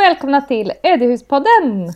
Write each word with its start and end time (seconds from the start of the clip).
välkomna 0.00 0.40
till 0.40 0.72
Ödehuspodden! 0.82 1.92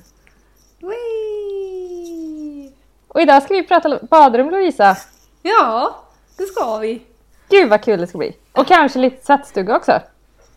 Whee! 0.80 2.72
Och 3.08 3.20
idag 3.20 3.42
ska 3.42 3.54
vi 3.54 3.62
prata 3.62 3.98
badrum 4.10 4.50
Lovisa. 4.50 4.96
Ja, 5.42 5.96
det 6.36 6.42
ska 6.44 6.78
vi. 6.78 7.02
Gud 7.48 7.68
vad 7.70 7.82
kul 7.82 8.00
det 8.00 8.06
ska 8.06 8.18
bli! 8.18 8.36
Och 8.52 8.66
kanske 8.66 8.98
lite 8.98 9.26
tvättstuga 9.26 9.76
också. 9.76 10.00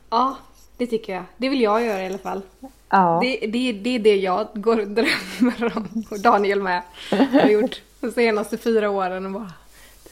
Ja, 0.09 0.35
det 0.77 0.87
tycker 0.87 1.13
jag. 1.13 1.23
Det 1.37 1.49
vill 1.49 1.61
jag 1.61 1.85
göra 1.85 2.03
i 2.03 2.05
alla 2.05 2.17
fall. 2.17 2.41
Ja. 2.89 3.19
Det, 3.23 3.47
det, 3.47 3.71
det 3.71 3.95
är 3.95 3.99
det 3.99 4.15
jag 4.15 4.47
går 4.53 4.79
och 4.79 4.87
drömmer 4.87 5.77
om. 5.77 6.05
Och 6.11 6.19
Daniel 6.19 6.61
med. 6.61 6.81
Jag 7.09 7.41
har 7.41 7.49
gjort 7.49 7.81
de 7.99 8.11
senaste 8.11 8.57
fyra 8.57 8.89
åren 8.89 9.25
och 9.25 9.31
bara 9.31 9.51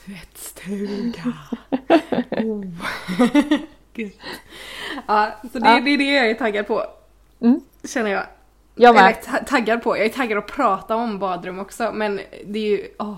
tvättstuga. 0.05 1.33
Oh. 2.31 2.65
Ja, 5.07 5.31
så 5.53 5.59
det, 5.59 5.69
Ja. 5.69 5.79
det 5.79 5.89
är 5.91 5.97
det 5.97 6.03
jag 6.03 6.29
är 6.29 6.33
taggad 6.33 6.67
på. 6.67 6.85
Mm. 7.45 7.61
Känner 7.83 8.11
jag. 8.11 8.23
Jag 8.75 8.95
med. 8.95 9.21
ta- 9.23 9.43
taggad 9.47 9.83
på. 9.83 9.97
Jag 9.97 10.05
är 10.05 10.09
taggad 10.09 10.37
att 10.37 10.47
prata 10.47 10.95
om 10.95 11.19
badrum 11.19 11.59
också. 11.59 11.91
Men 11.93 12.19
det 12.45 12.59
är 12.59 12.63
ju, 12.77 12.87
åh, 12.99 13.15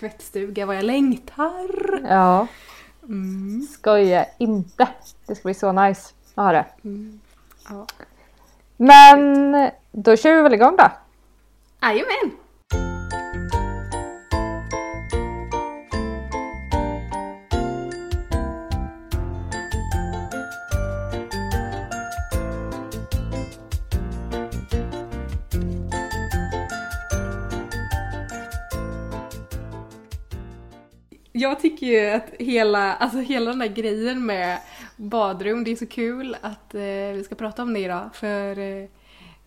tvättstuga 0.00 0.66
vad 0.66 0.76
jag 0.76 0.84
längtar. 0.84 2.00
Ja, 2.08 2.46
Mm. 3.02 3.66
skoja 3.72 4.26
inte. 4.38 4.88
Det 5.26 5.34
ska 5.34 5.42
bli 5.42 5.54
så 5.54 5.72
nice 5.72 6.12
att 6.34 6.44
ha 6.44 6.52
det. 6.52 6.66
Mm. 6.84 7.20
Ja. 7.68 7.86
Men 8.76 9.70
då 9.92 10.16
kör 10.16 10.36
vi 10.36 10.42
väl 10.42 10.54
igång 10.54 10.76
då. 10.76 10.90
Jajamän! 11.82 12.30
Jag 31.46 31.60
tycker 31.60 31.86
ju 31.86 32.10
att 32.10 32.30
hela, 32.38 32.94
alltså 32.94 33.18
hela 33.18 33.50
den 33.50 33.60
här 33.60 33.68
grejen 33.68 34.26
med 34.26 34.58
badrum, 34.96 35.64
det 35.64 35.72
är 35.72 35.76
så 35.76 35.86
kul 35.86 36.36
att 36.40 36.74
eh, 36.74 36.80
vi 37.14 37.22
ska 37.24 37.34
prata 37.34 37.62
om 37.62 37.74
det 37.74 37.80
idag 37.80 38.10
för 38.14 38.58
eh, 38.58 38.88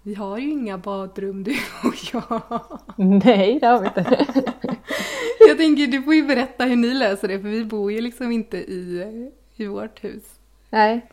vi 0.02 0.16
har 0.16 0.38
ju 0.38 0.50
inga 0.50 0.78
badrum 0.78 1.44
du 1.44 1.52
och 1.84 1.96
jag. 2.14 2.62
Nej, 2.96 3.60
det 3.60 3.68
har 3.68 3.80
vi 3.80 3.88
inte. 3.88 4.26
Jag 5.48 5.58
tänker 5.58 5.88
du 5.88 6.04
får 6.04 6.16
ju 6.16 6.24
berätta 6.24 6.66
hur 6.66 6.76
ni 6.76 6.94
löser 6.94 7.28
det 7.28 7.40
för 7.40 7.48
vi 7.48 7.66
bor 7.66 7.92
ju 7.92 8.02
liksom 8.02 8.32
inte 8.32 8.58
i, 8.58 9.06
i 9.56 9.66
vårt 9.66 10.04
hus. 10.04 10.24
Nej, 10.70 11.06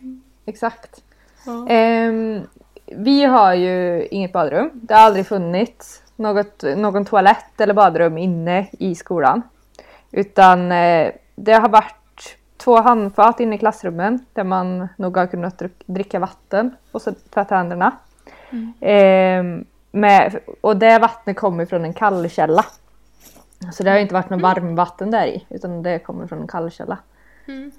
exakt. 0.46 1.02
Ja. 1.46 1.68
Ehm, 1.68 2.40
vi 2.86 3.24
har 3.24 3.54
ju 3.54 4.06
inget 4.10 4.32
badrum. 4.32 4.70
Det 4.74 4.94
har 4.94 5.00
aldrig 5.00 5.26
funnits 5.26 6.02
något, 6.16 6.62
någon 6.76 7.04
toalett 7.04 7.60
eller 7.60 7.74
badrum 7.74 8.18
inne 8.18 8.66
i 8.78 8.94
skolan. 8.94 9.42
Utan 10.16 10.72
eh, 10.72 11.12
det 11.34 11.52
har 11.52 11.68
varit 11.68 12.38
två 12.56 12.76
handfat 12.76 13.40
inne 13.40 13.54
i 13.54 13.58
klassrummen 13.58 14.26
där 14.32 14.44
man 14.44 14.88
nog 14.96 15.16
har 15.16 15.26
kunnat 15.26 15.62
dricka 15.86 16.18
vatten 16.18 16.76
och 16.92 17.02
så 17.02 17.12
tvätta 17.30 17.56
händerna. 17.56 17.92
Ehm, 18.80 19.64
med, 19.90 20.38
och 20.60 20.76
det 20.76 20.98
vattnet 20.98 21.36
kommer 21.36 21.66
från 21.66 21.84
en 21.84 21.92
kallkälla. 21.92 22.64
Så 23.72 23.82
det 23.82 23.90
har 23.90 23.98
inte 23.98 24.14
varit 24.14 24.30
något 24.30 24.42
varmvatten 24.42 25.10
där 25.10 25.26
i 25.26 25.46
utan 25.48 25.82
det 25.82 25.98
kommer 25.98 26.26
från 26.26 26.40
en 26.40 26.48
kallkälla. 26.48 26.98
Mm. 27.48 27.72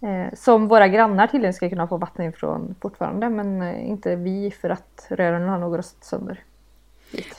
Eh, 0.00 0.34
som 0.34 0.68
våra 0.68 0.88
grannar 0.88 1.26
tydligen 1.26 1.54
ska 1.54 1.68
kunna 1.68 1.88
få 1.88 1.96
vatten 1.96 2.24
ifrån 2.24 2.74
fortfarande 2.80 3.28
men 3.28 3.62
eh, 3.62 3.88
inte 3.88 4.16
vi 4.16 4.50
för 4.50 4.70
att 4.70 5.06
rören 5.08 5.48
har 5.48 5.58
nog 5.58 5.78
rostat 5.78 6.04
sönder. 6.04 6.40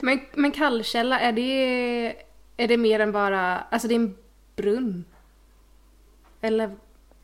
Men, 0.00 0.20
men 0.34 0.52
kallkälla, 0.52 1.20
är 1.20 1.32
det, 1.32 2.16
är 2.56 2.68
det 2.68 2.76
mer 2.76 3.00
än 3.00 3.12
bara, 3.12 3.58
alltså 3.58 3.88
det 3.88 3.94
är 3.94 4.00
en 4.00 4.16
brunn? 4.56 5.04
Eller 6.40 6.70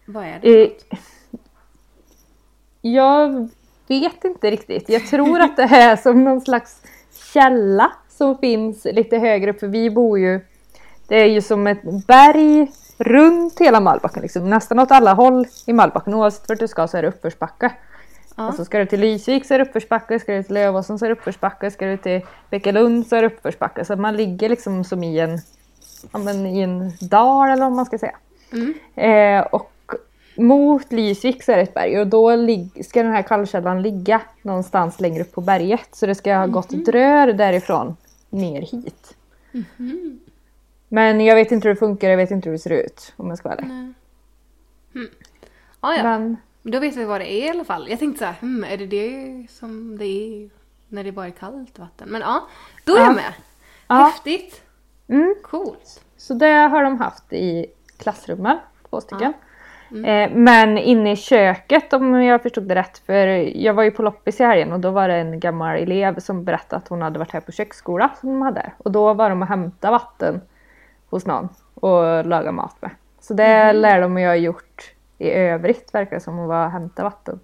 vad 0.06 0.24
är 0.24 0.38
det? 0.42 0.64
Eh, 0.64 0.70
jag 2.80 3.48
vet 3.86 4.24
inte 4.24 4.50
riktigt. 4.50 4.88
Jag 4.88 5.06
tror 5.06 5.40
att 5.40 5.56
det 5.56 5.62
är 5.62 5.96
som 5.96 6.24
någon 6.24 6.40
slags 6.40 6.82
källa 7.32 7.92
som 8.08 8.38
finns 8.38 8.84
lite 8.84 9.18
högre 9.18 9.50
upp 9.50 9.60
för 9.60 9.66
vi 9.66 9.90
bor 9.90 10.18
ju 10.18 10.40
Det 11.08 11.16
är 11.22 11.26
ju 11.26 11.42
som 11.42 11.66
ett 11.66 12.06
berg 12.06 12.72
runt 12.98 13.60
hela 13.60 13.80
Malbacken 13.80 14.22
liksom. 14.22 14.50
Nästan 14.50 14.78
åt 14.78 14.90
alla 14.90 15.14
håll 15.14 15.46
i 15.66 15.72
Malbacken. 15.72 16.14
Oavsett 16.14 16.48
vart 16.48 16.58
du 16.58 16.68
ska 16.68 16.88
så 16.88 16.96
är 16.96 17.02
det 17.02 17.08
uppförsbacke. 17.08 17.72
Ja. 18.36 18.46
Alltså 18.46 18.64
ska 18.64 18.78
du 18.78 18.86
till 18.86 19.00
Lysvik 19.00 19.46
så 19.46 19.54
är 19.54 19.58
det 19.58 19.64
uppförsbacke, 19.64 20.18
ska 20.18 20.32
du 20.32 20.42
till 20.42 20.54
Lövåsen 20.54 20.98
så 20.98 21.04
är 21.04 21.08
det 21.08 21.12
uppförsbacke, 21.12 21.70
ska 21.70 21.86
du 21.86 21.96
till 21.96 22.20
Bäckelund 22.50 23.06
så 23.06 23.16
är 23.16 23.22
det 23.22 23.26
uppförsbacke. 23.26 23.84
Så 23.84 23.96
man 23.96 24.16
ligger 24.16 24.48
liksom 24.48 24.84
som 24.84 25.04
i 25.04 25.18
en, 25.18 25.38
men 26.12 26.46
i 26.46 26.60
en 26.60 26.92
dal 27.00 27.48
eller 27.50 27.62
vad 27.62 27.72
man 27.72 27.86
ska 27.86 27.98
säga. 27.98 28.16
Mm. 28.52 28.74
Eh, 28.94 29.46
och 29.46 29.72
mot 30.36 30.92
Lysvik 30.92 31.42
så 31.42 31.52
är 31.52 31.56
det 31.56 31.62
ett 31.62 31.74
berg 31.74 32.00
och 32.00 32.06
då 32.06 32.30
ska 32.84 33.02
den 33.02 33.12
här 33.12 33.22
kallkällan 33.22 33.82
ligga 33.82 34.20
någonstans 34.42 35.00
längre 35.00 35.22
upp 35.22 35.32
på 35.32 35.40
berget. 35.40 35.88
Så 35.92 36.06
det 36.06 36.14
ska 36.14 36.34
ha 36.36 36.46
gått 36.46 36.72
ett 36.72 36.88
rör 36.88 37.32
därifrån 37.32 37.96
ner 38.30 38.62
hit. 38.62 39.16
Men 40.88 41.20
jag 41.20 41.34
vet 41.34 41.52
inte 41.52 41.68
hur 41.68 41.74
det 41.74 41.78
funkar, 41.78 42.08
jag 42.10 42.16
vet 42.16 42.30
inte 42.30 42.48
hur 42.48 42.52
det 42.56 42.62
ser 42.62 42.70
ut 42.70 43.12
om 43.16 43.28
jag 43.28 43.38
ska 43.38 43.48
vara 43.48 43.58
ärlig. 43.58 43.70
Mm. 44.94 45.08
Ah, 45.80 45.94
ja. 45.94 46.02
Men 46.02 46.36
Då 46.62 46.80
vet 46.80 46.96
vi 46.96 47.04
vad 47.04 47.20
det 47.20 47.32
är 47.32 47.46
i 47.46 47.50
alla 47.50 47.64
fall. 47.64 47.86
Jag 47.90 47.98
tänkte 47.98 48.18
så 48.18 48.24
här, 48.24 48.34
hmm, 48.40 48.64
är 48.64 48.76
det 48.76 48.86
det 48.86 49.46
som 49.50 49.98
det 49.98 50.04
är 50.04 50.50
när 50.88 51.04
det 51.04 51.12
bara 51.12 51.26
är 51.26 51.30
kallt 51.30 51.78
vatten? 51.78 52.08
Men 52.08 52.20
ja, 52.20 52.48
då 52.84 52.94
är 52.94 52.98
Ja. 52.98 53.04
jag 53.04 53.14
med. 53.14 53.32
Häftigt. 53.88 54.62
Mm, 55.10 55.34
Coolt. 55.42 56.00
så 56.16 56.34
det 56.34 56.46
har 56.46 56.82
de 56.82 57.00
haft 57.00 57.32
i 57.32 57.66
klassrummen, 57.98 58.58
två 58.90 59.00
stycken. 59.00 59.32
Mm. 59.90 60.04
Eh, 60.04 60.36
men 60.36 60.78
inne 60.78 61.12
i 61.12 61.16
köket 61.16 61.92
om 61.92 62.22
jag 62.22 62.42
förstod 62.42 62.64
det 62.64 62.74
rätt, 62.74 62.98
för 62.98 63.26
jag 63.56 63.74
var 63.74 63.82
ju 63.82 63.90
på 63.90 64.02
loppis 64.02 64.40
i 64.40 64.44
helgen 64.44 64.72
och 64.72 64.80
då 64.80 64.90
var 64.90 65.08
det 65.08 65.14
en 65.14 65.40
gammal 65.40 65.76
elev 65.76 66.18
som 66.18 66.44
berättade 66.44 66.82
att 66.82 66.88
hon 66.88 67.02
hade 67.02 67.18
varit 67.18 67.32
här 67.32 67.40
på 67.40 67.52
köksskola 67.52 68.10
som 68.20 68.30
de 68.30 68.42
hade. 68.42 68.72
Och 68.78 68.92
då 68.92 69.14
var 69.14 69.30
de 69.30 69.42
och 69.42 69.48
hämtade 69.48 69.92
vatten 69.92 70.40
hos 71.10 71.26
någon 71.26 71.48
och 71.74 72.26
laga 72.26 72.52
mat 72.52 72.76
med. 72.80 72.90
Så 73.20 73.34
det 73.34 73.72
lär 73.72 74.00
de 74.00 74.18
ju 74.18 74.26
ha 74.26 74.34
gjort 74.34 74.94
i 75.18 75.30
övrigt 75.30 75.94
verkar 75.94 76.16
det 76.16 76.20
som 76.20 76.38
att 76.38 76.48
vara 76.48 76.68
hämta 76.68 77.02
vatten. 77.02 77.40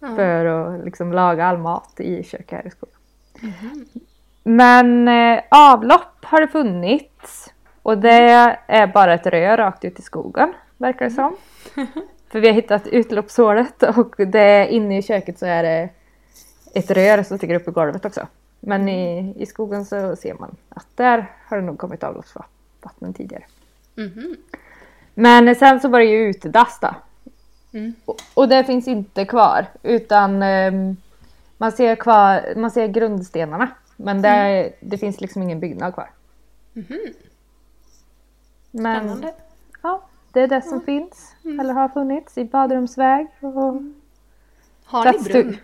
Ja. 0.00 0.16
För 0.16 0.44
att 0.44 0.84
liksom 0.84 1.12
laga 1.12 1.46
all 1.46 1.58
mat 1.58 2.00
i 2.00 2.22
köket 2.22 2.50
här 2.50 2.66
i 2.66 2.70
skolan. 2.70 2.94
Men 4.42 5.08
eh, 5.08 5.42
avlopp 5.50 6.15
har 6.26 6.40
det 6.40 6.48
funnits. 6.48 7.52
Och 7.82 7.98
det 7.98 8.56
är 8.66 8.86
bara 8.86 9.14
ett 9.14 9.26
rör 9.26 9.56
rakt 9.56 9.84
ut 9.84 9.98
i 9.98 10.02
skogen 10.02 10.54
verkar 10.76 11.04
det 11.04 11.10
som. 11.10 11.36
För 12.28 12.40
vi 12.40 12.48
har 12.48 12.54
hittat 12.54 12.86
utloppshålet 12.86 13.82
och 13.82 14.14
det, 14.16 14.68
inne 14.70 14.98
i 14.98 15.02
köket 15.02 15.38
så 15.38 15.46
är 15.46 15.62
det 15.62 15.88
ett 16.74 16.90
rör 16.90 17.22
som 17.22 17.38
sticker 17.38 17.54
upp 17.54 17.68
i 17.68 17.70
golvet 17.70 18.04
också. 18.04 18.26
Men 18.60 18.88
i, 18.88 19.34
i 19.36 19.46
skogen 19.46 19.84
så 19.84 20.16
ser 20.16 20.34
man 20.34 20.56
att 20.68 20.86
där 20.94 21.30
har 21.48 21.56
det 21.56 21.62
nog 21.62 21.78
kommit 21.78 22.04
avloppsvatten 22.04 23.14
tidigare. 23.14 23.44
Mhm. 23.94 24.36
Men 25.14 25.54
sen 25.54 25.80
så 25.80 25.88
var 25.88 25.98
det 25.98 26.04
ju 26.04 26.28
utedass 26.28 26.78
då. 26.80 26.94
Mm. 27.72 27.94
Och, 28.04 28.16
och 28.34 28.48
det 28.48 28.64
finns 28.64 28.88
inte 28.88 29.24
kvar 29.24 29.66
utan 29.82 30.42
ehm, 30.42 30.96
man, 31.58 31.72
ser 31.72 31.96
kvar, 31.96 32.54
man 32.56 32.70
ser 32.70 32.86
grundstenarna. 32.86 33.68
Men 33.96 34.22
det, 34.22 34.72
det 34.80 34.98
finns 34.98 35.20
liksom 35.20 35.42
ingen 35.42 35.60
byggnad 35.60 35.94
kvar. 35.94 36.10
Mhm. 36.76 37.14
Men 38.70 39.00
Spännande. 39.00 39.34
ja, 39.82 40.02
det 40.32 40.40
är 40.40 40.48
det 40.48 40.62
som 40.62 40.80
finns 40.80 41.34
eller 41.42 41.74
har 41.74 41.88
funnits 41.88 42.38
i 42.38 42.44
badrumsväg. 42.44 43.26
Och 43.40 43.82
Har 44.84 45.12
ni 45.12 45.18
brunn? 45.18 45.56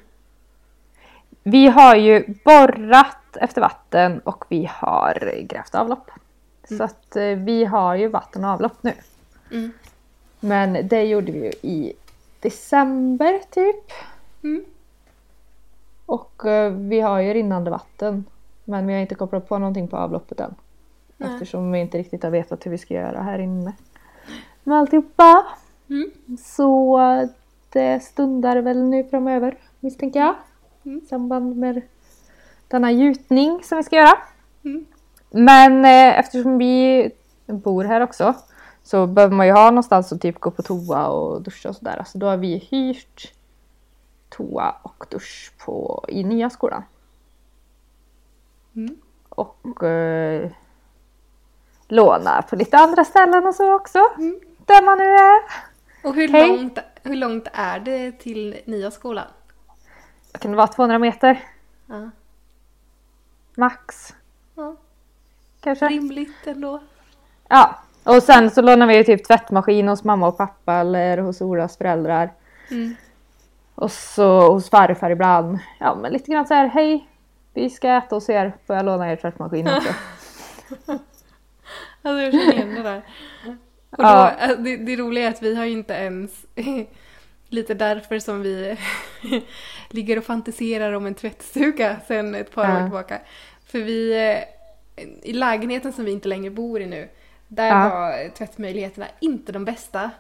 Vi 1.43 1.67
har 1.67 1.97
ju 1.97 2.35
borrat 2.45 3.37
efter 3.37 3.61
vatten 3.61 4.19
och 4.21 4.45
vi 4.49 4.71
har 4.73 5.43
grävt 5.43 5.75
avlopp. 5.75 6.11
Så 6.69 6.83
att 6.85 7.17
eh, 7.17 7.25
vi 7.25 7.65
har 7.65 7.95
ju 7.95 8.09
vatten 8.09 8.45
och 8.45 8.51
avlopp 8.51 8.83
nu. 8.83 8.93
Mm. 9.51 9.73
Men 10.41 10.89
det 10.89 11.05
gjorde 11.05 11.33
vi 11.33 11.39
ju 11.39 11.53
i 11.63 11.93
december 12.41 13.41
typ. 13.51 13.93
Mm. 14.43 14.65
Och 16.07 16.47
eh, 16.47 16.73
vi 16.73 17.01
har 17.01 17.21
ju 17.21 17.35
rinnande 17.35 17.71
vatten. 17.71 18.25
Men 18.65 18.87
vi 18.87 18.93
har 18.93 19.01
inte 19.01 19.15
kopplat 19.15 19.49
på 19.49 19.59
någonting 19.59 19.89
på 19.89 19.97
avloppet 19.97 20.41
än. 20.41 20.55
Nej. 21.23 21.33
Eftersom 21.33 21.73
vi 21.73 21.79
inte 21.79 21.99
riktigt 21.99 22.23
har 22.23 22.31
vetat 22.31 22.67
hur 22.67 22.71
vi 22.71 22.79
ska 22.79 22.95
göra 22.95 23.23
här 23.23 23.39
inne. 23.39 23.73
Med 24.65 24.79
alltihopa. 24.79 25.47
Mm. 25.89 26.11
Så 26.39 27.01
det 27.73 28.01
stundar 28.01 28.57
väl 28.57 28.83
nu 28.83 29.05
framöver 29.05 29.57
misstänker 29.81 30.21
jag. 30.21 30.35
Mm. 30.85 30.99
I 30.99 31.07
samband 31.07 31.57
med 31.57 31.83
denna 32.69 32.93
gjutning 32.93 33.61
som 33.63 33.79
vi 33.79 33.85
ska 33.85 33.97
göra. 33.97 34.19
Mm. 34.65 34.87
Men 35.31 35.85
eh, 35.85 36.19
eftersom 36.19 36.59
vi 36.59 37.11
bor 37.47 37.85
här 37.85 38.01
också 38.01 38.35
så 38.83 39.07
behöver 39.07 39.37
man 39.37 39.47
ju 39.47 39.53
ha 39.53 39.71
någonstans 39.71 40.13
att 40.13 40.21
typ 40.21 40.41
gå 40.41 40.51
på 40.51 40.63
toa 40.63 41.07
och 41.07 41.43
duscha 41.43 41.69
och 41.69 41.77
sådär. 41.77 42.05
Så 42.07 42.19
då 42.19 42.27
har 42.27 42.37
vi 42.37 42.57
hyrt 42.57 43.33
toa 44.29 44.75
och 44.83 45.07
dusch 45.11 45.53
på, 45.65 46.05
i 46.09 46.25
nya 46.25 46.51
skolan. 46.51 46.83
Mm. 48.77 48.97
Och 49.29 49.83
eh, 49.83 50.51
låna 51.93 52.43
på 52.43 52.57
lite 52.57 52.77
andra 52.77 53.05
ställen 53.05 53.47
och 53.47 53.55
så 53.55 53.75
också. 53.75 53.99
Mm. 54.19 54.41
Där 54.67 54.83
man 54.83 54.99
nu 54.99 55.05
är. 55.05 55.43
Och 56.05 56.15
hur 56.15 56.29
Hej. 56.29 56.49
långt, 56.49 56.79
hur 57.03 57.17
långt 57.17 57.49
är 57.53 57.81
det 57.81 58.13
till 58.13 58.61
nya 58.65 58.91
skolan? 58.91 59.27
Kan 60.39 60.51
det 60.51 60.57
vara 60.57 60.67
200 60.67 60.99
meter? 60.99 61.45
Ja. 61.87 62.11
Max. 63.55 64.15
Ja. 64.55 64.77
Kanske? 65.61 65.89
Rimligt 65.89 66.47
ändå. 66.47 66.83
Ja. 67.49 67.79
Och 68.05 68.23
sen 68.23 68.51
så 68.51 68.63
lånar 68.63 68.87
vi 68.87 68.97
ju 68.97 69.05
typ 69.05 69.27
tvättmaskin 69.27 69.89
hos 69.89 70.05
mamma 70.05 70.29
och 70.29 70.37
pappa 70.37 70.75
eller 70.75 71.19
hos 71.19 71.41
Oras 71.41 71.77
föräldrar. 71.77 72.33
Mm. 72.71 72.97
Och 73.75 73.93
så 73.93 74.53
hos 74.53 74.71
farfar 74.71 75.11
ibland. 75.11 75.59
Ja 75.81 75.95
men 75.95 76.13
lite 76.13 76.31
grann 76.33 76.47
så 76.47 76.55
här, 76.55 76.67
hej. 76.67 77.09
Vi 77.55 77.71
ska 77.71 77.89
äta 77.89 78.17
hos 78.17 78.31
er. 78.31 78.57
Får 78.67 78.77
jag 78.77 78.85
låna 78.85 79.13
er 79.13 79.17
tvättmaskin 79.17 79.69
också? 79.69 79.95
Alltså 82.03 82.23
jag 82.23 82.33
känner 82.33 82.53
igen 82.55 82.75
det 82.75 82.83
där. 82.83 83.03
Och 83.91 83.97
då, 83.97 84.03
Ja. 84.05 84.31
alltså, 84.31 84.57
det, 84.63 84.77
det 84.77 84.97
roliga 84.97 85.25
är 85.27 85.31
att 85.31 85.43
vi 85.43 85.55
har 85.55 85.65
ju 85.65 85.73
inte 85.73 85.95
ens 85.95 86.31
lite 87.49 87.75
därför 87.75 88.19
som 88.19 88.43
vi 88.43 88.77
ligger 89.91 90.19
och 90.19 90.25
fantiserar 90.25 90.93
om 90.93 91.07
en 91.07 91.15
tvättstuga 91.15 91.97
sen 92.09 92.35
ett 92.35 92.55
par 92.55 92.65
Ja. 92.69 92.77
år 92.77 92.83
tillbaka. 92.83 93.21
För 93.67 93.79
vi, 93.79 94.13
eh, 94.97 95.05
i 95.23 95.33
lägenheten 95.33 95.93
som 95.93 96.05
vi 96.05 96.13
inte 96.13 96.29
längre 96.29 96.51
bor 96.51 96.81
i 96.81 96.87
nu, 96.87 97.09
där 97.49 97.67
Ja. 97.69 97.89
var 97.89 98.29
tvättmöjligheterna 98.29 99.07
inte 99.21 99.53
de 99.53 99.65
bästa. 99.65 100.11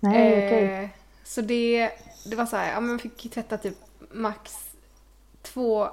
Nej. 0.00 0.54
Eh, 0.82 0.88
så 1.24 1.40
det, 1.40 1.90
det 2.30 2.36
var 2.36 2.46
så 2.46 2.56
här, 2.56 2.72
ja 2.72 2.80
man 2.80 2.98
fick 2.98 3.30
tvätta 3.34 3.56
typ 3.58 3.76
max 4.10 4.52
två, 5.42 5.88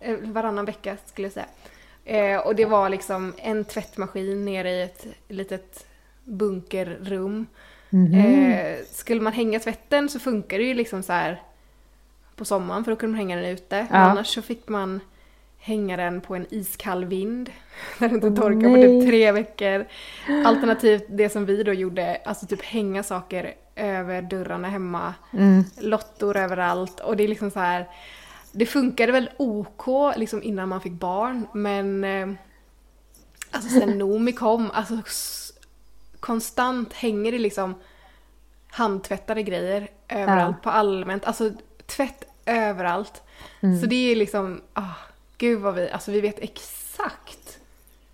eh, 0.00 0.16
varannan 0.22 0.64
vecka 0.64 0.96
skulle 1.06 1.26
jag 1.26 1.32
säga. 1.32 1.46
Eh, 2.10 2.38
och 2.38 2.54
det 2.54 2.64
var 2.64 2.88
liksom 2.88 3.32
en 3.36 3.64
tvättmaskin 3.64 4.44
nere 4.44 4.70
i 4.70 4.82
ett 4.82 5.06
litet 5.28 5.86
bunkerrum. 6.24 7.46
Mhm. 7.90 8.14
Eh, 8.14 8.76
skulle 8.92 9.20
man 9.20 9.32
hänga 9.32 9.60
tvätten 9.60 10.08
så 10.08 10.18
funkar 10.18 10.58
det 10.58 10.64
ju 10.64 10.74
liksom 10.74 11.02
så 11.02 11.12
här 11.12 11.42
på 12.36 12.44
sommaren 12.44 12.84
för 12.84 12.92
då 12.92 12.96
kunde 12.96 13.12
man 13.12 13.18
hänga 13.18 13.36
den 13.36 13.44
ute. 13.44 13.76
Ja. 13.76 13.86
Men 13.90 14.00
annars 14.00 14.26
så 14.26 14.42
fick 14.42 14.68
man 14.68 15.00
hänga 15.58 15.96
den 15.96 16.20
på 16.20 16.34
en 16.34 16.46
iskall 16.50 17.04
vind. 17.04 17.50
När 17.98 18.08
den 18.08 18.24
inte 18.24 18.40
torkar 18.40 18.68
på 18.68 18.76
nej. 18.76 19.00
typ 19.00 19.10
tre 19.10 19.32
veckor. 19.32 19.84
Alternativt 20.46 21.04
det 21.08 21.28
som 21.28 21.46
vi 21.46 21.62
då 21.62 21.72
gjorde, 21.72 22.20
alltså 22.24 22.46
typ 22.46 22.62
hänga 22.62 23.02
saker 23.02 23.54
över 23.76 24.22
dörrarna 24.22 24.68
hemma. 24.68 25.14
Mm. 25.32 25.64
Lottor 25.80 26.36
överallt 26.36 27.00
och 27.00 27.16
det 27.16 27.24
är 27.24 27.28
liksom 27.28 27.50
så 27.50 27.60
här. 27.60 27.86
Det 28.52 28.66
funkade 28.66 29.12
väl 29.12 29.30
OK 29.36 30.16
liksom 30.16 30.42
innan 30.42 30.68
man 30.68 30.80
fick 30.80 30.92
barn 30.92 31.46
men 31.54 32.04
eh, 32.04 32.28
alltså 33.50 33.70
sen 33.70 33.98
Nomi 33.98 34.32
kom, 34.32 34.70
alltså 34.70 35.02
konstant 36.20 36.92
hänger 36.92 37.32
det 37.32 37.38
liksom 37.38 37.74
handtvättade 38.70 39.42
grejer 39.42 39.88
överallt 40.08 40.56
Ja. 40.56 40.62
på 40.62 40.70
allmänt, 40.70 41.24
alltså 41.24 41.50
tvätt 41.86 42.24
överallt. 42.46 43.22
Mm. 43.60 43.80
Så 43.80 43.86
det 43.86 44.12
är 44.12 44.16
liksom, 44.16 44.60
ah, 44.72 44.94
gud 45.38 45.60
vad 45.60 45.74
vi, 45.74 45.90
alltså 45.90 46.10
vi 46.10 46.20
vet 46.20 46.38
exakt 46.38 47.58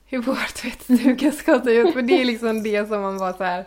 hur 0.07 0.19
vår 0.19 0.53
tvättstuga 0.55 1.33
ska 1.33 1.61
se 1.61 1.71
ut. 1.71 1.93
För 1.93 2.03
det 2.03 2.21
är 2.21 2.25
liksom 2.25 2.63
det 2.63 2.89
som 2.89 3.03
man 3.03 3.19
bara 3.19 3.33
så 3.33 3.45
här. 3.45 3.65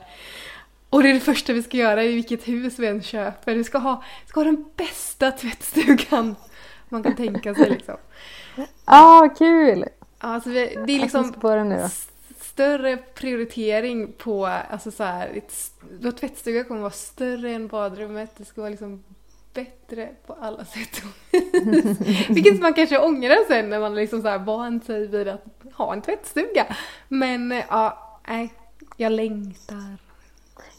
Och 0.90 1.04
det 1.04 1.10
är 1.10 1.14
det 1.14 1.20
första 1.20 1.54
vi 1.54 1.64
ska 1.64 1.78
göra 1.78 2.04
i 2.04 2.14
vilket 2.14 2.48
hus 2.48 2.80
vi 2.80 2.88
än 2.88 3.04
köper. 3.04 3.56
Vi 3.56 3.64
ska 3.64 3.78
ha, 3.78 4.04
ska 4.26 4.40
ha 4.40 4.46
den 4.46 4.66
bästa 4.76 5.32
tvättstugan 5.32 6.36
man 6.90 7.04
kan 7.04 7.16
tänka 7.16 7.56
sig 7.56 7.70
liksom. 7.70 7.96
Ah, 8.86 9.30
kul! 9.30 9.86
Alltså 10.18 10.50
det 10.50 10.74
är 10.74 11.00
liksom 11.00 11.34
större 12.40 12.98
prioritering 12.98 14.14
på, 14.18 14.46
alltså 14.46 14.92
så 14.92 15.04
här, 15.04 15.28
ett, 15.28 15.54
vår 16.02 16.12
tvättstuga 16.12 16.64
kommer 16.64 16.82
vara 16.82 16.92
större 16.92 17.52
än 17.52 17.68
badrummet. 17.68 18.32
Det 18.38 18.46
ska 18.46 18.62
vara 18.62 18.70
liksom 18.70 19.04
bättre 19.54 20.10
på 20.26 20.38
alla 20.42 20.66
sätt 20.66 21.04
och 21.04 21.34
vis. 21.34 22.30
Vilket 22.30 22.62
man 22.62 22.74
kanske 22.74 23.00
ångrar 23.00 23.48
sen 23.48 23.70
när 23.70 23.80
man 23.80 23.96
liksom 23.96 24.22
så 24.22 24.28
här 24.28 24.40
vant 24.40 24.86
sig 24.86 25.08
vid 25.08 25.28
att 25.28 25.44
ha 25.74 25.94
en 25.94 26.02
tvättstuga. 26.02 26.66
Men 27.08 27.64
ja, 27.70 28.20
nej, 28.28 28.54
jag 28.98 29.12
längtar. 29.12 29.98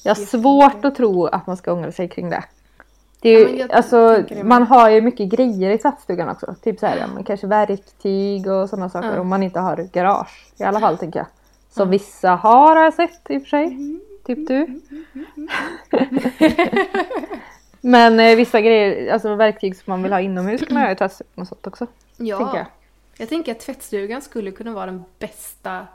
Jag 0.03 0.15
har 0.15 0.25
svårt 0.25 0.85
att 0.85 0.95
tro 0.95 1.27
att 1.27 1.47
man 1.47 1.57
ska 1.57 1.73
ångra 1.73 1.93
sig 1.93 2.09
kring 2.09 2.31
det. 2.31 2.45
Det 3.21 3.29
är 3.29 3.41
Ja, 3.43 3.49
ju, 3.49 3.57
jag 3.59 3.73
alltså, 3.73 4.25
man 4.45 4.63
har 4.63 4.91
ju 4.91 5.01
mycket 5.01 5.29
grejer 5.29 5.71
i 5.71 5.79
tvättstugan 5.79 6.29
också. 6.29 6.55
Typ 6.63 6.79
så 6.79 6.87
här, 6.87 6.97
ja, 6.97 7.07
men 7.15 7.25
kanske 7.25 7.47
verktyg 7.47 8.47
och 8.47 8.69
sådana 8.71 8.89
saker 8.89 9.15
Ja. 9.15 9.21
om 9.21 9.29
man 9.29 9.43
inte 9.43 9.61
har 9.61 9.77
garage. 9.93 10.53
I 10.59 10.63
alla 10.65 10.81
fall 10.81 10.99
tänker 10.99 11.19
jag. 11.19 11.27
Som 11.71 11.91
vissa 11.91 12.31
har 12.31 12.77
har 12.77 12.85
jag 12.85 12.95
sett 12.95 13.31
i 13.31 13.39
och 13.39 13.43
för 13.43 13.49
sig. 13.49 13.65
Mm. 13.67 14.01
Typ 14.27 14.49
du. 14.49 14.81
men 17.81 18.21
eh, 18.21 18.37
vissa 18.37 18.61
grejer, 18.61 19.13
alltså 19.13 19.35
verktyg 19.35 19.77
som 19.77 19.85
man 19.87 20.03
vill 20.03 20.13
ha 20.13 20.21
inomhus 20.21 20.61
kan 20.67 20.75
man 20.75 20.83
ha 20.83 20.91
i 20.93 20.97
tvättstugan 20.97 21.31
och 21.35 21.47
sånt 21.49 21.67
också. 21.67 21.87
Ja, 22.17 22.39
Tänker 22.39 22.57
jag. 22.57 22.67
jag 23.19 23.29
tänker 23.29 23.53
att 23.53 23.61
tvättstugan 23.61 24.23
skulle 24.23 24.51
kunna 24.51 24.73
vara 24.75 24.87
den 24.87 25.05
bästa... 25.19 25.87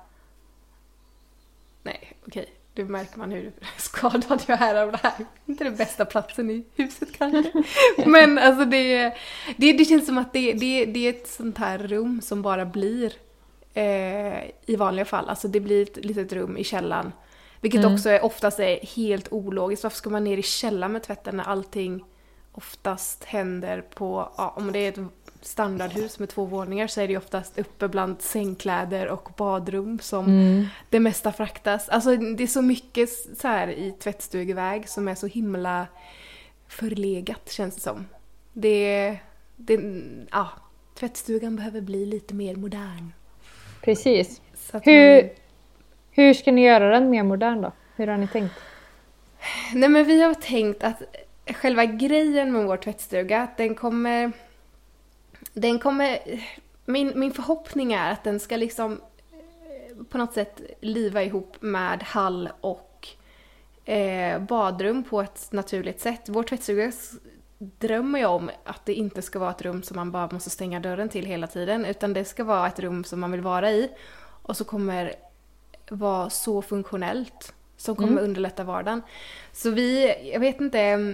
Nej, 1.83 2.13
okej. 2.27 2.45
Nu 2.75 2.85
märker 2.85 3.17
man 3.19 3.31
hur 3.31 3.51
skadad 3.77 4.43
jag 4.47 4.61
är 4.61 4.75
av 4.75 4.91
det 4.91 4.99
här. 5.03 5.25
Inte 5.45 5.63
den 5.63 5.75
bästa 5.75 6.05
platsen 6.05 6.49
i 6.51 6.65
huset 6.75 7.17
kanske. 7.17 7.51
Men 8.05 8.37
alltså 8.37 8.65
det, 8.65 9.13
det, 9.57 9.73
det 9.73 9.85
känns 9.85 10.05
som 10.05 10.17
att 10.17 10.33
det, 10.33 10.53
det, 10.53 10.85
det 10.85 11.05
är 11.05 11.09
ett 11.09 11.27
sånt 11.27 11.57
här 11.57 11.77
rum 11.77 12.21
som 12.21 12.41
bara 12.41 12.65
blir 12.65 13.13
eh, 13.73 14.43
i 14.65 14.75
vanliga 14.77 15.05
fall. 15.05 15.29
Alltså 15.29 15.47
det 15.47 15.59
blir 15.59 15.81
ett 15.81 16.05
litet 16.05 16.33
rum 16.33 16.57
i 16.57 16.63
källaren. 16.63 17.11
Vilket 17.61 17.79
Mm. 17.81 17.93
också 17.93 18.09
är, 18.09 18.25
oftast 18.25 18.59
är 18.59 18.95
helt 18.95 19.31
ologiskt. 19.31 19.83
Varför 19.83 19.97
ska 19.97 20.09
man 20.09 20.23
ner 20.23 20.37
i 20.37 20.41
källaren 20.43 20.91
med 20.91 21.03
tvätten 21.03 21.37
när 21.37 21.43
allting 21.43 22.03
oftast 22.57 23.23
händer 23.23 23.81
på, 23.81 24.29
ja, 24.37 24.53
om 24.55 24.71
det 24.71 24.79
är 24.79 24.89
ett 24.89 24.99
standardhus 25.41 26.19
med 26.19 26.29
två 26.29 26.45
våningar 26.45 26.87
så 26.87 27.01
är 27.01 27.07
det 27.07 27.17
oftast 27.17 27.59
uppe 27.59 27.87
bland 27.87 28.21
sängkläder 28.21 29.07
och 29.07 29.29
badrum 29.37 29.99
som 29.99 30.25
Mm. 30.25 30.65
det 30.89 30.99
mesta 30.99 31.31
fraktas. 31.31 31.89
Alltså 31.89 32.15
det 32.15 32.43
är 32.43 32.47
så 32.47 32.61
mycket 32.61 33.09
så 33.39 33.47
här 33.47 33.67
i 33.67 33.91
tvättstugeväg 33.91 34.89
som 34.89 35.07
är 35.07 35.15
så 35.15 35.27
himla 35.27 35.87
förlegat 36.67 37.51
känns 37.51 37.75
det 37.75 37.81
som. 37.81 38.05
Det, 38.53 39.17
det 39.55 39.79
ja, 40.31 40.49
tvättstugan 40.99 41.55
behöver 41.55 41.81
bli 41.81 42.05
lite 42.05 42.33
mer 42.33 42.55
modern. 42.55 43.11
Precis. 43.81 44.41
Hur, 44.83 45.21
man- 45.21 45.29
hur 46.11 46.33
ska 46.33 46.51
ni 46.51 46.65
göra 46.65 46.89
den 46.89 47.09
mer 47.09 47.23
modern 47.23 47.61
då? 47.61 47.71
Hur 47.95 48.07
har 48.07 48.17
ni 48.17 48.27
tänkt? 48.27 48.53
Nej 49.73 49.89
men 49.89 50.05
vi 50.05 50.21
har 50.21 50.33
tänkt 50.33 50.83
att 50.83 51.01
själva 51.53 51.85
grejen 51.85 52.53
med 52.53 52.65
vår 52.65 52.77
tvättstuga, 52.77 53.41
att 53.41 53.57
den 53.57 53.75
kommer... 53.75 54.31
Den 55.53 55.79
kommer... 55.79 56.19
Min, 56.85 57.11
min 57.15 57.31
förhoppning 57.33 57.93
är 57.93 58.11
att 58.11 58.23
den 58.23 58.39
ska 58.39 58.57
liksom 58.57 59.01
eh, 59.31 60.03
på 60.09 60.17
något 60.17 60.33
sätt 60.33 60.61
liva 60.81 61.23
ihop 61.23 61.57
med 61.59 62.03
hall 62.03 62.49
och 62.61 63.07
eh, 63.85 64.39
badrum 64.39 65.03
på 65.03 65.21
ett 65.21 65.47
naturligt 65.51 65.99
sätt. 65.99 66.21
Vår 66.25 66.43
tvättstuga 66.43 66.91
drömmer 67.57 68.19
jag 68.19 68.35
om 68.35 68.49
att 68.63 68.85
det 68.85 68.93
inte 68.93 69.21
ska 69.21 69.39
vara 69.39 69.51
ett 69.51 69.61
rum 69.61 69.83
som 69.83 69.95
man 69.95 70.11
bara 70.11 70.29
måste 70.31 70.49
stänga 70.49 70.79
dörren 70.79 71.09
till 71.09 71.25
hela 71.25 71.47
tiden, 71.47 71.85
utan 71.85 72.13
det 72.13 72.25
ska 72.25 72.43
vara 72.43 72.67
ett 72.67 72.79
rum 72.79 73.03
som 73.03 73.19
man 73.19 73.31
vill 73.31 73.41
vara 73.41 73.71
i 73.71 73.89
och 74.41 74.57
så 74.57 74.63
kommer 74.63 75.13
vara 75.89 76.29
så 76.29 76.61
funktionellt 76.61 77.53
som 77.77 77.95
kommer 77.95 78.11
Mm. 78.11 78.23
underlätta 78.23 78.63
vardagen. 78.63 79.01
Så 79.51 79.69
vi, 79.69 80.15
jag 80.33 80.39
vet 80.39 80.61
inte, 80.61 81.13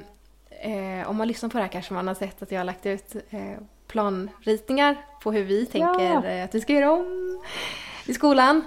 eh, 0.61 1.09
om 1.09 1.17
man 1.17 1.27
lyssnar 1.27 1.49
på 1.49 1.57
det 1.57 1.63
här 1.63 1.71
kanske 1.71 1.93
man 1.93 2.07
har 2.07 2.15
sett 2.15 2.41
att 2.41 2.51
jag 2.51 2.59
har 2.59 2.65
lagt 2.65 2.85
ut 2.85 3.15
eh, 3.29 3.57
planritningar 3.87 4.97
på 5.23 5.31
hur 5.31 5.43
vi 5.43 5.65
tänker 5.65 6.25
eh, 6.25 6.43
att 6.43 6.55
vi 6.55 6.61
ska 6.61 6.73
göra 6.73 6.91
om 6.91 7.41
i 8.05 8.13
skolan. 8.13 8.61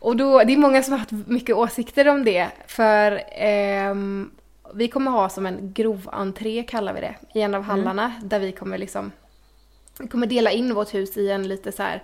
Och 0.00 0.16
då, 0.16 0.44
det 0.44 0.52
är 0.52 0.56
många 0.56 0.82
som 0.82 0.92
har 0.92 0.98
haft 0.98 1.12
mycket 1.12 1.56
åsikter 1.56 2.08
om 2.08 2.24
det. 2.24 2.48
För 2.66 3.22
ehm, 3.32 4.30
vi 4.74 4.88
kommer 4.88 5.10
ha 5.10 5.28
som 5.28 5.46
en 5.46 5.72
grov 5.72 6.08
entré 6.12 6.62
kallar 6.62 6.94
vi 6.94 7.00
det, 7.00 7.14
i 7.34 7.40
en 7.40 7.54
av 7.54 7.62
hallarna 7.62 8.12
där 8.22 8.38
vi 8.38 8.52
kommer 8.52 8.78
liksom 8.78 9.12
vi 9.98 10.08
kommer 10.08 10.26
dela 10.26 10.50
in 10.50 10.74
vårt 10.74 10.94
hus 10.94 11.16
i 11.16 11.30
en 11.30 11.48
lite 11.48 11.72
så 11.72 11.82
här 11.82 12.02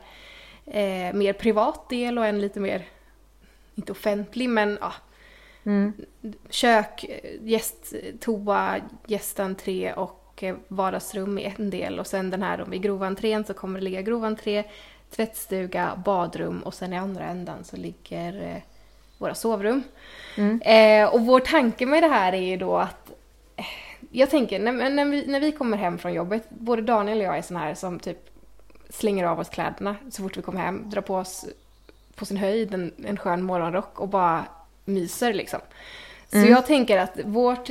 eh, 0.67 1.15
mer 1.15 1.33
privat 1.33 1.89
del 1.89 2.19
och 2.19 2.27
en 2.27 2.41
lite 2.41 2.61
mer, 2.61 2.83
inte 3.75 3.93
offentlig 3.93 4.49
men 4.49 4.79
ja, 4.81 4.93
Mm. 5.65 5.93
kök, 6.51 7.05
gäst, 7.41 7.95
toa, 8.21 8.77
gästentré 9.07 9.93
och 9.93 10.43
eh, 10.43 10.57
vardagsrum 10.69 11.39
i 11.39 11.55
en 11.57 11.71
del 11.71 11.99
och 11.99 12.07
sen 12.07 12.31
den 12.31 12.43
här 12.43 12.59
då 12.59 12.65
vid 12.65 12.83
grovantrén 12.83 13.45
så 13.45 13.55
kommer 13.55 13.79
det 13.79 13.85
ligga 13.85 14.03
grovantré, 14.03 14.65
tvättstuga, 15.11 16.03
badrum 16.05 16.63
och 16.63 16.75
sen 16.75 16.93
i 16.93 16.97
andra 16.97 17.25
ändan 17.25 17.65
så 17.65 17.77
ligger 17.77 18.43
eh, 18.43 18.63
våra 19.19 19.35
sovrum. 19.35 19.83
Mm. 20.37 20.61
Eh, 20.63 21.15
och 21.15 21.21
vår 21.21 21.41
tanke 21.41 21.87
med 21.87 22.03
det 22.03 22.09
här 22.09 22.33
är 22.33 22.51
ju 22.51 22.57
då 22.57 22.77
att 22.77 23.11
eh, 23.57 23.65
jag 24.11 24.31
tänker, 24.31 24.59
när, 24.59 24.91
när, 24.91 25.05
vi, 25.05 25.27
när 25.27 25.41
vi 25.41 25.53
kommer 25.53 25.77
hem 25.77 25.99
från 25.99 26.13
jobbet, 26.13 26.51
både 26.51 26.83
Daniel 26.83 27.19
och 27.19 27.25
jag 27.25 27.39
är 27.39 27.43
såna 27.43 27.61
här 27.61 27.75
som 27.75 27.99
typ 27.99 28.31
slänger 28.89 29.25
av 29.25 29.41
oss 29.41 29.49
kläderna 29.49 29.97
så 30.11 30.23
fort 30.23 30.37
vi 30.37 30.43
kommer 30.43 30.61
hem, 30.61 30.91
drar 30.91 31.03
på 31.03 31.15
oss 31.15 31.47
på 32.15 32.27
sin 32.27 32.37
höjd 32.37 32.75
en, 32.75 32.93
en 33.05 33.17
skön 33.17 33.43
morgonrock 33.43 34.01
och 34.01 34.09
bara 34.09 34.45
myser 34.93 35.33
liksom. 35.35 35.61
Så 36.31 36.37
Mm. 36.37 36.51
jag 36.51 36.67
tänker 36.67 36.99
att 36.99 37.21
vårt, 37.25 37.71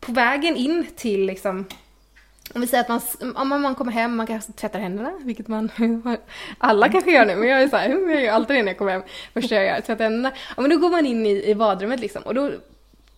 på 0.00 0.12
vägen 0.12 0.56
in 0.56 0.86
till 0.96 1.26
liksom 1.26 1.66
om 2.54 2.60
vi 2.60 2.66
säger 2.66 2.80
att 2.82 2.88
man, 3.20 3.36
om 3.36 3.62
man 3.62 3.74
kommer 3.74 3.92
hem, 3.92 4.16
man 4.16 4.26
kanske 4.26 4.52
tvättar 4.52 4.78
händerna, 4.80 5.12
vilket 5.24 5.48
man 5.48 5.70
alla 6.58 6.88
kanske 6.88 7.10
gör 7.12 7.24
nu, 7.24 7.36
men 7.36 7.48
jag 7.48 7.62
är 7.62 7.68
så 7.68 7.76
här, 7.76 7.88
jag 8.10 8.22
gör 8.22 8.32
alltid 8.32 8.56
det 8.56 8.62
när 8.62 8.70
jag 8.70 8.78
kommer 8.78 8.92
hem. 8.92 9.02
Första 9.34 9.54
jag 9.54 9.64
gör, 9.64 9.80
tvättar 9.80 10.04
händerna. 10.04 10.32
Ja 10.56 10.62
men 10.62 10.70
då 10.70 10.76
går 10.78 10.90
man 10.90 11.06
in 11.06 11.26
i, 11.26 11.50
i 11.50 11.54
badrummet 11.54 12.00
liksom 12.00 12.22
och 12.22 12.34
då 12.34 12.50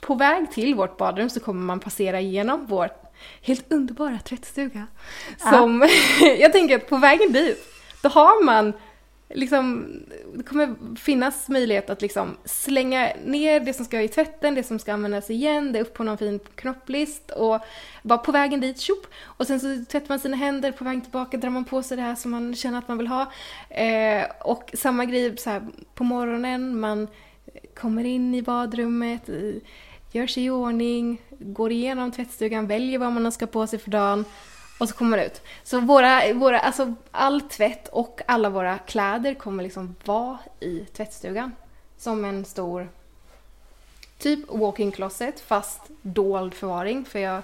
på 0.00 0.14
väg 0.14 0.52
till 0.52 0.74
vårt 0.74 0.96
badrum 0.96 1.30
så 1.30 1.40
kommer 1.40 1.60
man 1.60 1.80
passera 1.80 2.20
igenom 2.20 2.66
vår 2.68 2.90
helt 3.42 3.72
underbara 3.72 4.18
tvättstuga. 4.24 4.86
Som, 5.38 5.88
jag 6.38 6.52
tänker 6.52 6.76
att 6.76 6.88
på 6.88 6.96
vägen 6.96 7.32
dit, 7.32 7.64
då 8.02 8.08
har 8.08 8.44
man 8.44 8.72
liksom, 9.28 9.86
det 10.34 10.42
kommer 10.42 10.96
finnas 10.96 11.48
möjlighet 11.48 11.90
att 11.90 12.02
liksom 12.02 12.36
slänga 12.44 13.12
ner 13.24 13.60
det 13.60 13.72
som 13.72 13.84
ska 13.84 14.02
i 14.02 14.08
tvätten, 14.08 14.54
det 14.54 14.62
som 14.62 14.78
ska 14.78 14.92
användas 14.92 15.30
igen, 15.30 15.72
det 15.72 15.78
är 15.78 15.82
upp 15.82 15.94
på 15.94 16.04
någon 16.04 16.18
fin 16.18 16.40
knopplist 16.54 17.30
och 17.30 17.60
bara 18.02 18.18
på 18.18 18.32
vägen 18.32 18.60
dit, 18.60 18.80
tjopp! 18.80 19.06
Och 19.22 19.46
sen 19.46 19.60
så 19.60 19.84
tvättar 19.88 20.08
man 20.08 20.18
sina 20.18 20.36
händer, 20.36 20.72
på 20.72 20.84
vägen 20.84 21.00
tillbaka 21.00 21.36
drar 21.36 21.50
man 21.50 21.64
på 21.64 21.82
sig 21.82 21.96
det 21.96 22.02
här 22.02 22.14
som 22.14 22.30
man 22.30 22.54
känner 22.54 22.78
att 22.78 22.88
man 22.88 22.98
vill 22.98 23.08
ha. 23.08 23.32
Eh, 23.68 24.24
och 24.40 24.70
samma 24.74 25.04
grej 25.04 25.36
så 25.36 25.50
här, 25.50 25.62
på 25.94 26.04
morgonen, 26.04 26.80
man 26.80 27.08
kommer 27.74 28.04
in 28.04 28.34
i 28.34 28.42
badrummet, 28.42 29.28
gör 30.12 30.26
sig 30.26 30.44
i 30.44 30.50
ordning, 30.50 31.22
går 31.38 31.72
igenom 31.72 32.12
tvättstugan, 32.12 32.66
väljer 32.66 32.98
vad 32.98 33.12
man 33.12 33.32
ska 33.32 33.46
på 33.46 33.66
sig 33.66 33.78
för 33.78 33.90
dagen 33.90 34.24
och 34.84 34.88
så 34.88 34.96
kommer 34.96 35.10
man 35.16 35.26
ut. 35.26 35.42
Så 35.62 35.80
våra, 35.80 36.32
våra, 36.32 36.60
alltså 36.60 36.94
all 37.10 37.40
tvätt 37.40 37.88
och 37.88 38.20
alla 38.26 38.50
våra 38.50 38.78
kläder 38.78 39.34
kommer 39.34 39.62
liksom 39.62 39.96
vara 40.04 40.38
i 40.60 40.78
tvättstugan. 40.78 41.52
Som 41.98 42.24
en 42.24 42.44
stor 42.44 42.88
typ 44.18 44.40
walk-in 44.48 44.92
closet 44.92 45.40
fast 45.40 45.80
dold 46.02 46.54
förvaring 46.54 47.04
för 47.04 47.18
jag 47.18 47.42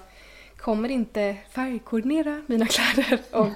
kommer 0.56 0.88
inte 0.88 1.36
färgkoordinera 1.50 2.42
mina 2.46 2.66
kläder 2.70 3.18
och 3.30 3.48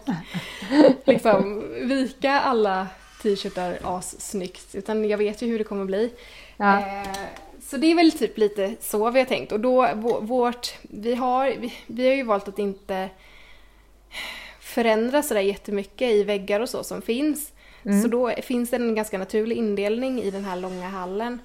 liksom 1.04 1.64
vika 1.88 2.40
alla 2.40 2.86
t-shirtar 3.22 3.78
assnyggt 3.82 4.74
utan 4.74 5.08
jag 5.08 5.18
vet 5.18 5.42
ju 5.42 5.46
hur 5.46 5.58
det 5.58 5.64
kommer 5.64 5.84
bli. 5.84 6.12
Ja. 6.56 6.78
Eh, 6.80 7.08
så 7.62 7.76
det 7.76 7.86
är 7.86 7.94
väl 7.94 8.12
typ 8.12 8.38
lite 8.38 8.74
så 8.80 9.10
vi 9.10 9.18
har 9.18 9.26
tänkt 9.26 9.52
och 9.52 9.60
då 9.60 9.86
vå- 9.86 10.26
vårt, 10.26 10.74
vi 10.82 11.14
har, 11.14 11.50
vi, 11.58 11.74
vi 11.86 12.08
har 12.08 12.14
ju 12.14 12.22
valt 12.22 12.48
att 12.48 12.58
inte 12.58 13.10
förändra 14.60 15.22
sådär 15.22 15.40
jättemycket 15.40 16.10
i 16.10 16.24
väggar 16.24 16.60
och 16.60 16.68
så 16.68 16.84
som 16.84 17.02
finns. 17.02 17.52
Så 18.02 18.08
då 18.08 18.30
finns 18.30 18.70
det 18.70 18.76
en 18.76 18.94
ganska 18.94 19.18
naturlig 19.18 19.56
indelning 19.56 20.22
i 20.22 20.30
den 20.30 20.44
här 20.44 20.56
långa 20.56 20.88
hallen 20.88 21.38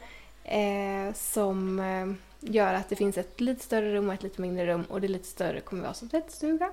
eh, 0.43 1.13
som 1.13 1.79
eh, 1.79 2.07
gör 2.51 2.73
att 2.73 2.89
det 2.89 2.95
finns 2.95 3.17
ett 3.17 3.41
lite 3.41 3.63
större 3.63 3.93
rum 3.93 4.07
och 4.07 4.13
ett 4.13 4.23
lite 4.23 4.41
mindre 4.41 4.65
rum 4.65 4.83
och 4.89 5.01
det 5.01 5.07
lite 5.07 5.27
större 5.27 5.59
kommer 5.59 5.83
vara 5.83 5.93
som 5.93 6.09
tvättstuga. 6.09 6.71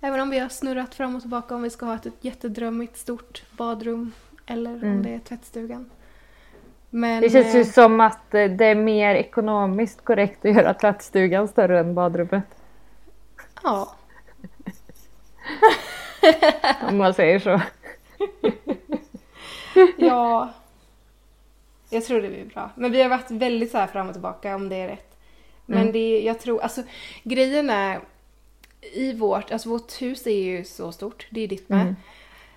Även 0.00 0.20
om 0.20 0.30
vi 0.30 0.38
har 0.38 0.48
snurrat 0.48 0.94
fram 0.94 1.16
och 1.16 1.20
tillbaka 1.22 1.54
om 1.54 1.62
vi 1.62 1.70
ska 1.70 1.86
ha 1.86 1.94
ett 1.94 2.06
jättedrömmigt 2.20 2.96
stort 2.96 3.42
badrum 3.50 4.12
eller 4.46 4.70
om 4.70 4.82
Mm. 4.82 5.02
det 5.02 5.14
är 5.14 5.18
tvättstugan. 5.18 5.90
Men, 6.90 7.22
Det 7.22 7.30
känns 7.30 7.54
ju 7.54 7.60
eh, 7.60 7.66
som 7.66 8.00
att 8.00 8.34
eh, 8.34 8.50
det 8.50 8.64
är 8.64 8.74
mer 8.74 9.14
ekonomiskt 9.14 10.04
korrekt 10.04 10.44
att 10.44 10.54
göra 10.54 10.74
tvättstugan 10.74 11.48
större 11.48 11.80
än 11.80 11.94
badrummet. 11.94 12.44
Ja, 13.62 13.94
Om 16.88 16.96
man 16.96 17.14
säger 17.14 17.38
så. 17.38 17.60
ja. 19.96 20.52
Jag 21.90 22.04
tror 22.04 22.22
det 22.22 22.28
blir 22.28 22.44
bra. 22.44 22.70
Men 22.76 22.92
vi 22.92 23.02
har 23.02 23.08
varit 23.08 23.30
väldigt 23.30 23.70
så 23.70 23.78
här 23.78 23.86
fram 23.86 24.06
och 24.08 24.12
tillbaka 24.14 24.54
om 24.54 24.68
det 24.68 24.76
är 24.76 24.88
rätt. 24.88 25.16
Men 25.66 25.78
Mm. 25.80 25.92
det, 25.92 26.20
jag 26.20 26.40
tror, 26.40 26.60
alltså 26.60 26.82
grejen 27.22 27.70
är 27.70 28.00
i 28.92 29.12
vårt, 29.12 29.50
alltså 29.50 29.68
vårt 29.68 30.02
hus 30.02 30.26
är 30.26 30.42
ju 30.42 30.64
så 30.64 30.92
stort, 30.92 31.26
det 31.30 31.40
är 31.40 31.48
ditt 31.48 31.68
med. 31.68 31.80
Mm. 31.80 31.94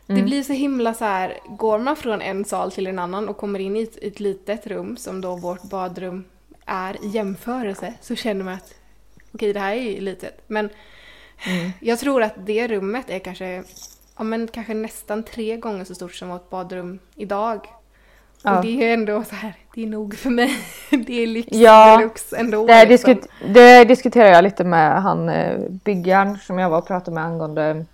Det 0.05 0.21
blir 0.21 0.43
så 0.43 0.53
himla 0.53 0.93
så 0.93 1.05
här, 1.05 1.39
går 1.45 1.79
man 1.79 1.95
från 1.95 2.21
en 2.21 2.45
sal 2.45 2.71
till 2.71 2.87
en 2.87 2.99
annan 2.99 3.29
och 3.29 3.37
kommer 3.37 3.59
in 3.59 3.75
i 3.75 3.81
ett, 3.83 3.97
ett 4.01 4.19
litet 4.19 4.67
rum 4.67 4.97
som 4.97 5.21
då 5.21 5.35
vårt 5.35 5.63
badrum 5.63 6.23
är 6.65 7.05
i 7.05 7.07
jämförelse 7.07 7.93
så 8.01 8.15
känner 8.15 8.45
man 8.45 8.53
att 8.53 8.73
okej 9.31 9.53
det 9.53 9.59
här 9.59 9.75
är 9.75 9.81
ju 9.81 10.01
litet. 10.01 10.41
Men 10.47 10.69
Mm. 11.45 11.71
jag 11.79 11.99
tror 11.99 12.23
att 12.23 12.33
det 12.37 12.67
rummet 12.67 13.09
är 13.09 13.19
kanske, 13.19 13.63
ja 14.17 14.23
men 14.23 14.47
kanske 14.47 14.73
nästan 14.73 15.23
tre 15.23 15.57
gånger 15.57 15.85
så 15.85 15.95
stort 15.95 16.13
som 16.13 16.29
vårt 16.29 16.49
badrum 16.49 16.99
idag. 17.15 17.67
Ja. 18.43 18.57
Och 18.57 18.65
det 18.65 18.83
är 18.89 18.93
ändå 18.93 19.23
så 19.23 19.35
här, 19.35 19.53
det 19.75 19.83
är 19.83 19.87
nog 19.87 20.15
för 20.15 20.29
mig. 20.29 20.57
Det 20.89 21.23
är 21.23 21.27
lyx 21.27 21.47
Ja, 21.51 21.97
deluxe 21.97 22.37
ändå. 22.37 22.67
Det, 22.67 22.85
liksom. 22.85 23.13
diskut- 23.13 23.29
det 23.53 23.83
diskuterar 23.85 24.29
jag 24.29 24.43
lite 24.43 24.63
med 24.63 25.01
han 25.01 25.29
eh, 25.29 25.59
byggaren 25.69 26.37
som 26.37 26.59
jag 26.59 26.69
var 26.69 26.77
och 26.77 26.87
pratade 26.87 27.15
med 27.15 27.23
angående 27.23 27.85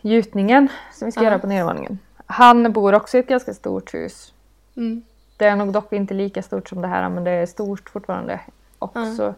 gjutningen 0.00 0.68
som 0.92 1.06
vi 1.06 1.12
ska 1.12 1.20
Ja. 1.20 1.24
göra 1.24 1.38
på 1.38 1.46
nedervåningen. 1.46 1.98
Han 2.26 2.72
bor 2.72 2.94
också 2.94 3.16
i 3.16 3.20
ett 3.20 3.28
ganska 3.28 3.54
stort 3.54 3.94
hus. 3.94 4.32
Mm. 4.76 5.02
Det 5.36 5.44
är 5.44 5.56
nog 5.56 5.72
dock 5.72 5.92
inte 5.92 6.14
lika 6.14 6.42
stort 6.42 6.68
som 6.68 6.82
det 6.82 6.88
här 6.88 7.08
men 7.08 7.24
det 7.24 7.30
är 7.30 7.46
stort 7.46 7.90
fortfarande. 7.90 8.40
Och 8.78 8.90
Ja. 8.94 9.34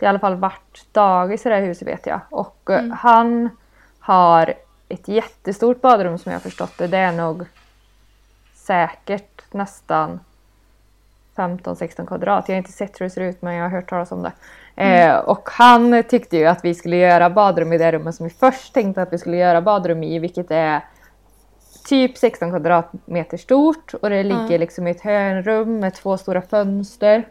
Det 0.00 0.06
har 0.06 0.08
i 0.08 0.14
alla 0.14 0.18
fall 0.18 0.34
varit 0.36 0.84
dagis 0.92 1.46
i 1.46 1.48
det 1.48 1.54
här 1.54 1.62
huset 1.62 1.88
vet 1.88 2.06
jag. 2.06 2.20
Och 2.30 2.70
eh, 2.70 2.78
Mm. 2.78 2.90
han 3.00 3.48
har 4.00 4.54
ett 4.88 5.08
jättestort 5.08 5.80
badrum 5.80 6.18
som 6.18 6.32
jag 6.32 6.38
har 6.38 6.42
förstått 6.42 6.78
det. 6.78 6.86
Det 6.86 6.98
är 6.98 7.12
nog 7.12 7.46
säkert 8.54 9.42
nästan 9.52 10.20
15-16 11.36 12.06
kvadrat. 12.06 12.48
Jag 12.48 12.54
har 12.54 12.58
inte 12.58 12.72
sett 12.72 13.00
hur 13.00 13.04
det 13.06 13.10
ser 13.10 13.20
ut 13.20 13.42
men 13.42 13.54
jag 13.54 13.64
har 13.64 13.70
hört 13.70 13.88
talas 13.90 14.12
om 14.12 14.22
det. 14.22 14.32
Eh, 14.76 15.16
och 15.18 15.48
han 15.52 16.02
tyckte 16.02 16.36
ju 16.36 16.46
att 16.46 16.64
vi 16.64 16.74
skulle 16.74 16.96
göra 16.96 17.30
badrum 17.30 17.72
i 17.72 17.78
det 17.78 17.92
rummet 17.92 18.14
som 18.14 18.24
vi 18.24 18.30
först 18.30 18.74
tänkte 18.74 19.02
att 19.02 19.12
vi 19.12 19.18
skulle 19.18 19.36
göra 19.36 19.60
badrum 19.62 20.02
i 20.02 20.18
vilket 20.18 20.50
är 20.50 20.80
typ 21.84 22.16
16 22.18 22.50
kvadratmeter 22.50 23.36
stort 23.36 23.94
och 23.94 24.10
det 24.10 24.22
ligger 24.22 24.50
Ja. 24.52 24.58
liksom 24.58 24.86
i 24.86 24.90
ett 24.90 25.00
hörnrum 25.00 25.78
med 25.80 25.94
två 25.94 26.18
stora 26.18 26.42
fönster. 26.42 27.24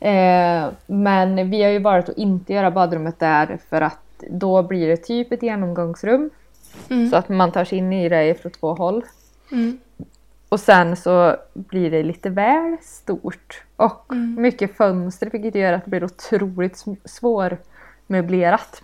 Eh, 0.00 0.68
men 0.86 1.50
vi 1.50 1.62
har 1.62 1.70
ju 1.70 1.78
valt 1.78 2.08
att 2.08 2.18
inte 2.18 2.52
göra 2.52 2.70
badrummet 2.70 3.18
där 3.18 3.58
för 3.68 3.80
att 3.80 3.98
då 4.30 4.62
blir 4.62 4.88
det 4.88 4.96
typ 4.96 5.32
ett 5.32 5.42
genomgångsrum. 5.42 6.30
Mm. 6.90 7.10
Så 7.10 7.16
att 7.16 7.28
man 7.28 7.52
tar 7.52 7.64
sig 7.64 7.78
in 7.78 7.92
i 7.92 8.08
det 8.08 8.42
från 8.42 8.52
två 8.52 8.74
håll. 8.74 9.04
Mm. 9.52 9.78
Och 10.48 10.60
sen 10.60 10.96
så 10.96 11.36
blir 11.54 11.90
det 11.90 12.02
lite 12.02 12.30
väl 12.30 12.76
stort. 12.82 13.62
Och 13.76 14.12
Mm. 14.12 14.42
mycket 14.42 14.76
fönster 14.76 15.30
vilket 15.30 15.54
gör 15.54 15.72
att 15.72 15.84
det 15.84 15.90
blir 15.90 16.04
otroligt 16.04 16.84
svårmöblerat. 17.04 18.82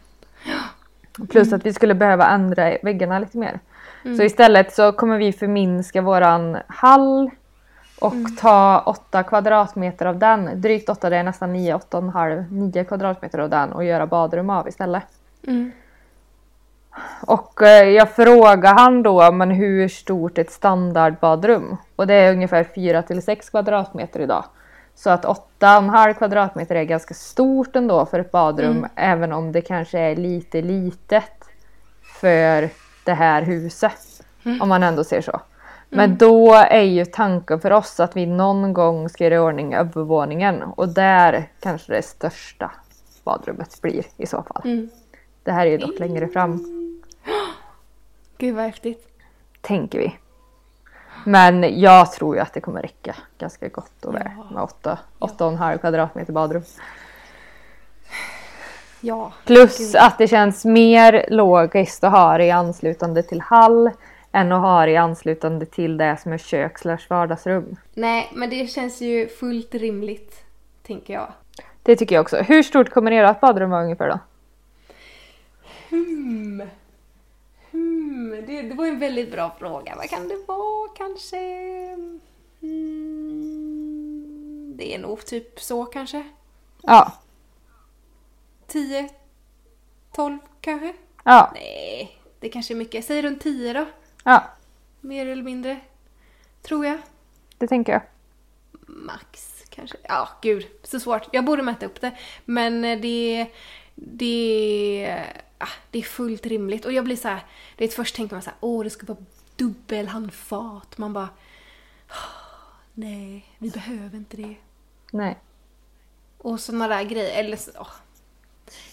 Plus 1.28 1.52
att 1.52 1.66
vi 1.66 1.72
skulle 1.72 1.94
behöva 1.94 2.26
ändra 2.28 2.76
väggarna 2.82 3.18
lite 3.18 3.38
mer. 3.38 3.60
Mm. 4.04 4.16
Så 4.16 4.22
istället 4.22 4.74
så 4.74 4.92
kommer 4.92 5.18
vi 5.18 5.32
förminska 5.32 6.02
våran 6.02 6.58
hall 6.66 7.30
och 8.00 8.12
Mm. 8.12 8.36
ta 8.36 8.82
8 8.86 9.22
kvadratmeter 9.22 10.06
av 10.06 10.18
den. 10.18 10.60
Drygt 10.60 10.88
8, 10.88 11.10
det 11.10 11.16
är 11.16 11.22
nästan 11.22 11.52
9, 11.52 11.74
8,5, 11.74 12.44
9 12.50 12.84
kvadratmeter 12.84 13.38
av 13.38 13.50
den 13.50 13.72
och 13.72 13.84
göra 13.84 14.06
badrum 14.06 14.50
av 14.50 14.68
istället. 14.68 15.02
Mm. 15.46 15.72
Och 17.26 17.62
eh, 17.62 17.88
jag 17.88 18.10
frågade 18.10 18.80
han 18.80 19.02
då 19.02 19.32
men 19.32 19.50
hur 19.50 19.88
stort 19.88 20.38
ett 20.38 20.50
standardbadrum? 20.50 21.76
Och 21.96 22.06
det 22.06 22.14
är 22.14 22.32
ungefär 22.32 22.64
4 22.64 23.02
till 23.02 23.22
6 23.22 23.50
kvadratmeter 23.50 24.20
idag. 24.20 24.44
Så 24.94 25.10
att 25.10 25.24
8,5 25.24 26.12
kvadratmeter 26.14 26.74
är 26.74 26.84
ganska 26.84 27.14
stort 27.14 27.76
ändå 27.76 28.06
för 28.06 28.18
ett 28.18 28.30
badrum 28.32 28.76
Mm. 28.76 28.90
även 28.96 29.32
om 29.32 29.52
det 29.52 29.60
kanske 29.60 29.98
är 29.98 30.16
lite 30.16 30.62
litet 30.62 31.44
för 32.20 32.68
det 33.04 33.14
här 33.14 33.42
huset. 33.42 34.22
Mm. 34.44 34.62
Om 34.62 34.68
man 34.68 34.82
ändå 34.82 35.04
ser 35.04 35.20
så. 35.20 35.40
Men 35.90 36.16
då 36.16 36.54
är 36.54 36.82
ju 36.82 37.04
tanken 37.04 37.60
för 37.60 37.70
oss 37.70 38.00
att 38.00 38.16
vi 38.16 38.26
någon 38.26 38.72
gång 38.72 39.08
ska 39.08 39.24
göra 39.24 39.34
i 39.34 39.38
ordning 39.38 39.74
övervåningen 39.74 40.62
och 40.62 40.88
där 40.88 41.48
kanske 41.60 41.92
det 41.92 42.02
största 42.02 42.70
badrummet 43.24 43.80
blir 43.82 44.04
i 44.16 44.26
så 44.26 44.42
fall. 44.42 44.62
Mm. 44.64 44.90
Det 45.42 45.52
här 45.52 45.66
är 45.66 45.70
ju 45.70 45.78
dock 45.78 45.98
längre 45.98 46.28
fram. 46.28 46.64
Gud 48.38 48.54
vad 48.54 48.64
häftigt. 48.64 49.08
tänker 49.60 49.98
vi. 49.98 50.16
Men 51.24 51.80
jag 51.80 52.12
tror 52.12 52.34
ju 52.36 52.40
att 52.42 52.54
det 52.54 52.60
kommer 52.60 52.82
räcka 52.82 53.16
ganska 53.38 53.68
gott 53.68 54.04
och 54.04 54.14
väl 54.14 54.30
med 54.50 54.62
8, 54.62 54.98
8,5 55.18 55.78
kvadratmeter 55.78 56.32
badrum. 56.32 56.62
Ja. 59.00 59.32
Plus 59.46 59.78
Gud. 59.78 59.96
att 59.96 60.18
det 60.18 60.28
känns 60.28 60.64
mer 60.64 61.26
logiskt 61.28 62.04
att 62.04 62.12
ha 62.12 62.38
det 62.38 62.44
i 62.44 62.50
anslutande 62.50 63.22
till 63.22 63.40
hall 63.40 63.90
än 64.32 64.52
att 64.52 64.60
ha 64.60 64.86
det 64.86 64.92
i 64.92 64.96
anslutande 64.96 65.66
till 65.66 65.96
det 65.96 66.16
som 66.16 66.32
är 66.32 66.38
kök 66.38 66.78
slash 66.78 67.00
vardagsrum. 67.08 67.76
Nej, 67.94 68.30
men 68.34 68.50
det 68.50 68.70
känns 68.70 69.00
ju 69.00 69.28
fullt 69.28 69.74
rimligt, 69.74 70.44
tänker 70.82 71.14
jag. 71.14 71.32
Det 71.82 71.96
tycker 71.96 72.14
jag 72.14 72.22
också. 72.22 72.36
Hur 72.36 72.62
stort 72.62 72.90
kommer 72.90 73.12
ert 73.12 73.40
badrum 73.40 73.70
vara 73.70 73.82
ungefär 73.82 74.08
då? 74.08 74.18
Hmm. 75.90 76.62
Hmm. 77.70 78.44
Det, 78.46 78.62
det 78.62 78.74
var 78.74 78.86
en 78.86 78.98
väldigt 78.98 79.32
bra 79.32 79.56
fråga. 79.58 79.94
Vad 79.96 80.10
kan 80.10 80.28
det 80.28 80.44
vara? 80.48 80.88
Kanske... 80.96 81.36
Hmm. 82.60 83.90
Det 84.76 84.94
är 84.94 84.98
nog 84.98 85.26
typ 85.26 85.60
så 85.60 85.84
kanske. 85.84 86.24
Ja. 86.82 87.12
10? 88.66 89.08
12 90.12 90.38
kanske? 90.60 90.94
Ja. 91.24 91.50
Nej, 91.54 92.20
det 92.40 92.48
kanske 92.48 92.74
är 92.74 92.76
mycket. 92.76 93.04
Säg 93.04 93.22
runt 93.22 93.42
10 93.42 93.72
då. 93.72 93.86
Ja. 94.24 94.50
Mer 95.00 95.26
eller 95.26 95.42
mindre. 95.42 95.80
Tror 96.62 96.86
jag. 96.86 96.98
Det 97.58 97.66
tänker 97.68 97.92
jag. 97.92 98.02
Max 98.86 99.64
kanske. 99.70 99.96
Ja, 100.02 100.28
gud. 100.42 100.66
Så 100.82 101.00
svårt. 101.00 101.28
Jag 101.32 101.44
borde 101.44 101.62
mäta 101.62 101.86
upp 101.86 102.00
det. 102.00 102.16
Men 102.44 102.84
eh, 102.84 103.00
det... 103.00 103.46
Det... 103.94 105.24
Ah, 105.58 105.68
det 105.90 105.98
är 105.98 106.02
fullt 106.02 106.46
rimligt. 106.46 106.84
Och 106.84 106.92
jag 106.92 107.04
blir 107.04 107.16
så 107.16 107.28
här... 107.28 107.40
Det 107.76 107.84
är 107.84 107.88
först 107.88 108.16
tänker 108.16 108.34
man 108.34 108.42
så 108.42 108.50
här, 108.50 108.56
åh 108.60 108.84
det 108.84 108.90
ska 108.90 109.06
vara 109.06 109.18
dubbelhandfat. 109.56 110.98
Man 110.98 111.12
bara... 111.12 111.28
"Ah, 112.08 112.14
Nej, 112.94 113.46
vi 113.58 113.70
behöver 113.70 114.16
inte 114.16 114.36
det. 114.36 114.54
Nej. 115.12 115.38
Och 116.38 116.60
såna 116.60 116.88
där 116.88 117.02
grejer. 117.02 117.40
Eller 117.40 117.56
så, 117.56 117.70
åh. 117.78 117.90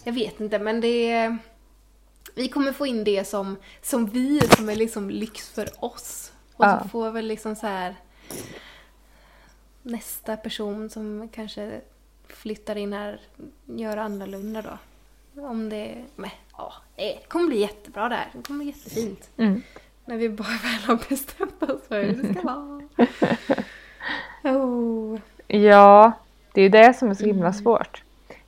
Jag 0.04 0.14
vet 0.14 0.40
inte, 0.40 0.60
men 0.60 0.82
det... 0.82 1.38
Vi 2.38 2.48
kommer 2.48 2.72
få 2.72 2.86
in 2.86 3.04
det 3.04 3.28
som, 3.28 3.58
som 3.82 4.06
vi, 4.06 4.40
som 4.40 4.70
är 4.70 4.76
liksom 4.76 5.10
lyx 5.10 5.50
för 5.50 5.70
oss. 5.86 6.32
Och 6.56 6.66
Ja. 6.66 6.80
så 6.84 6.90
får 6.90 7.12
väl 7.12 7.26
liksom 7.28 7.56
så 7.56 7.68
här 7.68 7.96
nästa 9.82 10.38
person 10.38 10.90
som 10.90 11.30
kanske 11.34 11.82
flyttar 12.28 12.76
in 12.76 12.94
här 12.94 13.22
göra 13.66 14.04
annorlunda 14.04 14.62
då. 14.62 14.78
Om 15.42 15.70
det... 15.70 16.06
Men, 16.16 16.30
ja, 16.58 16.74
det 16.96 17.20
kommer 17.28 17.48
bli 17.48 17.60
jättebra 17.60 18.10
där. 18.10 18.30
Det 18.34 18.48
kommer 18.48 18.64
bli 18.64 18.74
jättefint. 18.74 19.30
Mm. 19.38 19.62
När 20.06 20.18
vi 20.18 20.30
bara 20.30 20.48
väl 20.64 20.82
har 20.88 21.10
bestämt 21.10 21.64
oss 21.64 21.82
för 21.88 22.04
hur 22.04 22.24
det 22.24 22.34
ska 22.34 22.42
vara. 22.42 22.82
Oh. 24.44 25.20
Ja, 25.48 26.12
det 26.54 26.62
är 26.62 26.64
ju 26.64 26.70
det 26.70 26.94
som 26.94 27.10
är 27.10 27.14
så 27.14 27.26
himla 27.26 27.54
svårt. 27.54 28.04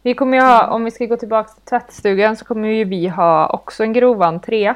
Vi 0.10 0.16
kommer 0.16 0.38
ju 0.38 0.44
ha, 0.44 0.68
om 0.68 0.84
vi 0.84 0.92
ska 0.92 1.06
gå 1.06 1.18
tillbaka 1.18 1.50
till 1.54 1.62
tvättstugan 1.62 2.36
så 2.36 2.46
kommer 2.46 2.68
ju 2.68 2.84
vi 2.84 3.08
ha 3.08 3.48
också 3.48 3.84
en 3.84 3.94
grov 3.94 4.22
entré 4.24 4.74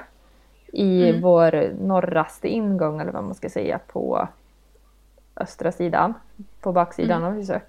i 0.73 1.09
Mm. 1.09 1.21
vår 1.21 1.71
norraste 1.81 2.47
ingång 2.47 3.01
eller 3.01 3.11
vad 3.11 3.23
man 3.23 3.35
ska 3.35 3.49
säga 3.49 3.79
på 3.87 4.27
östra 5.35 5.71
sidan, 5.71 6.13
på 6.61 6.71
baksidan 6.71 7.23
av 7.23 7.33
huset. 7.33 7.63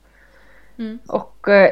Mm. 0.78 0.98
Och 1.08 1.48
eh, 1.48 1.70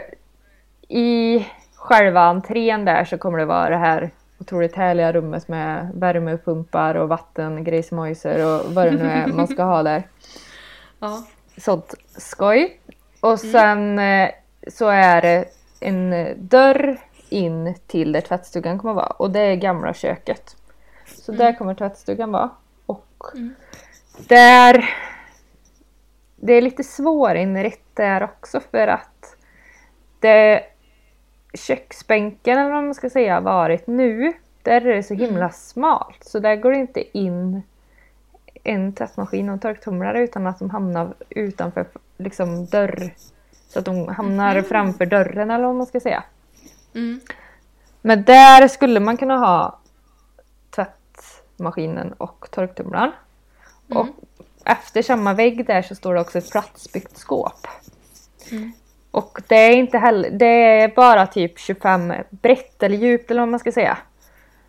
i 0.88 1.46
själva 1.74 2.20
entrén 2.20 2.84
där 2.84 3.04
så 3.04 3.18
kommer 3.18 3.38
det 3.38 3.44
vara 3.44 3.68
det 3.68 3.76
här 3.76 4.10
otroligt 4.38 4.76
härliga 4.76 5.12
rummet 5.12 5.48
med 5.48 5.90
värmepumpar 5.94 6.94
och 6.94 7.08
vattengrejsmojser 7.08 8.46
och 8.46 8.74
vad 8.74 8.86
det 8.86 8.90
nu 8.92 9.10
är 9.10 9.26
man 9.26 9.46
ska 9.46 9.62
ha 9.62 9.82
där 9.82 10.02
Ja. 10.98 11.22
sånt 11.56 11.94
skoj. 12.16 12.80
Och 13.20 13.40
sen 13.40 13.98
eh, 13.98 14.30
så 14.68 14.88
är 14.88 15.22
det 15.22 15.44
en 15.82 16.34
dörr 16.48 16.98
in 17.28 17.74
till 17.86 18.12
där 18.12 18.20
tvättstugan 18.20 18.78
kommer 18.78 18.94
vara 18.94 19.06
och 19.06 19.30
det 19.30 19.40
är 19.40 19.54
gamla 19.54 19.94
köket. 19.94 20.56
Så 21.06 21.32
där 21.32 21.52
kommer 21.52 21.74
tvättstugan 21.74 22.32
vara. 22.32 22.50
Och 22.86 23.06
Mm. 23.34 23.54
där... 24.28 24.90
Det 26.36 26.52
är 26.52 26.62
lite 26.62 26.84
svårinrett 26.84 27.80
där 27.94 28.22
också 28.22 28.60
för 28.70 28.86
att 28.86 29.36
det 30.20 30.64
köksbänken 31.54 32.58
eller 32.58 32.70
vad 32.70 32.84
man 32.84 32.94
ska 32.94 33.10
säga 33.10 33.40
varit 33.40 33.86
nu, 33.86 34.32
där 34.62 34.86
är 34.86 34.94
det 34.96 35.02
så 35.02 35.14
himla 35.14 35.50
smalt 35.50 36.24
så 36.24 36.38
där 36.38 36.56
går 36.56 36.70
det 36.70 36.76
inte 36.76 37.18
in 37.18 37.62
en 38.64 38.92
tvättmaskin 38.92 39.48
och 39.48 39.52
en 39.52 39.60
torktumlare 39.60 40.20
utan 40.20 40.46
att 40.46 40.58
de 40.58 40.70
hamnar 40.70 41.14
utanför 41.28 41.86
liksom 42.16 42.66
dörr. 42.66 43.14
Så 43.72 43.78
att 43.78 43.84
de 43.84 44.08
hamnar 44.08 44.62
framför 44.62 45.06
dörren 45.06 45.50
eller 45.50 45.64
vad 45.64 45.74
man 45.74 45.86
ska 45.86 46.00
säga. 46.00 46.24
Mm. 46.94 47.20
Men 48.02 48.24
där 48.24 48.68
skulle 48.68 49.00
man 49.00 49.16
kunna 49.16 49.36
ha 49.36 49.78
tvättmaskinen 50.70 52.12
och 52.12 52.48
torktumlaren. 52.50 53.12
Och 53.88 54.06
efter 54.64 55.02
samma 55.02 55.34
vägg 55.34 55.66
där 55.66 55.82
så 55.82 55.94
står 55.94 56.14
det 56.14 56.20
också 56.20 56.38
ett 56.38 56.50
platsbyggt 56.50 57.18
skåp. 57.18 57.66
Mm. 58.50 58.72
Och 59.10 59.40
det 59.48 59.56
är 59.56 59.76
inte 59.76 59.98
heller, 59.98 60.30
det 60.30 60.46
är 60.82 60.88
bara 60.88 61.26
typ 61.26 61.58
25 61.58 62.12
brett 62.30 62.82
eller 62.82 62.96
djupt 62.96 63.30
eller 63.30 63.40
vad 63.40 63.48
man 63.48 63.60
ska 63.60 63.72
säga. 63.72 63.98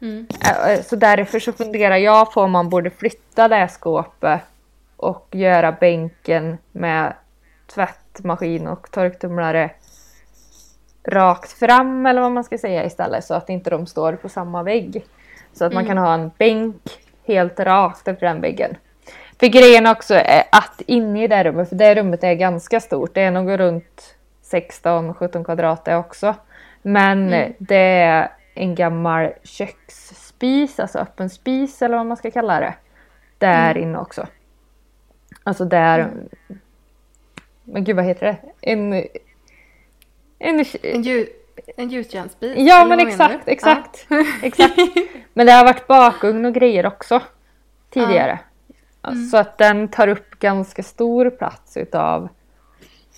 Mm. 0.02 0.28
Eh, 0.68 0.82
Så 0.84 0.96
därför 0.96 1.40
så 1.40 1.54
funderar 1.54 1.98
jag 1.98 2.34
på 2.34 2.42
om 2.42 2.52
man 2.52 2.70
borde 2.70 2.90
flytta 2.90 3.48
det 3.48 3.56
här 3.56 3.68
skåpet 3.68 4.42
och 4.98 5.28
göra 5.32 5.72
bänken 5.72 6.58
med 6.72 7.14
tvättmaskin 7.68 8.68
och 8.68 8.92
torktumlare 8.92 9.72
rakt 11.08 11.52
fram 11.52 12.06
eller 12.06 12.22
vad 12.22 12.32
man 12.32 12.44
ska 12.44 12.58
säga 12.58 12.86
istället 12.86 13.26
så 13.26 13.34
att 13.34 13.50
inte 13.50 13.70
de 13.70 13.86
står 13.86 14.14
på 14.14 14.30
samma 14.30 14.64
vägg. 14.64 15.06
Så 15.54 15.66
att 15.66 15.74
man 15.74 15.86
kan 15.86 15.98
ha 15.98 16.14
en 16.14 16.32
bänk 16.38 16.82
helt 17.24 17.60
rakt 17.60 18.08
efter 18.08 18.28
den 18.28 18.42
väggen. 18.42 18.76
För 19.40 19.48
grejen 19.48 19.88
också 19.88 20.14
är 20.16 20.44
att 20.52 20.82
inne 20.86 21.24
i 21.24 21.28
det 21.28 21.44
rummet, 21.44 21.70
för 21.70 21.76
det 21.76 21.96
rummet 21.96 22.24
är 22.24 22.34
ganska 22.34 22.80
stort, 22.80 23.14
det 23.14 23.22
är 23.22 23.32
nog 23.32 23.60
runt 23.60 24.16
16-17 24.52 25.44
kvadrat 25.44 25.86
det 25.86 25.96
också. 25.96 26.36
Men 26.82 27.30
det 27.58 28.02
är 28.02 28.32
en 28.54 28.76
gammal 28.76 29.30
köksspis, 29.44 30.80
alltså 30.80 31.00
öppen 31.00 31.30
spis 31.30 31.82
eller 31.82 31.98
vad 31.98 32.06
man 32.06 32.18
ska 32.18 32.32
kalla 32.32 32.60
det. 32.60 32.74
Där 33.38 33.78
inne 33.78 33.98
också. 33.98 34.28
Alltså 35.44 35.66
där... 35.66 36.10
Men 37.64 37.84
gud 37.84 37.96
vad 37.96 38.06
heter 38.06 38.26
det? 38.26 38.38
En... 38.72 38.94
En... 40.40 40.66
En, 40.82 41.02
ljud, 41.02 41.28
en 41.78 41.90
gjutjärnsbit? 41.90 42.54
Ja 42.58 42.86
men 42.86 42.98
menar 42.98 43.12
exakt, 43.12 43.46
du? 43.46 43.52
exakt. 43.52 44.08
exakt. 44.44 44.78
Men 45.34 45.46
det 45.46 45.52
har 45.52 45.66
varit 45.66 45.88
bakugn 45.88 46.46
och 46.46 46.54
grejer 46.54 46.86
också. 46.86 47.22
Tidigare. 47.90 48.40
Så 49.32 49.38
att 49.38 49.58
den 49.58 49.88
tar 49.88 50.08
upp 50.08 50.40
ganska 50.40 50.84
stor 50.84 51.30
plats 51.30 51.78
utav 51.78 52.30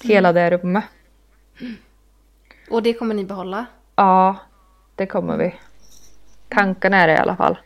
hela 0.03 0.34
det 0.34 0.49
rummet. 0.49 0.84
Och 2.69 2.84
det 2.84 2.93
kommer 2.93 3.15
ni 3.15 3.23
behålla? 3.23 3.65
Ja, 3.95 4.36
det 4.95 5.05
kommer 5.05 5.38
vi. 5.38 5.55
Tanken 6.49 6.93
är 6.93 7.08
det 7.08 7.13
i 7.13 7.17
alla 7.17 7.36
fall. 7.36 7.58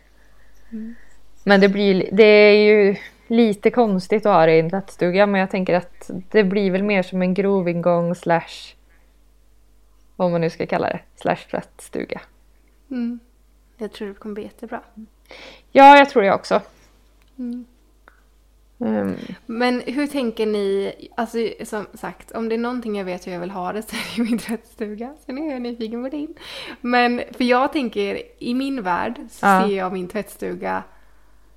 Men 1.44 1.62
det, 1.62 1.70
blir, 1.70 2.10
det 2.12 2.24
är 2.24 2.66
ju 2.66 2.96
lite 3.30 3.70
konstigt 3.72 4.26
att 4.26 4.34
ha 4.34 4.46
det 4.46 4.56
i 4.56 4.60
en 4.60 4.70
tvättstuga 4.70 5.26
men 5.26 5.42
jag 5.42 5.50
tänker 5.52 5.74
att 5.74 6.12
det 6.32 6.44
blir 6.44 6.72
väl 6.72 6.84
mer 6.84 7.04
som 7.04 7.22
en 7.22 7.34
grovingång 7.34 8.16
slash 8.16 8.76
vad 10.16 10.32
man 10.32 10.42
nu 10.42 10.50
ska 10.50 10.66
kalla 10.66 10.88
det, 10.90 11.00
slash 11.16 11.36
tvättstuga. 11.52 12.22
Mm. 12.92 13.20
Jag 13.78 13.92
tror 13.92 14.08
det 14.08 14.14
kommer 14.14 14.36
bli 14.36 14.44
jättebra. 14.44 14.82
Ja, 15.72 15.98
jag 15.98 16.10
tror 16.10 16.24
det 16.24 16.34
också. 16.34 16.62
Mm. 17.38 17.66
Ehm, 18.80 19.16
Men 19.46 19.82
hur 19.82 20.08
tänker 20.08 20.46
ni, 20.46 20.94
alltså 21.18 21.38
som 21.66 21.86
sagt, 21.94 22.32
om 22.32 22.50
det 22.50 22.56
är 22.56 22.60
någonting 22.60 22.96
jag 22.98 23.06
vet 23.06 23.28
hur 23.28 23.32
jag 23.32 23.40
vill 23.40 23.52
ha 23.52 23.74
det 23.74 23.82
så 23.82 23.96
är 23.96 24.16
det 24.16 24.24
min 24.30 24.38
tvättstuga. 24.40 25.16
Sen 25.26 25.38
är 25.38 25.52
jag 25.52 25.62
nyfiken 25.62 26.04
på 26.04 26.10
din. 26.10 26.36
Men 26.82 27.22
för 27.32 27.44
jag 27.44 27.74
tänker, 27.74 28.22
i 28.40 28.54
min 28.54 28.82
värld 28.82 29.20
så 29.30 29.46
Ja. 29.46 29.64
ser 29.68 29.78
jag 29.78 29.94
min 29.94 30.08
tvättstuga 30.08 30.84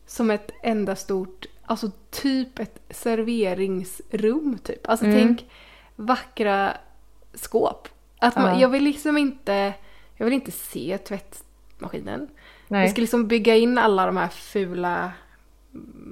som 0.06 0.30
ett 0.30 0.50
enda 0.62 0.96
stort, 0.96 1.46
alltså 1.64 1.90
typ 2.10 2.58
ett 2.58 2.78
serveringsrum 2.90 4.58
typ. 4.62 4.88
Alltså 4.88 5.06
Mm. 5.06 5.18
tänk 5.18 5.50
vackra 5.96 6.72
skåp. 7.34 7.88
Att 8.18 8.36
man, 8.36 8.54
Ja. 8.54 8.60
Jag 8.60 8.68
vill 8.68 8.84
liksom 8.84 9.18
inte, 9.18 9.74
jag 10.16 10.24
vill 10.24 10.34
inte 10.34 10.50
se 10.50 10.98
tvättmaskinen. 10.98 12.28
nej. 12.68 12.82
Vi 12.86 12.90
ska 12.92 13.00
liksom 13.00 13.28
bygga 13.28 13.56
in 13.56 13.78
alla 13.78 14.06
de 14.06 14.16
här 14.16 14.28
fula 14.28 15.12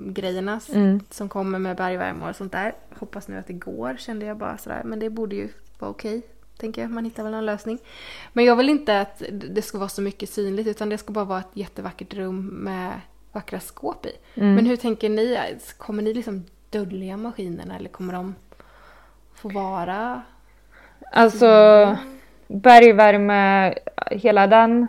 grejerna 0.06 0.60
Mm. 0.72 1.00
som 1.10 1.28
kommer 1.28 1.58
med 1.58 1.76
bergvärme 1.76 2.28
och 2.30 2.36
sånt 2.36 2.52
där. 2.52 2.74
Hoppas 2.98 3.28
nu 3.28 3.38
att 3.38 3.46
det 3.46 3.52
går 3.52 3.96
kände 3.98 4.26
jag 4.26 4.36
bara 4.36 4.58
sådär. 4.58 4.82
Men 4.84 4.98
det 4.98 5.10
borde 5.10 5.36
ju 5.36 5.48
vara 5.78 5.90
okej. 5.90 6.22
Tänker 6.58 6.82
jag. 6.82 6.90
Man 6.90 7.04
hittar 7.04 7.24
väl 7.24 7.34
en 7.34 7.46
lösning. 7.46 7.78
Men 8.32 8.44
jag 8.44 8.56
vill 8.56 8.68
inte 8.68 9.00
att 9.00 9.22
det 9.32 9.62
ska 9.62 9.78
vara 9.78 9.88
så 9.88 10.02
mycket 10.02 10.30
synligt 10.30 10.68
utan 10.68 10.88
det 10.88 10.98
ska 10.98 11.12
bara 11.12 11.24
vara 11.24 11.40
ett 11.40 11.46
jättevackert 11.54 12.14
rum 12.14 12.46
med 12.46 13.00
vackra 13.32 13.60
skåp 13.60 14.06
i. 14.06 14.12
Mm. 14.40 14.54
Men 14.54 14.66
hur 14.66 14.76
tänker 14.76 15.08
ni? 15.08 15.38
Kommer 15.78 16.02
ni 16.02 16.14
liksom 16.14 16.44
dölja 16.70 17.16
maskinerna 17.16 17.76
eller 17.76 17.88
kommer 17.88 18.12
de 18.12 18.34
få 19.34 19.48
vara? 19.48 20.22
Alltså 21.12 21.96
bergvärme, 22.48 23.74
hela 24.10 24.46
den 24.46 24.86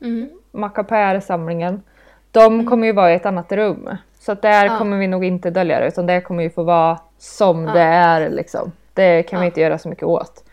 Mm. 0.00 0.28
Macapär-samlingen. 0.52 1.82
De 2.30 2.66
kommer 2.66 2.86
ju 2.86 2.92
vara 2.92 3.12
i 3.12 3.14
ett 3.14 3.26
annat 3.26 3.52
rum. 3.52 3.88
Så 4.18 4.32
att 4.32 4.42
där 4.42 4.66
Ja. 4.66 4.78
kommer 4.78 4.98
vi 4.98 5.06
nog 5.06 5.24
inte 5.24 5.50
dölja 5.50 5.80
det 5.80 5.88
utan 5.88 6.06
det 6.06 6.20
kommer 6.20 6.42
ju 6.42 6.50
få 6.50 6.62
vara 6.62 6.98
som 7.18 7.64
Ja. 7.64 7.72
det 7.72 7.80
är 7.80 8.30
liksom. 8.30 8.72
Det 8.94 9.22
kan 9.22 9.40
vi 9.40 9.44
Ja. 9.44 9.46
inte 9.48 9.60
göra 9.60 9.78
så 9.78 9.88
mycket 9.88 10.04
åt. 10.04 10.44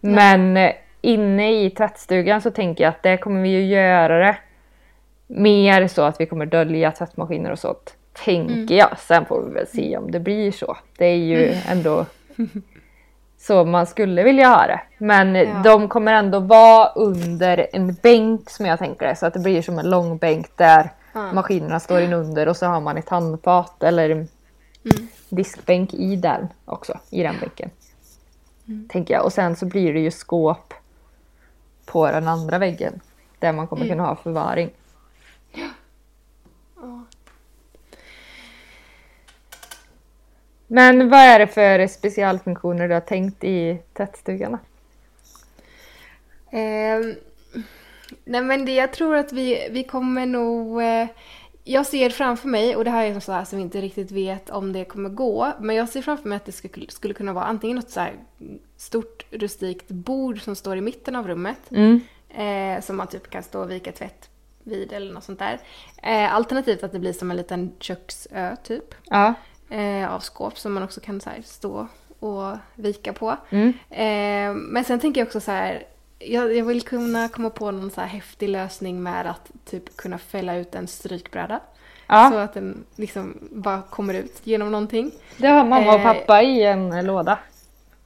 Men 0.00 0.56
eh, 0.56 0.72
inne 1.00 1.62
i 1.64 1.70
tvättstugan 1.70 2.40
så 2.40 2.50
tänker 2.50 2.84
jag 2.84 2.88
att 2.90 3.02
det 3.02 3.16
kommer 3.16 3.42
vi 3.42 3.48
ju 3.48 3.64
göra 3.64 4.18
det 4.18 4.36
mer 5.34 5.88
så 5.88 6.02
att 6.02 6.20
vi 6.20 6.26
kommer 6.26 6.46
dölja 6.46 6.92
tvättmaskiner 6.92 7.50
och 7.50 7.58
sånt. 7.58 7.96
Tänker 8.24 8.54
Mm. 8.54 8.66
jag. 8.76 8.98
Sen 8.98 9.24
får 9.26 9.42
vi 9.42 9.54
väl 9.54 9.66
se 9.66 9.96
om 9.96 10.10
det 10.10 10.20
blir 10.20 10.52
så. 10.52 10.76
Det 10.98 11.04
är 11.06 11.16
ju 11.16 11.46
Mm. 11.48 11.58
ändå 11.68 12.06
så 13.38 13.64
man 13.64 13.86
skulle 13.86 14.22
vilja 14.22 14.48
ha 14.48 14.66
det. 14.66 14.80
Men 14.98 15.34
Ja. 15.34 15.60
de 15.64 15.88
kommer 15.88 16.12
ändå 16.12 16.38
vara 16.40 16.88
under 16.88 17.66
en 17.72 17.94
bänk 17.94 18.50
som 18.50 18.66
jag 18.66 18.78
tänker 18.78 19.06
det. 19.06 19.16
Så 19.16 19.26
att 19.26 19.34
det 19.34 19.40
blir 19.40 19.62
som 19.62 19.78
en 19.78 19.90
lång 19.90 20.16
bänk 20.18 20.56
där 20.56 20.90
Ja. 21.12 21.32
maskinerna 21.32 21.80
står 21.80 22.00
in 22.00 22.12
under 22.12 22.48
och 22.48 22.56
så 22.56 22.66
har 22.66 22.80
man 22.80 22.96
ett 22.96 23.08
handfat 23.08 23.82
eller 23.82 24.10
Mm. 24.10 24.26
diskbänk 25.28 25.94
i 25.94 26.16
den 26.16 26.48
också, 26.64 26.98
i 27.10 27.22
den 27.22 27.34
bänken. 27.40 27.70
Mm. 28.68 28.88
Tänker 28.88 29.14
jag. 29.14 29.24
Och 29.24 29.32
sen 29.32 29.56
så 29.56 29.66
blir 29.66 29.92
det 29.94 30.00
ju 30.00 30.10
skåp 30.10 30.74
på 31.86 32.06
den 32.06 32.28
andra 32.28 32.58
väggen. 32.58 33.00
Där 33.38 33.52
man 33.52 33.66
kommer 33.66 33.84
Mm. 33.84 33.96
kunna 33.96 34.08
ha 34.08 34.16
förvaring. 34.16 34.70
Ja. 36.76 37.04
Men 40.74 41.08
vad 41.08 41.20
är 41.20 41.38
det 41.38 41.46
för 41.46 41.86
specialfunktioner 41.86 42.88
du 42.88 42.94
har 42.94 43.00
tänkt 43.00 43.44
i 43.44 43.78
tvättstugan? 43.96 44.58
Ehm, 46.50 47.14
nej 48.24 48.42
men 48.42 48.64
det, 48.64 48.72
jag 48.74 48.92
tror 48.92 49.16
att 49.16 49.32
vi, 49.32 49.68
vi 49.70 49.84
kommer 49.84 50.26
nog... 50.26 50.82
Eh, 50.82 51.06
jag 51.64 51.86
ser 51.86 52.10
framför 52.10 52.48
mig, 52.48 52.76
och 52.76 52.84
det 52.84 52.90
här 52.90 53.06
är 53.06 53.20
så 53.20 53.32
här 53.32 53.44
som 53.44 53.56
vi 53.58 53.62
inte 53.62 53.80
riktigt 53.80 54.10
vet 54.10 54.50
om 54.50 54.72
det 54.72 54.84
kommer 54.84 55.08
gå, 55.10 55.52
men 55.60 55.76
jag 55.76 55.88
ser 55.88 56.02
framför 56.02 56.28
mig 56.28 56.36
att 56.36 56.44
det 56.44 56.52
skulle, 56.52 56.90
skulle 56.90 57.14
kunna 57.14 57.32
vara 57.32 57.44
antingen 57.44 57.76
något 57.76 57.90
så 57.90 58.06
stort 58.76 59.26
rustikt 59.30 59.88
bord 59.88 60.42
som 60.42 60.56
står 60.56 60.76
i 60.76 60.80
mitten 60.80 61.16
av 61.16 61.28
rummet, 61.28 61.58
Mm. 61.70 62.00
eh, 62.28 62.82
som 62.82 62.96
man 62.96 63.06
typ 63.06 63.30
kan 63.30 63.42
stå 63.42 63.60
och 63.60 63.70
vika 63.70 63.92
tvätt 63.92 64.28
vid 64.62 64.92
eller 64.92 65.12
något 65.14 65.24
sånt 65.24 65.38
där. 65.38 65.58
Eh, 66.02 66.34
alternativt 66.34 66.82
att 66.82 66.92
det 66.92 66.98
blir 66.98 67.12
som 67.12 67.30
en 67.30 67.36
liten 67.36 67.72
köksö 67.78 68.56
typ, 68.62 68.94
Ja. 69.04 69.34
Eh, 69.72 70.12
av 70.14 70.20
skåp 70.20 70.58
som 70.58 70.72
man 70.72 70.82
också 70.82 71.00
kan 71.00 71.20
så 71.20 71.30
här, 71.30 71.42
stå 71.44 71.86
och 72.20 72.52
vika 72.74 73.12
på. 73.12 73.36
Mm. 73.50 73.68
Eh, 73.90 74.54
men 74.54 74.84
sen 74.84 75.00
tänker 75.00 75.20
jag 75.20 75.26
också 75.26 75.40
så 75.40 75.50
här. 75.50 75.82
Jag, 76.18 76.56
jag 76.56 76.64
vill 76.64 76.82
kunna 76.82 77.28
komma 77.28 77.50
på 77.50 77.70
någon 77.70 77.90
så 77.90 78.00
här 78.00 78.08
häftig 78.08 78.48
lösning 78.48 79.02
med 79.02 79.26
att 79.26 79.50
typ 79.64 79.96
kunna 79.96 80.18
fälla 80.18 80.56
ut 80.56 80.74
en 80.74 80.86
strykbräda. 80.88 81.60
ja. 82.06 82.28
Så 82.32 82.36
att 82.38 82.54
den 82.54 82.84
liksom 82.96 83.34
bara 83.50 83.82
kommer 83.82 84.14
ut 84.14 84.40
genom 84.44 84.72
någonting. 84.72 85.10
Det 85.36 85.46
har 85.46 85.64
mamma 85.64 85.94
och 85.94 86.00
Eh, 86.00 86.02
pappa 86.02 86.42
i 86.42 86.62
en 86.62 87.06
låda. 87.06 87.38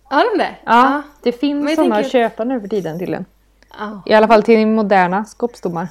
Har 0.04 0.32
de 0.32 0.38
det? 0.44 0.56
Ja, 0.64 1.02
det 1.22 1.30
Men 1.30 1.38
finns 1.38 1.74
sådana 1.74 1.94
tänker- 1.94 2.06
att 2.06 2.12
köpa 2.12 2.44
nu 2.44 2.60
för 2.60 2.68
tiden 2.68 2.98
tydligen. 2.98 3.24
Ja. 3.78 4.02
I 4.06 4.14
alla 4.14 4.26
fall 4.28 4.42
till 4.42 4.66
moderna 4.66 5.24
skåpstommar. 5.24 5.88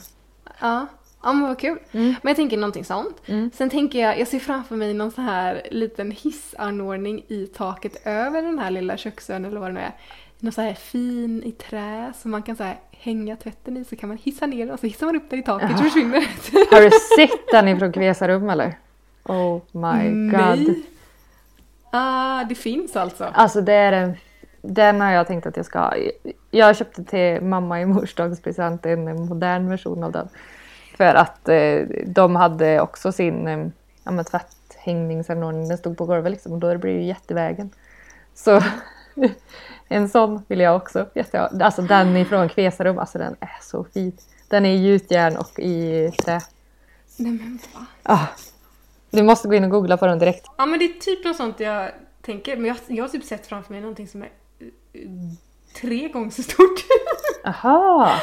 Ja. 0.62 0.86
Ja 1.26 1.34
men 1.34 1.48
vad 1.48 1.60
kul. 1.60 1.78
Mm. 1.92 2.16
Men 2.22 2.30
jag 2.30 2.36
tänker 2.36 2.58
någonting 2.58 2.86
sånt. 2.86 3.22
Mm. 3.26 3.52
Sen 3.54 3.70
tänker 3.70 4.00
jag, 4.00 4.20
jag 4.20 4.28
ser 4.28 4.40
framför 4.40 4.76
mig 4.76 4.94
någon 4.94 5.12
så 5.12 5.22
här 5.22 5.62
liten 5.72 6.12
hissanordning 6.12 7.24
i 7.28 7.48
taket 7.48 8.08
över 8.08 8.42
den 8.42 8.60
här 8.60 8.72
lilla 8.72 8.98
köksön 8.98 9.46
eller 9.46 9.60
vad 9.60 9.70
det 9.70 9.74
nu 9.74 9.80
är. 9.80 9.92
Någon 10.40 10.52
så 10.52 10.62
här 10.62 10.74
fin 10.74 11.44
i 11.44 11.52
trä 11.52 12.14
som 12.22 12.32
man 12.32 12.44
kan 12.44 12.56
så 12.56 12.64
här 12.64 12.78
hänga 12.92 13.36
tvätten 13.36 13.78
i 13.78 13.86
så 13.86 13.96
kan 13.96 14.10
man 14.10 14.18
hissa 14.18 14.46
ner 14.46 14.66
den 14.66 14.74
och 14.74 14.80
så 14.80 14.88
hissar 14.88 15.06
man 15.06 15.16
upp 15.16 15.30
den 15.30 15.40
i 15.40 15.44
taket 15.44 15.78
så 15.78 15.84
försvinner 15.84 16.20
det. 16.52 16.76
Har 16.76 16.82
du 16.82 16.90
sett 16.90 17.52
den 17.52 17.68
ifrån 17.68 17.92
Kvesarum 17.92 18.50
eller? 18.50 18.78
Oh 19.24 19.62
my 19.72 20.10
god. 20.30 20.68
Nej. 20.68 20.84
Ah, 21.92 22.44
det 22.44 22.56
finns 22.56 22.96
alltså. 22.96 23.24
Alltså 23.34 23.62
det 23.62 23.74
är 23.74 23.92
en, 23.92 24.14
den 24.62 25.02
har 25.02 25.12
jag 25.12 25.28
tänkt 25.28 25.46
att 25.46 25.58
jag 25.58 25.66
ska 25.66 25.80
ha. 25.80 25.94
Jag 26.52 26.78
köpte 26.78 27.04
till 27.04 27.42
mamma 27.42 27.82
i 27.82 27.86
morsdagspresent 27.86 28.86
en 28.86 29.26
modern 29.26 29.70
version 29.70 30.04
av 30.04 30.12
den. 30.12 30.30
För 30.98 31.16
att 31.16 31.50
eh, 31.50 31.82
de 32.06 32.36
hade 32.36 32.82
också 32.82 33.12
sin 33.12 33.48
eh, 33.48 33.68
ja, 34.04 34.12
men 34.12 34.26
tvätthängningsanordning, 34.26 35.68
den 35.68 35.78
stod 35.78 35.98
på 35.98 36.06
golvet 36.06 36.32
liksom 36.32 36.52
och 36.52 36.60
då 36.60 36.78
blir 36.78 36.94
det 36.94 37.00
ju 37.00 37.06
jättevägen. 37.08 37.70
Så 38.36 38.62
en 39.88 40.10
sån 40.10 40.44
vill 40.48 40.60
jag 40.60 40.76
också 40.76 41.06
jätteha. 41.16 41.50
Alltså 41.62 41.82
den 41.82 42.18
ifrån 42.18 42.50
Kvesarum, 42.50 43.00
alltså 43.00 43.18
den 43.18 43.36
är 43.40 43.58
så 43.62 43.84
fin. 43.84 44.18
Den 44.48 44.66
är 44.66 44.70
i 44.70 44.78
gjutjärn 44.78 45.38
och 45.38 45.60
i 45.60 46.12
trä. 46.12 46.40
Nej 47.18 47.32
men 47.32 47.60
va? 47.74 47.86
Ah, 48.04 48.28
du 49.10 49.24
måste 49.24 49.48
gå 49.48 49.54
in 49.54 49.64
och 49.64 49.70
googla 49.70 49.98
på 49.98 50.06
den 50.06 50.20
direkt. 50.20 50.46
Ja 50.58 50.66
men 50.66 50.80
det 50.80 50.86
är 50.86 51.00
typ 51.00 51.26
något 51.26 51.38
sånt 51.38 51.60
jag 51.60 51.92
tänker. 52.22 52.58
Men 52.58 52.66
jag, 52.66 52.78
jag 52.88 53.04
har 53.04 53.10
typ 53.10 53.24
sett 53.24 53.48
framför 53.48 53.72
mig 53.72 53.82
någonting 53.82 54.08
som 54.08 54.22
är 54.22 54.30
eh, 54.94 55.02
tre 55.82 56.10
gånger 56.10 56.30
så 56.30 56.44
stort. 56.44 56.86
Aha! 57.44 58.20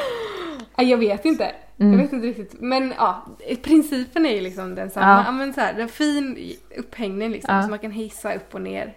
Jag 0.76 0.98
vet 0.98 1.24
inte. 1.24 1.54
Mm. 1.78 1.92
Jag 1.92 1.98
vet 1.98 2.12
inte 2.12 2.26
riktigt. 2.26 2.60
Men 2.60 2.94
ja, 2.98 3.26
principen 3.62 4.26
är 4.26 4.34
ju 4.34 4.40
liksom 4.40 4.74
densamma. 4.74 5.24
Ja. 5.26 5.32
Men 5.32 5.54
så 5.54 5.60
här, 5.60 5.78
en 5.78 5.88
fin 5.88 6.52
upphängning 6.76 7.30
liksom. 7.30 7.54
Ja. 7.54 7.62
Så 7.62 7.70
man 7.70 7.78
kan 7.78 7.90
hissa 7.90 8.34
upp 8.34 8.54
och 8.54 8.60
ner. 8.60 8.96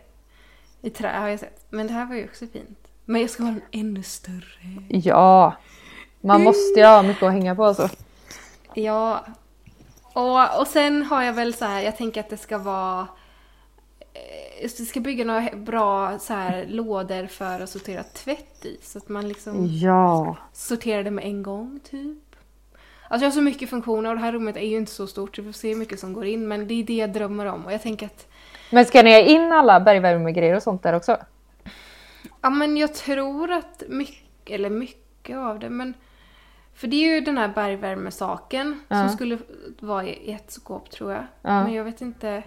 I 0.81 0.89
trä 0.89 1.19
har 1.19 1.27
jag 1.27 1.39
sett. 1.39 1.65
Men 1.69 1.87
det 1.87 1.93
här 1.93 2.05
var 2.05 2.15
ju 2.15 2.23
också 2.23 2.47
fint. 2.47 2.79
Men 3.05 3.21
jag 3.21 3.29
ska 3.29 3.43
ha 3.43 3.51
den 3.51 3.61
ännu 3.71 4.03
större. 4.03 4.83
Ja! 4.89 5.55
Man 6.21 6.43
måste 6.43 6.79
ju 6.79 6.85
ha 6.85 7.03
mycket 7.03 7.23
att 7.23 7.31
hänga 7.31 7.55
på 7.55 7.73
så. 7.73 7.89
Ja. 8.73 9.25
Och, 10.13 10.59
och 10.59 10.67
sen 10.67 11.03
har 11.03 11.23
jag 11.23 11.33
väl 11.33 11.53
så 11.53 11.65
här, 11.65 11.81
jag 11.81 11.97
tänker 11.97 12.19
att 12.19 12.29
det 12.29 12.37
ska 12.37 12.57
vara 12.57 13.07
det 14.61 14.69
ska 14.69 14.99
bygga 14.99 15.25
några 15.25 15.49
bra 15.55 16.19
så 16.19 16.33
här, 16.33 16.65
lådor 16.69 17.27
för 17.27 17.59
att 17.59 17.69
sortera 17.69 18.03
tvätt 18.03 18.65
i. 18.65 18.77
Så 18.81 18.97
att 18.97 19.09
man 19.09 19.27
liksom 19.27 19.65
Ja! 19.71 20.37
sorterar 20.53 21.03
det 21.03 21.11
med 21.11 21.25
en 21.25 21.43
gång 21.43 21.79
typ. 21.89 22.17
Alltså 23.09 23.25
jag 23.25 23.31
har 23.31 23.35
så 23.35 23.41
mycket 23.41 23.69
funktioner 23.69 24.09
och 24.09 24.15
det 24.15 24.21
här 24.21 24.31
rummet 24.31 24.57
är 24.57 24.61
ju 24.67 24.77
inte 24.77 24.91
så 24.91 25.07
stort 25.07 25.35
så 25.35 25.41
vi 25.41 25.47
får 25.53 25.59
se 25.59 25.69
hur 25.69 25.75
mycket 25.75 25.99
som 25.99 26.13
går 26.13 26.25
in. 26.25 26.47
Men 26.47 26.67
det 26.67 26.73
är 26.73 26.83
det 26.83 26.93
jag 26.95 27.13
drömmer 27.13 27.45
om 27.45 27.65
och 27.65 27.73
jag 27.73 27.81
tänker 27.81 28.05
att 28.05 28.27
Men 28.71 28.85
ska 28.85 29.03
ni 29.03 29.11
ha 29.13 29.19
in 29.19 29.51
alla 29.51 29.79
bergvärmegrejer 29.79 30.55
och 30.55 30.63
sånt 30.63 30.83
där 30.83 30.93
också? 30.93 31.17
Ja 32.41 32.49
men 32.49 32.77
jag 32.77 32.93
tror 32.93 33.51
att 33.51 33.83
mycket, 33.89 34.23
eller 34.45 34.69
mycket 34.69 35.37
av 35.37 35.59
det 35.59 35.69
men 35.69 35.93
för 36.73 36.87
det 36.87 36.95
är 36.95 37.15
ju 37.15 37.21
den 37.21 37.37
här 37.37 37.47
bergvärmesaken 37.47 38.81
Ja. 38.87 38.95
som 39.07 39.09
skulle 39.15 39.37
vara 39.79 40.05
i 40.05 40.31
ett 40.31 40.51
skåp 40.51 40.89
tror 40.91 41.11
jag. 41.11 41.23
Ja. 41.41 41.63
Men 41.63 41.73
jag 41.73 41.83
vet 41.83 42.01
inte 42.01 42.43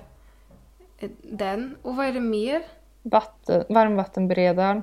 den. 1.22 1.76
Och 1.82 1.96
vad 1.96 2.06
är 2.06 2.12
det 2.12 2.20
mer? 2.20 2.62
Vatten, 3.02 3.64
varmvattenberedaren. 3.68 4.82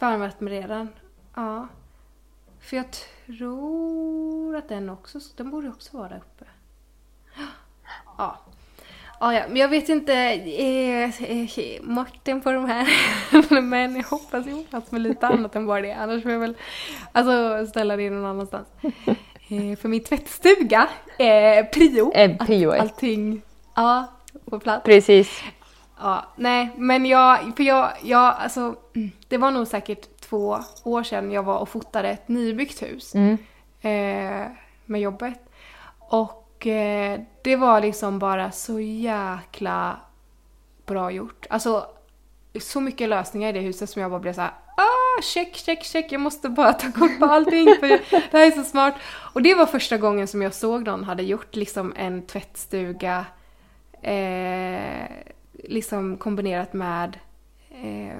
Varmvattenberedaren. 0.00 0.88
Ja. 1.34 1.68
För 2.60 2.76
jag 2.76 2.86
tror 3.26 4.56
att 4.56 4.68
den 4.68 4.90
också, 4.90 5.20
den 5.36 5.50
borde 5.50 5.68
också 5.68 5.96
vara 5.96 6.08
där 6.08 6.16
uppe. 6.16 6.44
Ja. 8.18 8.38
Ja, 9.20 9.34
ja, 9.34 9.42
men 9.48 9.56
jag 9.56 9.68
vet 9.68 9.88
inte 9.88 10.14
eh, 10.14 11.22
eh, 11.22 11.82
Martin 11.82 12.40
på 12.40 12.52
de 12.52 12.64
här. 12.64 12.88
men 13.60 13.96
jag 13.96 14.04
hoppas 14.04 14.46
jag 14.46 14.54
hoppas 14.54 14.90
med 14.90 15.00
lite 15.00 15.26
annat 15.26 15.56
än 15.56 15.66
bara 15.66 15.80
det. 15.80 15.92
Annars 15.92 16.22
får 16.22 16.32
jag 16.32 16.38
väl 16.38 16.54
alltså, 17.12 17.66
ställa 17.66 17.96
det 17.96 18.10
någon 18.10 18.24
annanstans. 18.24 18.68
Eh, 19.48 19.76
för 19.76 19.88
min 19.88 20.04
tvättstuga 20.04 20.88
är 21.18 21.62
prio. 21.62 22.12
Eh, 22.12 22.36
prio. 22.36 22.70
Allting, 22.70 23.42
ja, 23.74 24.06
på 24.44 24.60
plats. 24.60 24.84
Precis. 24.84 25.42
Ja, 26.00 26.24
nej, 26.36 26.70
men 26.76 27.06
jag, 27.06 27.52
för 27.56 27.62
jag, 27.64 27.92
jag, 28.02 28.34
alltså, 28.38 28.74
mm, 28.94 29.10
det 29.28 29.38
var 29.38 29.50
nog 29.50 29.66
säkert 29.66 30.20
två 30.20 30.58
år 30.84 31.02
sedan 31.02 31.32
jag 31.32 31.42
var 31.42 31.58
och 31.58 31.68
fotade 31.68 32.08
ett 32.08 32.28
nybyggt 32.28 32.82
hus 32.82 33.14
Mm. 33.14 33.38
eh, 33.80 34.46
med 34.84 35.00
jobbet. 35.00 35.40
Och 35.98 36.66
eh, 36.66 37.20
det 37.42 37.56
var 37.56 37.80
liksom 37.80 38.18
bara 38.18 38.50
så 38.50 38.80
jäkla 38.80 39.96
bra 40.86 41.10
gjort. 41.10 41.46
Alltså, 41.50 41.86
så 42.60 42.80
mycket 42.80 43.08
lösningar 43.08 43.48
i 43.48 43.52
det 43.52 43.60
huset 43.60 43.90
som 43.90 44.02
jag 44.02 44.10
bara 44.10 44.20
blev 44.20 44.32
så 44.32 44.40
här. 44.40 44.50
Ah, 44.76 45.22
check, 45.22 45.54
check, 45.56 45.84
check, 45.84 46.12
jag 46.12 46.20
måste 46.20 46.48
bara 46.48 46.72
ta 46.72 46.92
kort 46.92 47.18
på 47.18 47.24
allting 47.24 47.64
för 47.80 47.88
det 48.10 48.32
här 48.38 48.46
är 48.46 48.50
så 48.50 48.62
smart. 48.62 48.94
Och 49.32 49.42
det 49.42 49.54
var 49.54 49.66
första 49.66 49.96
gången 49.98 50.28
som 50.28 50.42
jag 50.42 50.54
såg 50.54 50.86
någon 50.86 51.04
hade 51.04 51.22
gjort 51.22 51.54
liksom 51.56 51.92
en 51.96 52.22
tvättstuga 52.22 53.26
eh, 54.02 55.06
liksom 55.68 56.16
kombinerat 56.16 56.72
med 56.72 57.18
eh, 57.70 58.16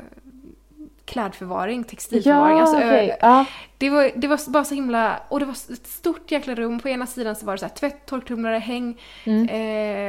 klädförvaring, 1.04 1.85
textilförvaring. 1.85 2.57
Ja, 2.57 2.62
alltså, 2.62 2.76
ö- 2.76 2.88
okej. 2.88 3.16
Ja. 3.20 3.44
det, 3.78 3.90
var, 3.90 4.11
det 4.16 4.28
var 4.28 4.50
bara 4.50 4.64
så 4.64 4.74
himla... 4.74 5.20
Och 5.28 5.40
det 5.40 5.46
var 5.46 5.52
ett 5.52 5.87
stort 5.87 6.30
jäkla 6.30 6.54
rum. 6.54 6.80
På 6.80 6.88
ena 6.88 7.07
sidan 7.07 7.37
så 7.37 7.46
var 7.46 7.52
det 7.52 7.59
så 7.59 7.64
här 7.66 7.74
tvätt, 7.74 8.07
torktumlare, 8.07 8.59
häng 8.59 9.00
Mm. 9.24 9.48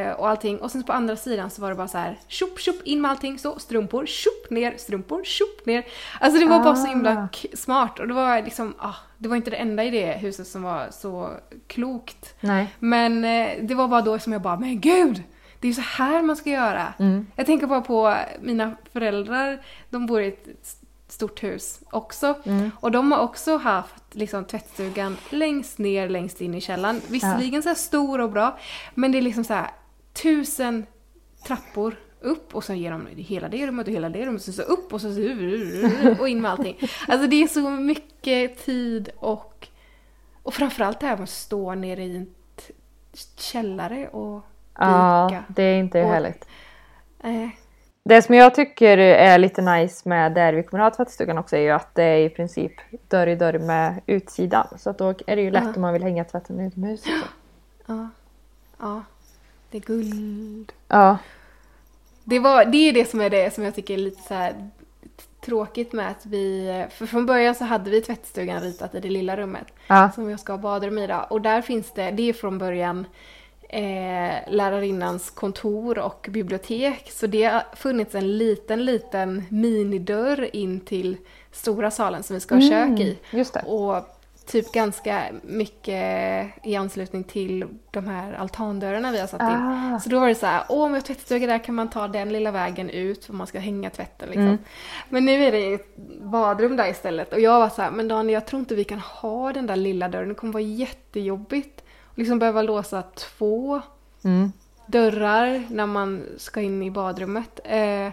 eh, 0.07 0.13
och 0.13 0.29
allting. 0.29 0.57
Och 0.59 0.71
sen 0.71 0.83
på 0.83 0.93
andra 0.93 1.15
sidan 1.15 1.49
så 1.49 1.61
var 1.61 1.69
det 1.69 1.75
bara 1.75 1.87
så 1.87 1.97
här 1.97 2.17
tjopp, 2.27 2.59
tjopp, 2.59 2.81
in 2.83 3.01
med 3.01 3.11
allting. 3.11 3.39
Så 3.39 3.59
strumpor, 3.59 4.05
tjopp 4.05 4.49
ner, 4.49 4.73
strumpor, 4.77 5.23
tjopp 5.23 5.65
ner. 5.65 5.83
Alltså 6.19 6.39
det 6.39 6.45
var 6.45 6.63
bara 6.63 6.75
så 6.75 6.87
himla 6.87 7.11
Ah. 7.33 7.55
smart. 7.55 7.99
Och 7.99 8.07
det 8.07 8.13
var 8.13 8.41
liksom... 8.41 8.73
Ah, 8.77 8.93
det 9.17 9.27
var 9.29 9.35
inte 9.35 9.49
det 9.49 9.57
enda 9.57 9.83
i 9.83 9.89
det 9.89 10.11
huset 10.11 10.47
som 10.47 10.63
var 10.63 10.87
så 10.91 11.29
klokt. 11.67 12.35
Nej. 12.39 12.67
Men 12.79 13.23
eh, 13.25 13.49
det 13.61 13.75
var 13.75 13.87
bara 13.87 14.01
då 14.01 14.19
som 14.19 14.33
jag 14.33 14.41
bara, 14.41 14.59
men 14.59 14.79
gud! 14.79 15.23
Det 15.65 15.69
är 15.69 15.71
ju 15.71 15.75
så 15.75 16.03
här 16.03 16.21
man 16.21 16.35
ska 16.35 16.49
göra. 16.49 16.93
Mm. 16.99 17.27
Jag 17.35 17.45
tänker 17.45 17.67
bara 17.67 17.81
på 17.81 18.17
mina 18.41 18.75
föräldrar, 18.93 19.61
de 19.89 20.05
bor 20.05 20.21
i 20.21 20.27
ett 20.27 20.47
stort 21.07 21.43
hus 21.43 21.79
också. 21.89 22.35
Mm. 22.43 22.71
Och 22.79 22.91
de 22.91 23.11
har 23.11 23.19
också 23.19 23.57
haft 23.57 24.03
liksom 24.15 24.45
tvättstugan 24.45 25.17
längst 25.29 25.77
ner, 25.77 26.09
längst 26.09 26.41
in 26.41 26.53
i 26.53 26.61
källaren. 26.61 27.01
Visserligen 27.07 27.63
så 27.63 27.69
här 27.69 27.75
stor 27.75 28.21
och 28.21 28.31
bra, 28.31 28.59
men 28.93 29.11
det 29.11 29.17
är 29.17 29.21
liksom 29.21 29.43
så 29.43 29.53
här 29.53 29.71
tusen 30.13 30.85
trappor 31.43 31.95
upp 32.21 32.55
och 32.55 32.63
sen 32.63 32.79
genom 32.79 33.07
hela 33.15 33.49
det 33.49 33.67
rummet 33.67 33.87
och 33.87 33.93
hela 33.93 34.09
det 34.09 34.25
rummet, 34.25 34.41
så, 34.41 34.51
så 34.51 34.61
upp 34.61 34.93
och 34.93 35.01
så 35.01 35.07
och 36.19 36.29
in 36.29 36.41
med 36.41 36.51
allting. 36.51 36.77
Alltså 37.07 37.27
det 37.27 37.43
är 37.43 37.47
så 37.47 37.69
mycket 37.69 38.65
tid 38.65 39.09
och, 39.17 39.67
och 40.43 40.53
framförallt 40.53 40.99
det 40.99 41.07
här 41.07 41.15
med 41.15 41.23
att 41.23 41.29
stå 41.29 41.75
nere 41.75 42.03
i 42.03 42.15
en 42.15 42.27
källare 43.37 44.07
och 44.07 44.45
Ja, 44.79 45.31
det 45.47 45.63
är 45.63 45.79
inte 45.79 46.01
Och- 46.03 46.09
härligt. 46.09 46.47
Eh, 47.23 47.49
Det 48.03 48.21
som 48.21 48.35
jag 48.35 48.55
tycker 48.55 48.97
är 48.97 49.37
lite 49.37 49.61
nice 49.61 50.09
med 50.09 50.33
där 50.33 50.53
vi 50.53 50.63
kommer 50.63 50.83
ha 50.83 50.89
tvättstugan 50.91 51.37
också 51.37 51.55
är 51.55 51.61
ju 51.61 51.71
att 51.71 51.95
det 51.95 52.03
är 52.03 52.17
i 52.17 52.29
princip 52.29 52.71
dörr 53.07 53.27
i 53.27 53.35
dörr 53.35 53.59
med 53.59 54.01
utsidan. 54.05 54.67
Så 54.77 54.89
att 54.89 54.97
då 54.97 55.13
är 55.27 55.35
det 55.35 55.41
ju 55.41 55.51
lätt 55.51 55.63
Ja. 55.63 55.71
om 55.75 55.81
man 55.81 55.93
vill 55.93 56.03
hänga 56.03 56.23
tvätten 56.23 56.59
utomhus. 56.59 57.03
ja, 57.87 58.09
ja, 58.79 59.03
det 59.71 59.77
är 59.77 59.81
guld. 59.81 60.71
Ja, 60.87 61.17
Det, 62.23 62.39
var, 62.39 62.65
det 62.65 62.77
är 62.77 62.93
det 62.93 63.09
som 63.09 63.21
är 63.21 63.29
det 63.29 63.53
som 63.53 63.63
jag 63.63 63.75
tycker 63.75 63.93
är 63.93 63.97
lite 63.97 64.21
så 64.21 64.49
tråkigt 65.45 65.93
med 65.93 66.09
att 66.11 66.25
vi... 66.25 66.85
För 66.91 67.05
från 67.05 67.25
början 67.25 67.55
så 67.55 67.63
hade 67.65 67.89
vi 67.89 68.01
tvättstugan 68.01 68.61
ritat 68.61 68.95
i 68.95 68.99
det 68.99 69.09
lilla 69.09 69.37
rummet 69.37 69.67
ja, 69.87 70.11
som 70.15 70.29
jag 70.29 70.39
ska 70.39 70.53
ha 70.53 70.57
badrum 70.57 70.97
i 70.97 71.07
då. 71.07 71.25
Och 71.29 71.41
där 71.41 71.61
finns 71.61 71.91
det, 71.91 72.11
det 72.11 72.29
är 72.29 72.33
från 72.33 72.57
början 72.57 73.05
eh, 73.69 74.35
lärarinnans 74.47 75.29
kontor 75.29 75.99
och 75.99 76.27
bibliotek. 76.29 77.11
Så 77.11 77.27
det 77.27 77.43
har 77.43 77.63
funnits 77.75 78.15
en 78.15 78.37
liten, 78.37 78.85
liten 78.85 79.43
minidörr 79.49 80.55
in 80.55 80.79
till 80.79 81.17
stora 81.51 81.91
salen 81.91 82.23
som 82.23 82.33
vi 82.33 82.39
ska 82.39 82.55
ha 82.55 82.61
kök 82.61 82.99
i. 82.99 83.17
Och 83.65 84.15
typ 84.45 84.71
ganska 84.71 85.23
mycket 85.41 86.47
i 86.63 86.75
anslutning 86.75 87.23
till 87.23 87.65
de 87.91 88.07
här 88.07 88.33
altandörrarna 88.33 89.11
vi 89.11 89.19
har 89.19 89.27
satt 89.27 89.41
in. 89.41 89.47
Ah. 89.47 89.99
Så 89.99 90.09
då 90.09 90.19
var 90.19 90.27
det 90.27 90.35
så 90.35 90.45
här, 90.45 90.63
åh 90.69 90.89
med 90.89 91.05
tvättstuga 91.05 91.47
där 91.47 91.59
kan 91.59 91.75
man 91.75 91.89
ta 91.89 92.07
den 92.07 92.33
lilla 92.33 92.51
vägen 92.51 92.89
ut 92.89 93.25
för 93.25 93.33
man 93.33 93.47
ska 93.47 93.59
hänga 93.59 93.89
tvätten 93.89 94.27
liksom. 94.27 94.43
Mm. 94.43 94.57
Men 95.09 95.25
nu 95.25 95.43
är 95.43 95.51
det 95.51 95.73
ett 95.73 95.97
badrum 96.21 96.75
där 96.75 96.89
istället 96.89 97.33
och 97.33 97.39
jag 97.39 97.59
var 97.59 97.69
så 97.69 97.81
här, 97.81 97.91
men 97.91 98.07
Daniel 98.07 98.33
jag 98.33 98.45
tror 98.45 98.59
inte 98.59 98.75
vi 98.75 98.83
kan 98.83 98.99
ha 98.99 99.53
den 99.53 99.67
där 99.67 99.75
lilla 99.75 100.09
dörren, 100.09 100.29
det 100.29 100.35
kommer 100.35 100.53
vara 100.53 100.63
jättejobbigt. 100.63 101.81
Liksom 102.15 102.39
behöva 102.39 102.61
låsa 102.61 103.01
två 103.01 103.81
Mm. 104.23 104.51
dörrar 104.87 105.63
när 105.69 105.85
man 105.85 106.25
ska 106.37 106.61
in 106.61 106.83
i 106.83 106.91
badrummet. 106.91 107.59
Eh, 107.63 108.09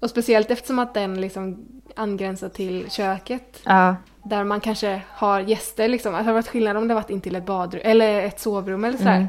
och 0.00 0.10
speciellt 0.10 0.50
eftersom 0.50 0.78
att 0.78 0.94
den 0.94 1.20
liksom 1.20 1.66
angränsar 1.96 2.48
till 2.48 2.90
köket. 2.90 3.60
Ja, 3.64 3.96
Där 4.22 4.44
man 4.44 4.60
kanske 4.60 5.02
har 5.10 5.40
gäster 5.40 5.88
liksom. 5.88 6.14
Alltså, 6.14 6.22
det 6.22 6.24
hade 6.24 6.34
varit 6.34 6.48
skillnad 6.48 6.76
om 6.76 6.88
det 6.88 6.94
varit 6.94 7.10
in 7.10 7.20
till 7.20 7.36
ett 7.36 7.46
badrum 7.46 7.82
eller 7.84 8.22
ett 8.22 8.40
sovrum 8.40 8.84
eller 8.84 8.98
sådär. 8.98 9.16
Mm. 9.16 9.28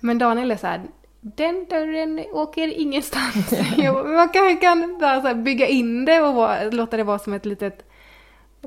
Men 0.00 0.18
Daniel 0.18 0.50
är 0.50 0.56
såhär, 0.56 0.82
den 1.20 1.66
dörren 1.70 2.24
åker 2.32 2.68
ingenstans. 2.80 3.50
Man 4.04 4.28
kanske 4.28 4.54
kan 4.56 4.98
bara 5.00 5.22
så 5.22 5.34
bygga 5.34 5.66
in 5.66 6.04
det 6.04 6.20
och 6.20 6.34
vara, 6.34 6.62
låta 6.64 6.96
det 6.96 7.04
vara 7.04 7.18
som 7.18 7.32
ett 7.32 7.46
litet 7.46 7.84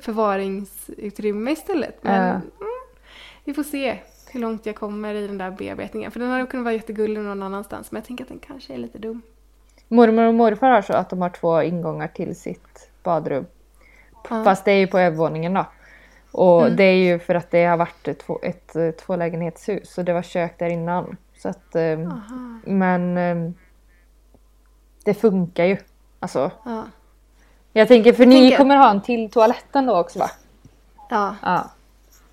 förvaringsutrymme 0.01 1.51
istället. 1.51 2.03
Men 2.03 2.13
Ja. 2.27 2.29
mm, 2.31 2.43
vi 3.43 3.53
får 3.53 3.63
se 3.63 3.97
hur 4.31 4.39
långt 4.39 4.65
jag 4.65 4.75
kommer 4.75 5.13
i 5.15 5.27
den 5.27 5.37
där 5.37 5.51
bearbetningen. 5.51 6.11
För 6.11 6.19
den 6.19 6.29
hade 6.29 6.45
kunnat 6.45 6.63
vara 6.63 6.73
jättegullig 6.73 7.21
någon 7.21 7.43
annanstans. 7.43 7.91
Men 7.91 7.99
jag 7.99 8.07
tänker 8.07 8.23
att 8.23 8.29
den 8.29 8.39
kanske 8.39 8.73
är 8.73 8.77
lite 8.77 8.97
dum. 8.97 9.21
mormor 9.87 10.23
och 10.25 10.33
morfar 10.33 10.69
har 10.69 10.81
så 10.81 10.93
att 10.93 11.09
de 11.09 11.21
har 11.21 11.29
två 11.29 11.61
ingångar 11.63 12.07
till 12.07 12.35
sitt 12.35 12.89
badrum. 13.03 13.45
Ja. 14.29 14.43
Fast 14.43 14.65
det 14.65 14.71
är 14.71 14.77
ju 14.77 14.87
på 14.87 14.99
övervåningen 14.99 15.53
då. 15.53 15.65
Och 16.31 16.61
Mm. 16.61 16.75
det 16.75 16.83
är 16.83 16.95
ju 16.95 17.19
för 17.19 17.35
att 17.35 17.51
det 17.51 17.65
har 17.65 17.77
varit 17.77 18.07
ett, 18.07 18.23
ett 18.43 18.75
eh, 18.75 18.91
tvålägenhetshus 18.91 19.93
så 19.93 20.03
det 20.03 20.13
var 20.13 20.21
kök 20.21 20.59
där 20.59 20.69
innan. 20.69 21.17
Så 21.37 21.49
att, 21.49 21.75
ehm, 21.75 22.07
Aha. 22.11 22.59
men 22.65 23.17
ehm, 23.17 23.53
det 25.03 25.13
funkar 25.13 25.65
ju. 25.65 25.77
Alltså, 26.19 26.51
Ja. 26.65 26.83
jag 27.73 27.87
tänker 27.87 28.13
för 28.13 28.25
ni 28.25 28.35
tänker- 28.35 28.57
kommer 28.57 28.77
ha 28.77 28.89
en 28.91 29.01
till 29.01 29.31
toaletten 29.31 29.85
då 29.85 29.97
också 29.99 30.19
va? 30.19 30.29
ja. 31.09 31.35
Ja. 31.43 31.69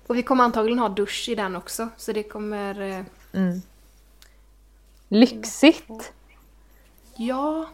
Och 0.07 0.17
vi 0.17 0.23
kommer 0.23 0.43
antagligen 0.43 0.79
ha 0.79 0.89
dusch 0.89 1.29
i 1.29 1.35
den 1.35 1.55
också. 1.55 1.89
Så 1.97 2.11
det 2.11 2.23
kommer... 2.23 2.81
eh, 2.81 3.03
Mm. 3.33 3.61
Lyxigt! 5.07 6.13
Ja. 7.15 7.69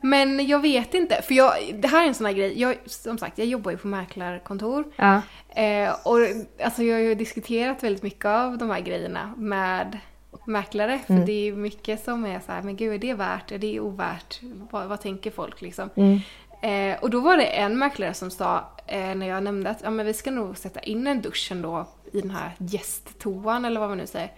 Men 0.00 0.46
jag 0.46 0.60
vet 0.60 0.94
inte, 0.94 1.22
för 1.22 1.34
jag, 1.34 1.52
det 1.74 1.88
här 1.88 2.02
är 2.04 2.08
en 2.08 2.14
sån 2.14 2.26
här 2.26 2.32
grej. 2.32 2.60
Jag, 2.60 2.76
som 2.86 3.18
sagt, 3.18 3.38
jag 3.38 3.46
jobbar 3.46 3.70
ju 3.70 3.76
på 3.76 3.88
mäklarkontor. 3.88 4.84
Ja. 4.96 5.22
Eh, 5.62 5.96
och 6.04 6.18
alltså, 6.64 6.82
jag 6.82 6.94
har 6.94 7.00
ju 7.00 7.14
diskuterat 7.14 7.82
väldigt 7.82 8.02
mycket 8.02 8.24
av 8.24 8.58
de 8.58 8.70
här 8.70 8.80
grejerna 8.80 9.34
med 9.36 9.98
mäklare. 10.44 11.00
För 11.06 11.14
det 11.14 11.32
är 11.32 11.44
ju 11.44 11.56
mycket 11.56 12.04
som 12.04 12.26
är 12.26 12.40
så 12.46 12.52
här, 12.52 12.62
men 12.62 12.76
gud 12.76 12.94
är 12.94 12.98
det 12.98 13.14
värt? 13.14 13.52
Är 13.52 13.58
det 13.58 13.80
ovärt? 13.80 14.40
Vad, 14.70 14.88
vad 14.88 15.00
tänker 15.00 15.30
folk 15.30 15.60
liksom? 15.60 15.90
Mm. 15.94 16.18
Eh, 16.60 16.98
och 17.02 17.10
då 17.10 17.20
var 17.20 17.36
det 17.36 17.44
en 17.44 17.78
mäklare 17.78 18.14
som 18.14 18.30
sa, 18.30 18.64
eh, 18.86 19.14
när 19.14 19.26
jag 19.26 19.42
nämnde 19.42 19.70
att 19.70 19.80
ja, 19.82 19.90
men 19.90 20.06
vi 20.06 20.14
ska 20.14 20.30
nog 20.30 20.58
sätta 20.58 20.80
in 20.80 21.06
en 21.06 21.22
dusch 21.22 21.48
ändå 21.52 21.86
i 22.12 22.20
den 22.20 22.30
här 22.30 22.52
gästtoan 22.58 23.64
eller 23.64 23.80
vad 23.80 23.88
man 23.88 23.98
nu 23.98 24.06
säger. 24.06 24.32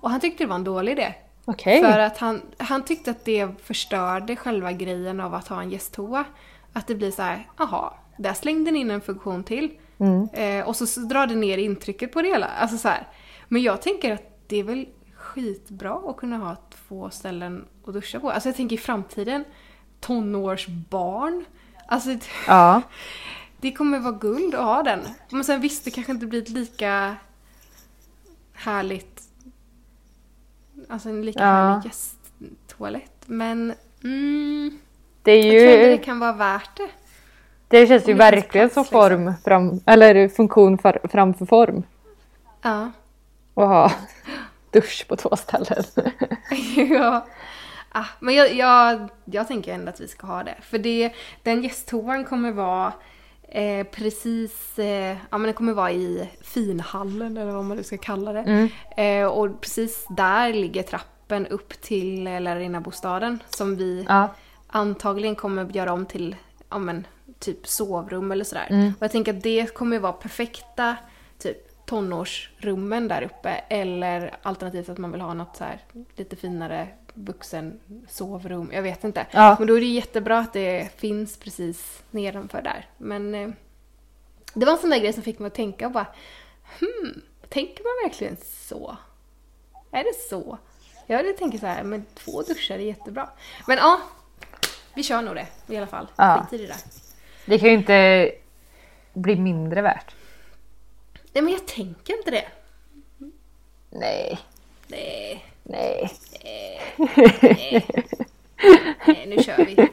Och 0.00 0.10
han 0.10 0.20
tyckte 0.20 0.44
det 0.44 0.48
var 0.48 0.56
en 0.56 0.64
dålig 0.64 0.92
idé. 0.92 1.14
Okej. 1.44 1.82
För 1.82 1.98
att 1.98 2.18
han, 2.18 2.42
han 2.58 2.84
tyckte 2.84 3.10
att 3.10 3.24
det 3.24 3.48
förstörde 3.62 4.36
själva 4.36 4.72
grejen 4.72 5.20
av 5.20 5.34
att 5.34 5.48
ha 5.48 5.62
en 5.62 5.70
gästtoa. 5.70 6.24
Att 6.72 6.86
det 6.86 6.94
blir 6.94 7.10
så 7.10 7.22
här, 7.22 7.48
aha, 7.56 7.98
där 8.16 8.34
slängde 8.34 8.70
ni 8.70 8.78
in 8.78 8.90
en 8.90 9.00
funktion 9.00 9.44
till. 9.44 9.70
Mm. 9.98 10.28
Eh, 10.32 10.68
och 10.68 10.76
så, 10.76 10.86
så 10.86 11.00
drar 11.00 11.26
det 11.26 11.34
ner 11.34 11.58
intrycket 11.58 12.12
på 12.12 12.22
det 12.22 12.28
hela. 12.28 12.46
Alltså 12.46 12.78
så 12.78 12.88
här. 12.88 13.08
Men 13.48 13.62
jag 13.62 13.82
tänker 13.82 14.14
att 14.14 14.40
det 14.46 14.56
är 14.56 14.64
väl 14.64 14.86
skitbra 15.14 16.10
att 16.10 16.16
kunna 16.16 16.36
ha 16.36 16.56
två 16.88 17.10
ställen 17.10 17.64
att 17.86 17.94
duscha 17.94 18.20
på. 18.20 18.30
Alltså 18.30 18.48
jag 18.48 18.56
tänker 18.56 18.76
i 18.76 18.78
framtiden, 18.78 19.44
tonårsbarn. 20.06 21.44
Alltså 21.86 22.10
Ja. 22.46 22.82
det 23.60 23.72
kommer 23.72 23.98
vara 23.98 24.12
guld 24.12 24.54
att 24.54 24.64
ha 24.64 24.82
den. 24.82 25.00
Men 25.30 25.44
sen 25.44 25.60
visst, 25.60 25.84
det 25.84 25.90
kanske 25.90 26.12
inte 26.12 26.26
blir 26.26 26.42
ett 26.42 26.48
lika 26.48 27.16
härligt... 28.52 29.22
Alltså 30.88 31.08
en 31.08 31.22
lika 31.22 31.40
Ja. 31.40 31.46
härlig 31.46 31.84
gästtoalett. 31.90 33.22
Men 33.26 33.74
mm, 34.04 34.78
Det 35.22 35.30
är 35.32 35.52
jag 35.52 35.72
tror 35.74 35.84
det 35.86 35.90
ju... 35.92 35.98
kan 35.98 36.18
vara 36.18 36.32
värt 36.32 36.76
det. 36.76 36.88
Det 37.68 37.86
känns 37.86 38.02
ju 38.08 38.12
det 38.12 38.18
verkligen 38.18 38.70
som 38.70 38.82
liksom. 38.82 39.00
form 39.00 39.34
fram... 39.44 39.80
Eller 39.86 40.28
funktion 40.28 40.78
för, 40.78 41.00
framför 41.04 41.46
form. 41.46 41.82
Ja. 42.62 42.90
Att 43.54 43.68
ha 43.68 43.92
dusch 44.70 45.04
på 45.08 45.16
två 45.16 45.36
ställen. 45.36 45.84
ja. 46.90 47.26
Ah, 47.96 48.04
men 48.20 48.34
jag, 48.34 48.54
jag, 48.54 49.08
jag 49.24 49.48
tänker 49.48 49.74
ändå 49.74 49.88
att 49.90 50.00
vi 50.00 50.08
ska 50.08 50.26
ha 50.26 50.42
det. 50.42 50.54
För 50.62 50.78
det, 50.78 51.12
den 51.42 51.62
gästtoan 51.62 52.24
kommer 52.24 52.52
vara 52.52 52.92
eh, 53.48 53.86
precis, 53.86 54.78
eh, 54.78 55.16
ja 55.30 55.38
men 55.38 55.42
den 55.42 55.54
kommer 55.54 55.72
vara 55.72 55.92
i 55.92 56.30
finhallen 56.40 57.36
eller 57.36 57.52
vad 57.52 57.64
man 57.64 57.76
nu 57.76 57.82
ska 57.82 57.96
kalla 57.98 58.32
det. 58.32 58.40
Mm. 58.40 58.68
Eh, 58.96 59.28
och 59.28 59.60
precis 59.60 60.06
där 60.10 60.52
ligger 60.52 60.82
trappen 60.82 61.46
upp 61.46 61.80
till 61.80 62.26
eh, 62.26 62.40
lärarinnabostaden 62.40 63.42
som 63.50 63.76
vi 63.76 64.06
Ja. 64.08 64.34
antagligen 64.66 65.34
kommer 65.34 65.64
göra 65.64 65.92
om 65.92 66.06
till, 66.06 66.36
ja 66.70 66.78
men 66.78 67.06
typ 67.38 67.66
sovrum 67.68 68.32
eller 68.32 68.44
sådär. 68.44 68.66
Mm. 68.70 68.86
Och 68.98 69.02
jag 69.02 69.12
tänker 69.12 69.34
att 69.36 69.42
det 69.42 69.74
kommer 69.74 69.98
vara 69.98 70.12
perfekta 70.12 70.96
typ 71.38 71.86
tonårsrummen 71.86 73.08
där 73.08 73.22
uppe 73.22 73.50
eller 73.68 74.34
alternativt 74.42 74.88
att 74.88 74.98
man 74.98 75.12
vill 75.12 75.20
ha 75.20 75.34
något 75.34 75.56
så 75.56 75.64
här 75.64 75.78
lite 76.16 76.36
finare 76.36 76.88
vuxen 77.14 77.80
sovrum. 78.08 78.70
Jag 78.72 78.82
vet 78.82 79.04
inte. 79.04 79.26
Ja. 79.30 79.56
Men 79.58 79.68
då 79.68 79.76
är 79.76 79.80
det 79.80 79.86
jättebra 79.86 80.38
att 80.38 80.52
det 80.52 80.88
finns 80.96 81.36
precis 81.36 82.02
nedanför 82.10 82.62
där. 82.62 82.88
Men 82.98 83.34
eh, 83.34 83.50
det 84.54 84.66
var 84.66 84.72
en 84.72 84.78
sån 84.78 84.90
där 84.90 84.98
grej 84.98 85.12
som 85.12 85.22
fick 85.22 85.38
mig 85.38 85.46
att 85.46 85.54
tänka 85.54 85.86
och 85.86 85.92
bara 85.92 86.06
hmm, 86.80 87.22
tänker 87.48 87.84
man 87.84 88.10
verkligen 88.10 88.36
så? 88.44 88.96
Är 89.90 90.04
det 90.04 90.14
så? 90.30 90.58
Jag 91.06 91.36
tänker 91.36 91.58
så 91.58 91.66
här, 91.66 91.82
men 91.82 92.04
två 92.14 92.42
duschar 92.42 92.74
är 92.74 92.78
jättebra. 92.78 93.28
Men 93.66 93.78
ja, 93.78 94.00
vi 94.94 95.02
kör 95.02 95.22
nog 95.22 95.34
det 95.34 95.46
i 95.66 95.76
alla 95.76 95.86
fall. 95.86 96.06
Ja. 96.16 96.46
Skit 96.50 96.60
i 96.60 96.62
det 96.62 96.68
där. 96.68 96.82
Det 97.46 97.58
kan 97.58 97.68
ju 97.68 97.74
inte 97.74 98.30
bli 99.12 99.36
mindre 99.36 99.82
värt. 99.82 100.14
Nej 101.32 101.42
men 101.42 101.52
jag 101.52 101.66
tänker 101.66 102.18
inte 102.18 102.30
det. 102.30 102.46
Nej. 103.90 104.38
Nej, 104.86 105.44
Nej. 105.64 106.10
nej 109.06 109.26
nu 109.26 109.42
kör 109.42 109.64
vi. 109.64 109.76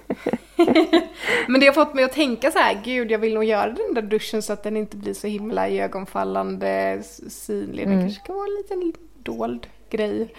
men 1.47 1.59
det 1.61 1.65
har 1.67 1.73
fått 1.73 1.93
mig 1.93 2.03
att 2.03 2.11
tänka 2.11 2.51
så 2.51 2.59
här, 2.59 2.81
gud 2.83 3.11
jag 3.11 3.19
vill 3.19 3.33
nog 3.33 3.43
göra 3.43 3.69
den 3.69 3.93
där 3.93 4.01
duschen 4.01 4.41
så 4.41 4.53
att 4.53 4.63
den 4.63 4.77
inte 4.77 4.97
blir 4.97 5.13
så 5.13 5.27
himla 5.27 5.69
iögonfallande 5.69 6.69
s- 6.99 7.45
synlig. 7.45 7.87
Den 7.87 7.99
kanske 8.01 8.23
ska 8.23 8.33
vara 8.33 8.45
en 8.47 8.79
liten 8.79 8.93
dold 9.23 9.67
grej. 9.89 10.33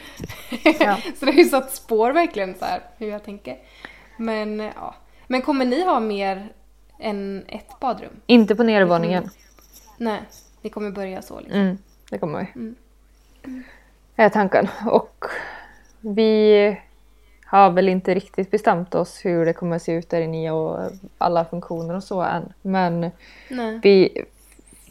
Ja. 0.81 0.97
så 1.18 1.25
det 1.25 1.33
har 1.33 1.38
ju 1.38 1.45
satt 1.45 1.75
spår 1.75 2.12
verkligen 2.12 2.55
så 2.55 2.64
här 2.64 2.81
hur 2.99 3.09
jag 3.09 3.25
tänker. 3.25 3.59
Men 4.16 4.61
ja. 4.61 4.95
Men 5.27 5.42
kommer 5.42 5.64
ni 5.64 5.85
ha 5.85 6.01
mer 6.01 6.53
en, 6.99 7.45
ett 7.49 7.81
badrum. 7.81 8.12
Inte 8.27 8.55
på 8.57 8.62
nedervåningen. 8.62 9.31
Nej, 9.99 10.21
ni 10.62 10.71
kommer 10.71 10.90
börja 10.90 11.23
så 11.23 11.40
liksom. 11.40 11.61
Mm, 11.61 11.79
det 12.11 12.18
kommer 12.18 12.38
vi. 12.55 12.61
Mm. 12.61 12.75
Är 14.22 14.28
tanken. 14.28 14.68
Och 14.87 15.24
vi 16.00 16.76
har 17.46 17.70
väl 17.70 17.88
inte 17.88 18.14
riktigt 18.14 18.50
bestämt 18.50 18.94
oss 18.94 19.24
hur 19.24 19.46
det 19.46 19.52
kommer 19.52 19.76
att 19.76 19.82
se 19.82 19.92
ut 19.92 20.11
där 20.11 20.20
inne 20.20 20.50
och 20.50 20.90
alla 21.18 21.44
funktioner 21.44 21.94
och 21.94 22.04
så 22.04 22.22
än. 22.22 22.52
Men 22.62 23.11
Nej. 23.48 23.80
vi 23.82 24.24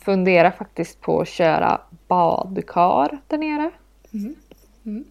funderar 0.01 0.51
faktiskt 0.51 1.01
på 1.01 1.21
att 1.21 1.27
köra 1.27 1.81
badkar 2.07 3.17
där 3.27 3.37
nere. 3.37 3.71
Mm. 4.13 4.35
Mm. 4.85 5.05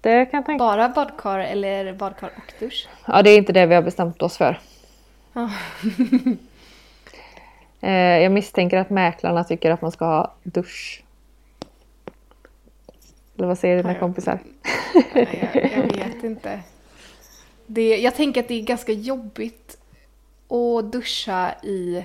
Det 0.00 0.24
kan 0.24 0.38
jag 0.38 0.46
tänka 0.46 0.64
Bara 0.64 0.88
badkar 0.88 1.38
eller 1.38 1.92
badkar 1.92 2.30
och 2.36 2.52
dusch? 2.60 2.88
Ja, 3.06 3.22
det 3.22 3.30
är 3.30 3.38
inte 3.38 3.52
det 3.52 3.66
vi 3.66 3.74
har 3.74 3.82
bestämt 3.82 4.22
oss 4.22 4.36
för. 4.36 4.60
Eh, 7.80 7.92
jag 7.92 8.32
misstänker 8.32 8.76
att 8.78 8.90
mäklarna 8.90 9.44
tycker 9.44 9.70
att 9.70 9.82
man 9.82 9.92
ska 9.92 10.04
ha 10.04 10.34
dusch. 10.42 11.02
Eller 13.38 13.48
vad 13.48 13.58
säger 13.58 13.76
dina 13.76 13.92
Ja, 13.92 13.98
kompisar? 13.98 14.38
Jag, 15.14 15.70
jag 15.72 15.82
vet 15.82 16.24
inte. 16.24 16.60
Det, 17.66 17.96
jag 17.96 18.14
tänker 18.14 18.40
att 18.40 18.48
det 18.48 18.54
är 18.54 18.62
ganska 18.62 18.92
jobbigt 18.92 19.78
att 20.48 20.92
duscha 20.92 21.54
i 21.62 22.04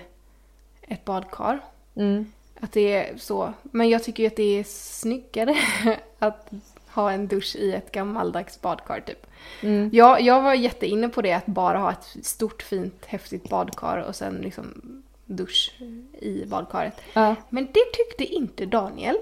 ett 0.81 1.05
badkar. 1.05 1.59
Mm. 1.95 2.31
Att 2.59 2.71
det 2.71 2.93
är 2.93 3.17
så. 3.17 3.53
Men 3.61 3.89
jag 3.89 4.03
tycker 4.03 4.23
ju 4.23 4.27
att 4.27 4.35
det 4.35 4.59
är 4.59 4.63
snyggare 4.63 5.57
att 6.19 6.51
ha 6.87 7.11
en 7.11 7.27
dusch 7.27 7.55
i 7.55 7.73
ett 7.73 7.91
gammaldags 7.91 8.61
badkar 8.61 8.99
typ. 8.99 9.25
Mm. 9.61 9.89
Jag, 9.93 10.21
jag 10.21 10.41
var 10.41 10.53
jätteinne 10.53 11.09
på 11.09 11.21
det 11.21 11.33
att 11.33 11.45
bara 11.45 11.77
ha 11.77 11.91
ett 11.91 12.25
stort 12.25 12.63
fint 12.63 13.05
häftigt 13.05 13.49
badkar 13.49 13.97
och 13.97 14.15
sen 14.15 14.35
liksom 14.35 14.81
dusch 15.25 15.75
i 16.19 16.45
badkaret. 16.45 17.01
Ja. 17.13 17.35
Men 17.49 17.65
det 17.65 17.85
tyckte 17.93 18.35
inte 18.35 18.65
Daniel. 18.65 19.15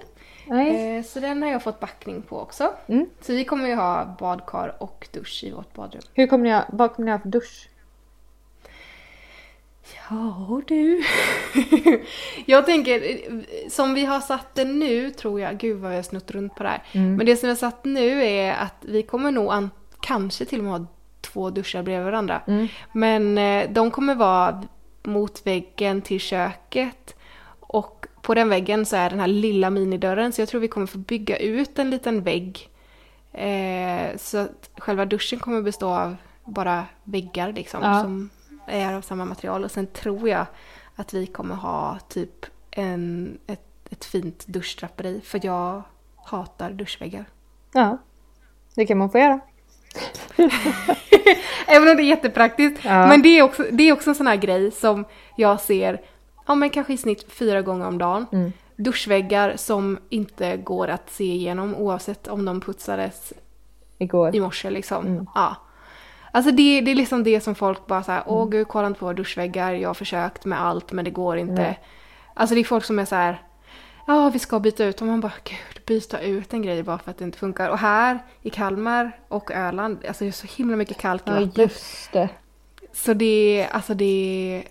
Eh, 0.48 1.04
så 1.04 1.20
den 1.20 1.44
har 1.44 1.50
jag 1.50 1.64
fått 1.64 1.80
backning 1.80 2.22
på 2.22 2.40
också. 2.40 2.74
Mm. 2.88 3.10
Så 3.22 3.34
vi 3.34 3.46
kommer 3.46 3.70
ju 3.70 3.76
ha 3.76 4.16
badkar 4.20 4.76
och 4.80 5.08
dusch 5.12 5.44
i 5.44 5.52
vårt 5.52 5.74
badrum. 5.74 6.02
Hur 6.14 6.28
kommer 6.28 6.44
ni 6.44 6.52
ha, 6.52 6.66
vad 6.70 6.94
kommer 6.94 7.06
ni 7.06 7.12
ha 7.12 7.20
för 7.20 7.30
dusch? 7.30 7.68
Ja 10.10 10.62
du. 10.68 11.04
jag 12.46 12.66
tänker, 12.66 13.02
som 13.70 13.94
vi 13.94 14.06
har 14.06 14.20
satt 14.20 14.56
det 14.56 14.66
nu 14.66 15.10
tror 15.10 15.40
jag, 15.40 15.58
gud 15.58 15.78
vad 15.78 15.92
jag 15.92 15.98
har 15.98 16.04
snutt 16.04 16.32
runt 16.32 16.56
på 16.56 16.64
det 16.64 16.70
här. 16.70 16.84
Mm. 16.92 17.16
Men 17.16 17.26
det 17.26 17.36
som 17.36 17.48
vi 17.48 17.52
har 17.52 17.58
satt 17.58 17.86
nu 17.86 18.26
är 18.26 18.54
att 18.54 18.76
vi 18.82 19.04
kommer 19.04 19.32
nog 19.32 19.52
an, 19.52 19.70
kanske 20.00 20.46
till 20.46 20.60
och 20.60 20.64
med 20.64 20.74
ha 20.74 20.86
två 21.22 21.50
duschar 21.50 21.84
bredvid 21.84 22.06
varandra. 22.06 22.42
Mm. 22.48 22.68
Men 22.92 23.38
eh, 23.38 23.72
de 23.72 23.92
kommer 23.92 24.16
vara 24.16 24.64
mot 25.04 25.48
väggen 25.48 26.02
till 26.02 26.20
köket. 26.20 27.16
Och 27.60 28.01
på 28.22 28.34
den 28.34 28.50
väggen 28.50 28.86
så 28.86 28.96
är 28.96 29.10
den 29.10 29.20
här 29.20 29.28
lilla 29.28 29.70
minidörren 29.70 30.32
så 30.32 30.42
jag 30.42 30.50
tror 30.50 30.62
vi 30.62 30.68
kommer 30.68 30.88
få 30.88 30.98
bygga 30.98 31.38
ut 31.38 31.80
en 31.80 31.90
liten 31.90 32.24
vägg. 32.24 32.70
Eh, 33.34 34.18
så 34.18 34.38
att 34.38 34.70
själva 34.78 35.06
duschen 35.06 35.40
kommer 35.40 35.62
bestå 35.62 35.90
av 35.90 36.16
bara 36.46 36.86
väggar 37.04 37.54
liksom 37.54 37.80
Ja. 37.84 38.02
som 38.02 38.30
är 38.68 38.94
av 38.94 39.02
samma 39.02 39.26
material. 39.26 39.64
Och 39.64 39.72
sen 39.72 39.88
tror 39.88 40.30
jag 40.30 40.46
att 40.96 41.14
vi 41.14 41.26
kommer 41.26 41.56
ha 41.56 42.00
typ 42.10 42.46
en, 42.72 43.38
ett, 43.48 43.66
ett 43.90 44.06
fint 44.06 44.48
duschdraperi 44.48 45.22
för 45.24 45.40
jag 45.44 45.82
hatar 46.26 46.72
duschväggar. 46.72 47.26
Ja, 47.74 47.98
det 48.76 48.86
kan 48.86 48.98
man 48.98 49.10
få 49.10 49.18
göra. 49.18 49.40
Även 51.68 51.90
om 51.90 51.96
det 51.96 52.04
är 52.04 52.08
jättepraktiskt. 52.08 52.80
Ja. 52.86 53.08
Men 53.08 53.22
det 53.22 53.30
är, 53.40 53.42
också, 53.44 53.64
det 53.72 53.84
är 53.84 53.94
också 53.94 54.10
en 54.10 54.16
sån 54.16 54.28
här 54.28 54.36
grej 54.36 54.72
som 54.72 55.06
jag 55.36 55.60
ser, 55.62 56.02
ja 56.46 56.56
men 56.56 56.70
kanske 56.70 56.94
i 56.94 56.98
snitt 56.98 57.32
fyra 57.32 57.62
gånger 57.62 57.88
om 57.88 57.98
dagen. 57.98 58.26
Mm. 58.32 58.54
Duschväggar 58.76 59.56
som 59.58 60.00
inte 60.10 60.58
går 60.58 60.88
att 60.88 61.10
se 61.10 61.24
igenom 61.24 61.76
oavsett 61.76 62.28
om 62.28 62.46
de 62.46 62.62
putsades 62.62 63.34
Igår. 63.98 64.36
i 64.36 64.40
morse 64.40 64.70
liksom. 64.70 65.06
Mm. 65.08 65.28
Ja. 65.36 65.56
Alltså 66.32 66.52
det, 66.52 66.82
det 66.82 66.92
är 66.92 66.96
liksom 66.96 67.24
det 67.24 67.42
som 67.42 67.56
folk 67.56 67.88
bara 67.88 68.04
såhär, 68.04 68.24
åh 68.26 68.50
gud 68.50 68.68
kolla 68.68 68.88
inte 68.88 69.00
på 69.00 69.06
våra 69.06 69.14
duschväggar, 69.16 69.74
jag 69.74 69.90
har 69.90 69.94
försökt 69.94 70.46
med 70.46 70.62
allt 70.62 70.92
men 70.92 71.06
det 71.06 71.12
går 71.12 71.38
inte. 71.38 71.54
Nej. 71.54 71.80
Alltså 72.34 72.56
det 72.56 72.62
är 72.62 72.66
folk 72.66 72.84
som 72.86 73.00
är 73.00 73.06
så 73.06 73.16
här. 73.16 73.42
ja 74.08 74.30
vi 74.34 74.40
ska 74.40 74.60
byta 74.60 74.86
ut 74.86 75.02
och 75.02 75.08
man 75.08 75.22
bara 75.22 75.34
gud 75.44 75.86
byta 75.86 76.20
ut 76.22 76.54
en 76.54 76.62
grej 76.62 76.84
bara 76.84 76.98
för 76.98 77.12
att 77.12 77.18
det 77.18 77.24
inte 77.24 77.38
funkar. 77.38 77.70
Och 77.70 77.78
här 77.78 78.20
i 78.42 78.50
Kalmar 78.50 79.12
och 79.28 79.52
Öland, 79.52 80.06
alltså 80.08 80.24
det 80.24 80.30
är 80.30 80.32
så 80.32 80.48
himla 80.58 80.76
mycket 80.76 80.98
kalk 80.98 81.22
i 81.22 81.32
Ja, 81.32 81.34
vattnet. 81.34 81.58
just 81.58 82.12
det. 82.12 82.30
Så 82.94 83.14
det 83.14 83.68
alltså 83.72 83.94
det 83.94 84.64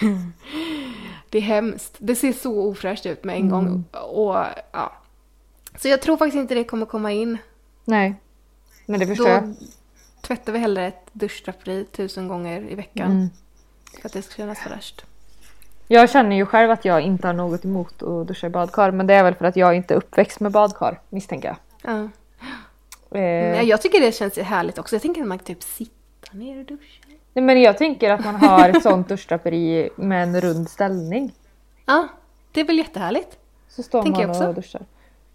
det 1.30 1.38
är 1.38 1.42
hemskt. 1.42 1.94
Det 1.98 2.16
ser 2.16 2.32
så 2.32 2.60
ofräscht 2.60 3.06
ut 3.06 3.24
med 3.24 3.36
en 3.36 3.48
gång. 3.48 3.84
Och 3.92 4.36
ja. 4.72 4.92
Så 5.78 5.88
jag 5.88 6.02
tror 6.02 6.16
faktiskt 6.16 6.36
inte 6.36 6.54
det 6.54 6.64
kommer 6.64 6.86
komma 6.86 7.12
in. 7.12 7.38
Nej. 7.84 8.14
Men 8.86 9.00
det 9.00 9.06
förstår 9.06 9.24
Då 9.24 9.30
jag. 9.30 9.54
tvättar 10.20 10.52
vi 10.52 10.58
hellre 10.58 10.86
ett 10.86 11.10
duschdraperi 11.12 11.84
tusen 11.84 12.28
gånger 12.28 12.70
i 12.70 12.74
veckan. 12.74 13.10
Mm. 13.10 13.28
För 14.00 14.08
att 14.08 14.12
det 14.12 14.22
ska 14.22 14.34
kännas 14.34 14.66
värst. 14.70 15.04
Jag 15.88 16.10
känner 16.10 16.36
ju 16.36 16.46
själv 16.46 16.70
att 16.70 16.84
jag 16.84 17.00
inte 17.00 17.26
har 17.26 17.34
något 17.34 17.64
emot 17.64 18.02
att 18.02 18.26
duscha 18.26 18.46
i 18.46 18.50
badkar. 18.50 18.90
Men 18.90 19.06
det 19.06 19.14
är 19.14 19.22
väl 19.22 19.34
för 19.34 19.44
att 19.44 19.56
jag 19.56 19.76
inte 19.76 19.94
är 19.94 19.98
uppväxt 19.98 20.40
med 20.40 20.52
badkar, 20.52 21.00
misstänker 21.08 21.48
jag. 21.48 21.56
Ja. 21.82 22.00
Eh, 23.18 23.50
Nej, 23.50 23.66
jag 23.66 23.82
tycker 23.82 24.00
det 24.00 24.12
känns 24.12 24.38
härligt 24.38 24.78
också. 24.78 24.94
Jag 24.94 25.02
tänker 25.02 25.20
att 25.20 25.28
man 25.28 25.38
kan 25.38 25.44
typ 25.44 25.62
sitta 25.62 26.32
ner 26.32 26.58
och 26.58 26.64
duscha. 26.64 27.03
Nej, 27.34 27.44
men 27.44 27.62
jag 27.62 27.78
tänker 27.78 28.10
att 28.10 28.24
man 28.24 28.34
har 28.34 28.68
ett 28.68 28.82
sånt 28.82 29.08
duschdraperi 29.08 29.90
med 29.96 30.22
en 30.22 30.40
rund 30.40 30.68
ställning. 30.70 31.32
Ja, 31.86 32.08
det 32.52 32.60
är 32.60 32.64
väl 32.64 32.78
jättehärligt. 32.78 33.38
Så 33.68 33.82
står 33.82 34.02
Tänker 34.02 34.20
jag 34.20 34.28
man 34.28 34.36
också. 34.36 34.48
och 34.48 34.54
duschar. 34.54 34.82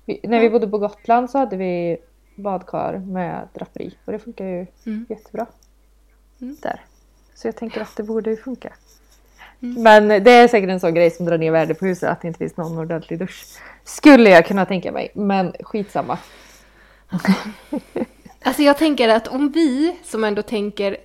Vi, 0.05 0.19
när 0.23 0.39
vi 0.39 0.49
bodde 0.49 0.67
på 0.67 0.77
Gotland 0.77 1.29
så 1.29 1.37
hade 1.37 1.57
vi 1.57 1.97
badkar 2.35 2.97
med 2.97 3.47
draperi 3.53 3.97
och 4.05 4.11
det 4.11 4.19
funkar 4.19 4.45
ju 4.45 4.65
Mm. 4.85 5.05
jättebra. 5.09 5.45
Mm. 6.41 6.57
Där. 6.61 6.81
Så 7.35 7.47
jag 7.47 7.55
tänker 7.55 7.81
att 7.81 7.95
det 7.95 8.03
borde 8.03 8.29
ju 8.29 8.37
funka. 8.37 8.73
Mm. 9.61 9.83
Men 9.83 10.23
det 10.23 10.31
är 10.31 10.47
säkert 10.47 10.69
en 10.69 10.79
sån 10.79 10.93
grej 10.93 11.11
som 11.11 11.25
drar 11.25 11.37
ner 11.37 11.51
värdet 11.51 11.79
på 11.79 11.85
huset 11.85 12.09
att 12.09 12.21
det 12.21 12.27
inte 12.27 12.37
finns 12.37 12.57
någon 12.57 12.77
ordentlig 12.77 13.19
dusch. 13.19 13.45
Skulle 13.83 14.29
jag 14.29 14.45
kunna 14.45 14.65
tänka 14.65 14.91
mig, 14.91 15.11
men 15.13 15.53
skitsamma. 15.63 16.17
Alltså 18.43 18.61
jag 18.61 18.77
tänker 18.77 19.09
att 19.09 19.27
om 19.27 19.51
vi 19.51 19.97
som 20.03 20.23
ändå 20.23 20.41
tänker 20.41 20.97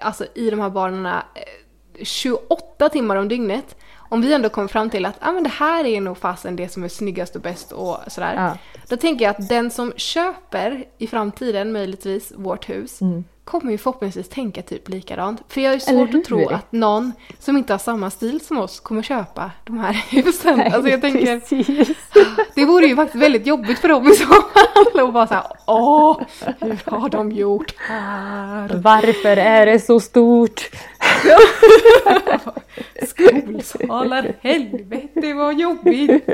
alltså 0.00 0.26
i 0.34 0.50
de 0.50 0.60
här 0.60 0.70
banorna 0.70 1.24
eh, 1.34 2.04
28 2.04 2.88
timmar 2.88 3.16
om 3.16 3.28
dygnet. 3.28 3.76
Om 4.10 4.20
vi 4.20 4.34
ändå 4.34 4.48
kommer 4.48 4.68
fram 4.68 4.90
till 4.90 5.06
att 5.06 5.16
ah, 5.20 5.32
men 5.32 5.42
det 5.42 5.48
här 5.48 5.84
är 5.84 6.00
nog 6.00 6.18
fasen 6.18 6.56
det 6.56 6.68
som 6.68 6.84
är 6.84 6.88
snyggast 6.88 7.36
och 7.36 7.42
bäst 7.42 7.72
och 7.72 7.98
sådär. 8.06 8.34
Ja. 8.34 8.58
Då 8.88 8.96
tänker 8.96 9.24
jag 9.24 9.30
att 9.30 9.48
den 9.48 9.70
som 9.70 9.92
köper 9.96 10.84
i 10.98 11.06
framtiden 11.06 11.72
möjligtvis 11.72 12.32
vårt 12.36 12.68
hus 12.68 13.00
Mm. 13.00 13.24
Kommer 13.48 13.72
ju 13.72 13.78
förhoppningsvis 13.78 14.28
tänka 14.28 14.62
typ 14.62 14.88
likadant. 14.88 15.42
För 15.48 15.60
jag 15.60 15.74
är 15.74 15.90
Eller 15.90 16.06
svårt 16.06 16.14
att 16.14 16.24
tro 16.24 16.48
att 16.48 16.72
någon 16.72 17.12
som 17.38 17.56
inte 17.56 17.72
har 17.72 17.78
samma 17.78 18.10
stil 18.10 18.40
som 18.40 18.58
oss 18.58 18.80
kommer 18.80 19.02
köpa 19.02 19.50
de 19.64 19.78
här 19.78 19.92
husen. 20.10 20.60
Alltså 20.60 20.88
jag 20.88 21.00
tänker, 21.00 21.40
Precis. 21.40 21.88
det 22.54 22.64
vore 22.64 22.86
ju 22.86 22.96
faktiskt 22.96 23.22
väldigt 23.22 23.46
jobbigt 23.46 23.78
för 23.78 23.88
dem 23.88 24.08
i 24.08 24.14
så 24.14 24.26
fall. 24.26 25.02
Och 25.02 25.12
bara 25.12 25.26
såhär, 25.26 25.44
åh, 25.66 26.20
hur 26.60 26.90
har 26.90 27.08
de 27.08 27.32
gjort 27.32 27.74
här? 27.78 28.68
Varför 28.74 29.36
är 29.36 29.66
det 29.66 29.80
så 29.80 30.00
stort? 30.00 30.70
Skolsalar, 33.06 34.32
helvete 34.40 35.34
vad 35.34 35.60
jobbigt! 35.60 36.28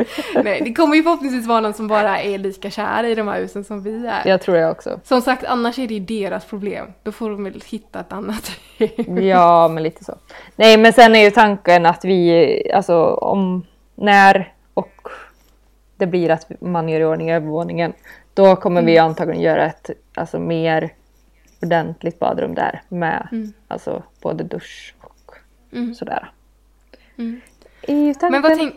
Nej, 0.45 0.61
det 0.65 0.75
kommer 0.75 0.97
ju 0.97 1.03
förhoppningsvis 1.03 1.47
vara 1.47 1.61
någon 1.61 1.75
som 1.75 1.89
bara 1.89 2.21
är 2.23 2.39
lika 2.39 2.71
kär 2.71 3.05
i 3.05 3.15
de 3.15 3.29
här 3.29 3.41
husen 3.41 3.65
som 3.65 3.83
vi 3.83 4.07
är. 4.07 4.23
Jag 4.29 4.41
tror 4.41 4.57
jag 4.57 4.71
också. 4.71 5.01
Som 5.05 5.21
sagt, 5.21 5.45
annars 5.45 5.79
är 5.79 5.89
det 5.89 5.95
ju 5.95 6.01
deras 6.01 6.45
problem. 6.45 6.87
Då 7.03 7.13
får 7.13 7.31
de 7.31 7.45
väl 7.45 7.63
hitta 7.67 8.01
ett 8.01 8.13
annat. 8.13 8.51
Ja, 9.23 9.69
men 9.69 9.83
lite 9.83 10.05
så. 10.05 10.15
Nej, 10.57 10.77
men 10.77 10.93
sen 10.93 11.15
är 11.15 11.25
ju 11.25 11.31
tanken 11.31 11.87
att 11.87 12.05
vi, 12.05 12.73
alltså 12.75 13.05
om, 13.05 13.67
när 13.95 14.53
och 14.75 15.09
det 15.97 16.07
blir 16.07 16.31
att 16.31 16.47
man 16.61 16.89
gör 16.89 17.01
i 17.01 17.05
ordning 17.05 17.31
övervåningen, 17.31 17.93
då 18.35 18.57
kommer 18.57 18.83
vi 18.83 18.93
Mm. 18.97 19.05
antagligen 19.11 19.43
göra 19.43 19.67
ett 19.67 19.91
alltså, 20.15 20.39
mer 20.39 20.91
ordentligt 21.63 22.19
badrum 22.19 22.55
där 22.55 22.83
med 22.89 23.29
Mm. 23.33 23.53
alltså 23.69 24.03
både 24.23 24.45
dusch 24.45 24.95
och 25.01 25.35
Mm. 25.73 25.95
sådär. 25.95 26.33
Mm. 27.17 27.41
I 27.83 28.15
tanken, 28.15 28.33
Men 28.33 28.43
vad, 28.43 28.59
tänk, 28.59 28.75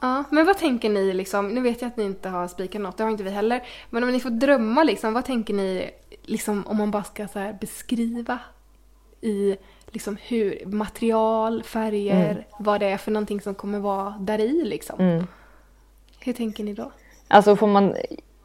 ja, 0.00 0.24
men 0.30 0.46
vad 0.46 0.58
tänker 0.58 0.90
ni 0.90 1.12
liksom, 1.12 1.48
nu 1.48 1.60
vet 1.60 1.82
jag 1.82 1.88
att 1.88 1.96
ni 1.96 2.04
inte 2.04 2.28
har 2.28 2.48
spikat 2.48 2.80
något, 2.80 2.96
det 2.96 3.02
har 3.04 3.10
inte 3.10 3.22
vi 3.22 3.30
heller. 3.30 3.62
Men 3.90 4.04
om 4.04 4.10
ni 4.12 4.20
får 4.20 4.30
drömma 4.30 4.84
liksom, 4.84 5.14
vad 5.14 5.24
tänker 5.24 5.54
ni 5.54 5.90
liksom 6.22 6.66
om 6.66 6.76
man 6.76 6.90
bara 6.90 7.04
ska 7.04 7.28
så 7.28 7.52
beskriva 7.60 8.38
i 9.20 9.56
liksom 9.86 10.16
hur, 10.22 10.66
material, 10.66 11.62
färger, 11.62 12.46
vad 12.58 12.80
det 12.80 12.86
är 12.86 12.96
för 12.96 13.10
någonting 13.10 13.40
som 13.40 13.54
kommer 13.54 13.78
vara 13.78 14.14
där 14.20 14.38
i 14.38 14.64
liksom. 14.64 15.00
mm. 15.00 15.26
Hur 16.20 16.32
tänker 16.32 16.64
ni 16.64 16.74
då? 16.74 16.92
Alltså 17.28 17.56
får 17.56 17.66
man 17.66 17.94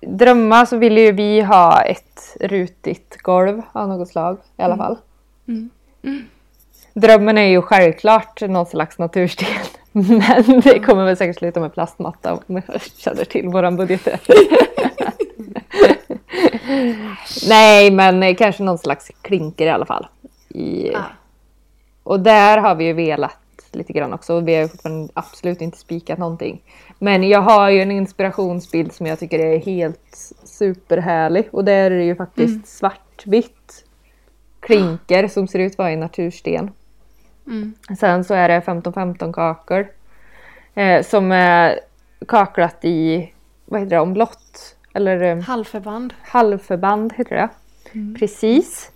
drömma 0.08 0.66
så 0.66 0.78
vill 0.78 0.98
ju 0.98 1.12
vi 1.12 1.42
ha 1.42 1.82
ett 1.82 2.38
rutigt 2.40 3.18
golv 3.22 3.62
av 3.72 3.90
något 3.90 4.10
slag 4.10 4.38
i 4.58 4.62
alla 4.62 4.78
fall. 4.78 4.98
Mm. 5.48 5.70
Drömmen 6.94 7.38
är 7.38 7.48
ju 7.48 7.62
självklart 7.62 8.42
någon 8.42 8.66
slags 8.66 8.98
natursten. 8.98 9.48
Men 9.92 10.62
det 10.64 10.80
kommer 10.80 11.06
väl 11.06 11.18
säkert 11.18 11.38
sluta 11.38 11.60
med 11.60 11.74
plastmatta 11.74 12.34
om 12.34 12.62
jag 12.68 12.82
känner 12.98 13.26
till 13.26 13.48
våran 13.48 13.76
budget. 13.76 14.08
Nej, 17.48 17.92
men 17.92 18.36
kanske 18.36 18.64
någon 18.64 18.78
slags 18.78 19.12
klinker 19.22 19.66
i 19.66 19.70
alla 19.70 19.86
fall. 19.86 20.08
I... 20.50 20.92
Ja. 20.94 21.04
Och 22.04 22.20
där 22.20 22.58
har 22.58 22.76
vi 22.76 22.86
ju 22.86 22.94
velat 22.94 23.38
lite 23.76 23.94
grann 23.94 24.14
också. 24.14 24.40
Vi 24.40 24.56
har 24.56 24.68
fortfarande 24.68 25.10
absolut 25.14 25.62
inte 25.62 25.78
spikat 25.78 26.20
någonting. 26.20 26.62
Men 27.00 27.24
jag 27.30 27.42
har 27.42 27.70
ju 27.70 27.82
en 27.82 27.92
inspirationsbild 27.92 28.94
som 28.94 29.06
jag 29.06 29.20
tycker 29.20 29.40
är 29.40 29.58
helt 29.60 30.32
superhärlig. 30.44 31.48
Och 31.52 31.66
där 31.66 31.92
är 31.92 31.98
det 31.98 32.04
ju 32.04 32.16
faktiskt 32.16 32.54
Mm. 32.54 32.64
svartvitt 32.66 33.86
klinker 34.60 35.28
som 35.28 35.48
ser 35.48 35.60
ut 35.60 35.72
att 35.72 35.78
vara 35.78 35.92
i 35.92 35.96
natursten. 35.96 36.72
Mm. 37.48 37.74
Sen 38.00 38.24
så 38.24 38.34
är 38.34 38.48
det 38.50 38.60
15-15 38.62 39.34
kakor. 39.34 39.88
Eh, 40.74 41.04
som 41.04 41.32
är 41.32 41.80
kaklat 42.28 42.86
i, 42.86 43.32
vad 43.66 43.80
heter 43.80 43.96
det, 43.96 44.00
omlott? 44.02 44.76
Eller 44.94 45.22
eh, 45.22 45.42
Halvförband. 45.42 46.14
halvförband 46.22 47.14
heter 47.14 47.36
det. 47.36 47.50
Precis. 48.20 48.92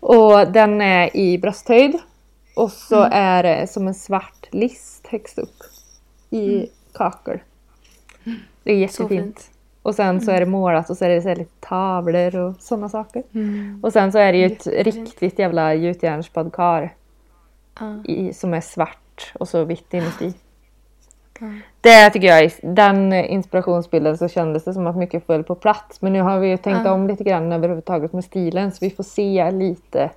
Och 0.00 0.52
den 0.52 0.80
är 0.80 1.16
i 1.16 1.38
brösthöjd. 1.38 1.98
Och 2.58 2.70
så 2.72 3.08
är 3.10 3.42
det 3.42 3.66
som 3.66 3.88
en 3.88 3.94
svart 3.94 4.48
list 4.50 5.06
högst 5.06 5.38
upp. 5.38 5.62
I 6.30 6.66
kakor. 6.94 7.40
Det 8.62 8.72
är 8.72 8.76
jättefint. 8.76 9.08
fint. 9.08 9.50
och 9.82 9.94
sen 9.94 10.20
så 10.20 10.30
är 10.30 10.40
det 10.40 10.46
målat 10.46 10.90
och 10.90 10.96
så 10.96 11.04
är 11.04 11.08
det 11.08 11.22
så 11.22 11.34
lite 11.34 11.50
tavlor 11.60 12.36
och 12.36 12.54
sådana 12.60 12.88
saker. 12.88 13.22
Mm. 13.34 13.80
Och 13.82 13.92
sen 13.92 14.12
så 14.12 14.18
är 14.18 14.32
det 14.32 14.38
ju 14.38 14.46
ett 14.46 14.66
riktigt 14.66 15.38
jävla 15.38 15.74
gjutjärnsbadkar 15.74 16.94
i, 18.04 18.32
som 18.32 18.54
är 18.54 18.60
svart 18.60 19.32
och 19.34 19.48
så 19.48 19.64
vitt 19.64 19.94
inuti. 19.94 20.34
Ja. 21.40 21.46
Det 21.80 22.10
tycker 22.10 22.28
jag, 22.28 22.52
den 22.62 23.12
inspirationsbilden 23.12 24.18
så 24.18 24.28
kändes 24.28 24.64
det 24.64 24.74
som 24.74 24.86
att 24.86 24.96
mycket 24.96 25.26
föll 25.26 25.44
på 25.44 25.54
plats. 25.54 26.02
Men 26.02 26.12
nu 26.12 26.20
har 26.20 26.38
vi 26.38 26.48
ju 26.48 26.56
tänkt 26.56 26.84
Ja. 26.84 26.92
om 26.92 27.06
lite 27.06 27.24
grann 27.24 27.52
överhuvudtaget 27.52 28.12
med 28.12 28.24
stilen 28.24 28.72
så 28.72 28.78
vi 28.80 28.90
får 28.90 29.04
se 29.04 29.50
lite 29.50 30.10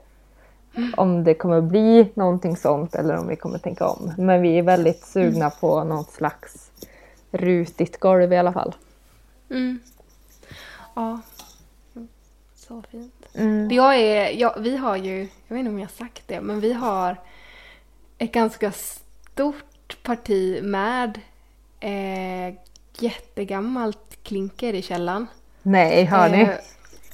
om 0.98 1.24
det 1.24 1.34
kommer 1.34 1.62
bli 1.62 2.12
någonting 2.14 2.58
sånt 2.58 2.96
eller 2.96 3.18
om 3.18 3.28
vi 3.28 3.36
kommer 3.36 3.58
tänka 3.58 3.88
om. 3.88 4.14
Men 4.18 4.42
vi 4.42 4.58
är 4.58 4.64
väldigt 4.64 5.06
sugna 5.06 5.50
på 5.50 5.84
något 5.84 6.12
slags 6.12 6.72
rutigt 7.32 8.00
golv 8.00 8.34
i 8.34 8.38
alla 8.38 8.54
fall. 8.54 8.76
Mm. 9.50 9.80
Ja. 10.96 11.22
Så 12.56 12.84
fint. 12.92 13.26
Mm. 13.34 13.72
Jag 13.72 13.96
är, 14.00 14.30
ja, 14.30 14.56
vi 14.60 14.78
har 14.78 14.96
ju, 14.96 15.20
jag 15.48 15.56
vet 15.56 15.60
inte 15.60 15.70
om 15.70 15.80
jag 15.80 15.88
har 15.88 16.06
sagt 16.06 16.24
det, 16.28 16.42
men 16.42 16.60
vi 16.60 16.74
har 16.74 17.18
ett 18.18 18.32
ganska 18.32 18.72
stort 18.72 20.04
parti 20.04 20.64
med 20.64 21.20
eh, 21.80 22.56
jättegammalt 23.00 24.24
klinker 24.24 24.74
i 24.74 24.82
källaren. 24.82 25.28
Nej, 25.62 26.04
hör 26.04 26.30
ni? 26.30 26.42
Eh, 26.42 26.50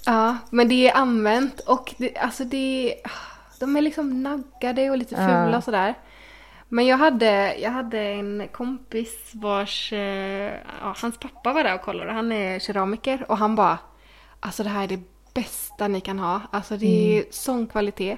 ja, 0.06 0.38
men 0.50 0.70
det 0.70 0.90
är 0.90 0.96
använt 0.96 1.60
och 1.60 1.96
det, 1.98 2.18
alltså 2.18 2.44
det 2.44 2.96
de 3.60 3.76
är 3.76 3.82
liksom 3.82 4.24
naggade 4.24 4.90
och 4.90 4.98
lite 4.98 5.16
fula 5.16 5.50
Ja. 5.52 5.58
och 5.58 5.64
sådär. 5.64 5.94
Men 6.70 6.86
jag 6.86 6.98
hade, 6.98 7.56
jag 7.58 7.72
hade 7.72 8.00
en 8.00 8.48
kompis 8.52 9.32
vars, 9.34 9.94
eh, 9.94 10.54
ja, 10.82 10.96
hans 11.02 11.18
pappa 11.20 11.54
var 11.54 11.64
där 11.64 11.76
och 11.76 11.82
kollade. 11.82 12.12
Han 12.12 12.32
är 12.32 12.60
keramiker 12.60 13.26
och 13.32 13.38
han 13.38 13.56
bara, 13.56 13.78
alltså 14.40 14.64
det 14.64 14.70
här 14.70 14.84
är 14.84 14.88
det 14.88 15.00
bästa 15.34 15.88
ni 15.88 16.02
kan 16.02 16.20
ha. 16.20 16.42
Alltså 16.52 16.78
det 16.78 17.18
är 17.20 17.24
sån 17.32 17.68
kvalitet. 17.68 18.18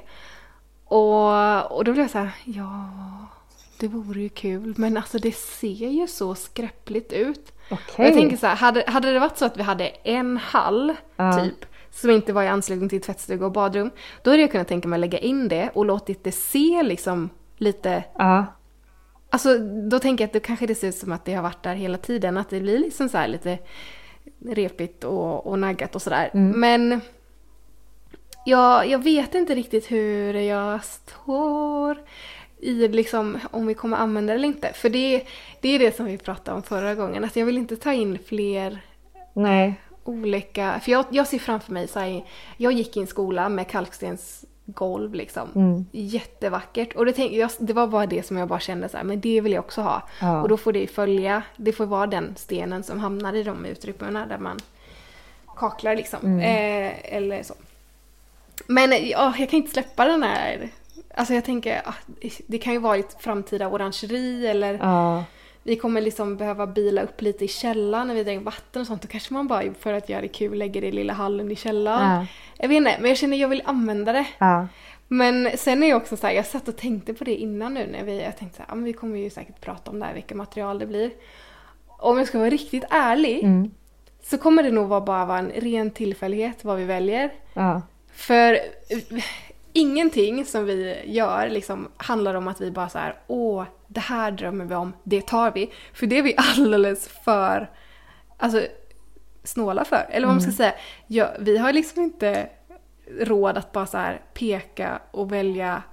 Och, 0.85 1.71
och 1.77 1.83
då 1.83 1.91
blev 1.91 2.03
jag 2.03 2.09
så 2.09 2.17
här, 2.17 2.31
ja, 2.45 2.89
det 3.79 3.87
vore 3.87 4.21
ju 4.21 4.29
kul. 4.29 4.73
Men 4.77 4.97
alltså 4.97 5.17
det 5.17 5.35
ser 5.35 5.89
ju 5.89 6.07
så 6.07 6.35
skräppligt 6.35 7.13
ut. 7.13 7.51
Okej. 7.71 8.05
Jag 8.05 8.13
tänker 8.13 8.37
så 8.37 8.47
här, 8.47 8.55
hade, 8.55 8.83
hade 8.87 9.13
det 9.13 9.19
varit 9.19 9.37
så 9.37 9.45
att 9.45 9.57
vi 9.57 9.63
hade 9.63 9.87
en 9.87 10.37
hall 10.37 10.95
Ja. 11.15 11.33
typ 11.43 11.65
som 11.91 12.09
inte 12.09 12.33
var 12.33 12.43
i 12.43 12.47
anslutning 12.47 12.89
till 12.89 13.01
tvättstuga 13.01 13.45
och 13.45 13.51
badrum. 13.51 13.91
Då 14.23 14.31
hade 14.31 14.41
jag 14.41 14.51
kunnat 14.51 14.67
tänka 14.67 14.87
mig 14.87 14.97
att 14.97 15.01
lägga 15.01 15.17
in 15.17 15.47
det 15.47 15.69
och 15.73 15.85
låtit 15.85 16.23
det 16.23 16.31
se 16.31 16.83
liksom 16.83 17.29
lite 17.57 18.03
Ja. 18.17 18.45
Alltså 19.31 19.57
då 19.89 19.99
tänker 19.99 20.23
jag 20.23 20.27
att 20.27 20.33
det 20.33 20.39
kanske 20.39 20.65
det 20.65 20.75
ser 20.75 20.87
ut 20.87 20.95
som 20.95 21.11
att 21.11 21.25
det 21.25 21.33
har 21.33 21.43
varit 21.43 21.63
där 21.63 21.75
hela 21.75 21.97
tiden. 21.97 22.37
Att 22.37 22.49
det 22.49 22.59
blir 22.59 22.79
liksom 22.79 23.09
så 23.09 23.27
lite 23.27 23.57
repigt 24.45 25.03
och, 25.03 25.47
och 25.47 25.59
naggat 25.59 25.95
och 25.95 26.01
sådär. 26.01 26.29
Mm. 26.33 26.59
Men 26.59 27.01
jag, 28.45 28.87
jag 28.87 29.03
vet 29.03 29.35
inte 29.35 29.55
riktigt 29.55 29.91
hur 29.91 30.33
jag 30.33 30.83
står 30.83 31.97
i 32.59 32.87
liksom 32.87 33.39
om 33.51 33.67
vi 33.67 33.73
kommer 33.73 33.97
använda 33.97 34.33
det 34.33 34.37
eller 34.37 34.47
inte. 34.47 34.73
För 34.73 34.89
det, 34.89 35.25
det 35.61 35.69
är 35.69 35.79
det 35.79 35.95
som 35.95 36.05
vi 36.05 36.17
pratade 36.17 36.57
om 36.57 36.63
förra 36.63 36.95
gången. 36.95 37.23
Att 37.23 37.35
jag 37.35 37.45
vill 37.45 37.57
inte 37.57 37.75
ta 37.75 37.93
in 37.93 38.19
fler 38.25 38.81
Nej. 39.33 39.81
Olika... 40.03 40.79
För 40.79 40.91
jag, 40.91 41.05
jag 41.09 41.27
ser 41.27 41.39
framför 41.39 41.73
mig 41.73 41.87
så 41.87 41.99
här, 41.99 42.25
jag 42.57 42.73
gick 42.73 42.97
i 42.97 42.99
en 42.99 43.07
skola 43.07 43.49
med 43.49 43.67
kalkstensgolv 43.67 45.13
liksom. 45.13 45.49
Mm. 45.55 45.85
Jättevackert. 45.91 46.95
Och 46.95 47.05
det, 47.05 47.13
tänk, 47.13 47.31
jag, 47.31 47.49
det 47.59 47.73
var 47.73 47.87
bara 47.87 48.05
det 48.05 48.25
som 48.25 48.37
jag 48.37 48.47
bara 48.47 48.59
kände 48.59 48.89
så 48.89 48.97
här, 48.97 49.03
men 49.03 49.21
det 49.21 49.41
vill 49.41 49.51
jag 49.51 49.65
också 49.65 49.81
ha. 49.81 50.03
Ja. 50.21 50.41
Och 50.41 50.49
då 50.49 50.57
får 50.57 50.73
det 50.73 50.87
följa, 50.87 51.43
det 51.57 51.71
får 51.71 51.85
vara 51.85 52.07
den 52.07 52.35
stenen 52.35 52.83
som 52.83 52.99
hamnar 52.99 53.33
i 53.33 53.43
de 53.43 53.65
utrymmena 53.65 54.25
där 54.25 54.37
man 54.37 54.59
kaklar 55.55 55.95
liksom. 55.95 56.19
Mm. 56.23 56.39
Eh, 56.39 57.15
eller 57.15 57.43
så. 57.43 57.53
Men 58.67 58.91
ja, 58.91 59.33
jag 59.37 59.49
kan 59.49 59.57
inte 59.57 59.71
släppa 59.71 60.05
den 60.05 60.23
här... 60.23 60.69
Alltså 61.15 61.33
jag 61.33 61.45
tänker, 61.45 61.81
ah, 61.85 61.93
det 62.47 62.57
kan 62.57 62.73
ju 62.73 62.79
vara 62.79 62.97
ett 62.97 63.15
framtida 63.19 63.67
orangeri 63.67 64.47
eller 64.47 64.73
Ja. 64.73 65.23
Vi 65.63 65.75
kommer 65.75 66.01
liksom 66.01 66.37
behöva 66.37 66.67
bila 66.67 67.01
upp 67.01 67.21
lite 67.21 67.45
i 67.45 67.47
källaren 67.47 68.07
när 68.07 68.15
vi 68.15 68.23
dricker 68.23 68.39
vatten 68.43 68.81
och 68.81 68.87
sånt. 68.87 69.01
Då 69.01 69.07
kanske 69.07 69.33
man 69.33 69.47
bara 69.47 69.73
för 69.79 69.93
att 69.93 70.09
göra 70.09 70.21
det 70.21 70.27
kul 70.27 70.57
lägger 70.57 70.81
det 70.81 70.87
i 70.87 70.91
lilla 70.91 71.13
hallen 71.13 71.51
i 71.51 71.55
källaren. 71.55 72.19
Ja. 72.19 72.25
Jag 72.57 72.67
vet 72.69 72.75
inte, 72.77 72.95
men 72.99 73.09
jag 73.09 73.17
känner 73.17 73.35
att 73.35 73.41
jag 73.41 73.47
vill 73.49 73.61
använda 73.65 74.13
det. 74.13 74.25
Ja. 74.37 74.67
Men 75.07 75.49
sen 75.57 75.83
är 75.83 75.87
jag 75.87 75.97
också 75.97 76.17
så 76.17 76.27
här, 76.27 76.33
jag 76.33 76.45
satt 76.45 76.67
och 76.67 76.77
tänkte 76.77 77.13
på 77.13 77.23
det 77.23 77.35
innan 77.35 77.73
nu 77.73 77.87
när 77.91 78.03
vi, 78.03 78.21
jag 78.21 78.37
tänkte 78.37 78.57
så 78.57 78.63
här, 78.67 78.75
men 78.75 78.83
vi 78.83 78.93
kommer 78.93 79.17
ju 79.17 79.29
säkert 79.29 79.61
prata 79.61 79.91
om 79.91 79.99
det 79.99 80.05
här, 80.05 80.13
vilka 80.13 80.35
material 80.35 80.79
det 80.79 80.85
blir. 80.85 81.11
Om 81.87 82.17
jag 82.17 82.27
ska 82.27 82.39
vara 82.39 82.49
riktigt 82.49 82.83
ärlig 82.89 83.43
Mm. 83.43 83.71
så 84.23 84.37
kommer 84.37 84.63
det 84.63 84.71
nog 84.71 84.87
vara 84.87 85.01
bara 85.01 85.25
vara 85.25 85.39
en 85.39 85.51
ren 85.55 85.91
tillfällighet 85.91 86.63
vad 86.63 86.77
vi 86.77 86.85
väljer. 86.85 87.31
Ja. 87.53 87.81
För 88.13 88.59
ingenting 89.73 90.45
som 90.45 90.65
vi 90.65 91.01
gör 91.05 91.49
liksom 91.49 91.87
handlar 91.97 92.33
om 92.33 92.47
att 92.47 92.61
vi 92.61 92.71
bara 92.71 92.89
så 92.89 92.97
här, 92.97 93.15
åh, 93.27 93.63
det 93.87 93.99
här 93.99 94.31
drömmer 94.31 94.65
vi 94.65 94.75
om, 94.75 94.93
det 95.03 95.27
tar 95.27 95.51
vi. 95.51 95.71
För 95.93 96.07
det 96.07 96.17
är 96.17 96.23
vi 96.23 96.33
alldeles 96.57 97.07
för, 97.07 97.69
alltså 98.37 98.61
snåla 99.43 99.85
för. 99.85 100.05
Eller 100.09 100.27
vad 100.27 100.35
man 100.35 100.41
ska 100.41 100.51
säga. 100.51 100.73
Ja, 101.07 101.29
vi 101.39 101.57
har 101.57 101.73
liksom 101.73 102.03
inte 102.03 102.49
råd 103.19 103.57
att 103.57 103.71
bara 103.71 103.85
så 103.85 103.97
här 103.97 104.21
peka 104.33 105.01
och 105.11 105.31
välja. 105.33 105.83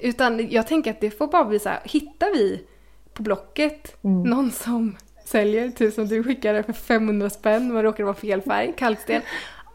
Utan 0.00 0.50
jag 0.50 0.66
tänker 0.66 0.90
att 0.90 1.00
det 1.00 1.10
får 1.10 1.26
bara 1.26 1.44
bli 1.44 1.58
så 1.58 1.68
här, 1.68 1.80
hittar 1.84 2.32
vi 2.34 2.66
på 3.12 3.22
Blocket 3.22 3.96
Mm. 4.04 4.22
någon 4.22 4.50
som 4.50 4.96
säljer, 5.24 5.70
typ 5.70 5.94
som 5.94 6.08
du 6.08 6.24
skickade 6.24 6.62
för 6.62 6.72
500 6.72 7.30
spänn, 7.30 7.72
men 7.72 7.82
råkar 7.82 8.04
vara 8.04 8.14
fel 8.14 8.40
färg, 8.42 8.74
kalksten. 8.76 9.22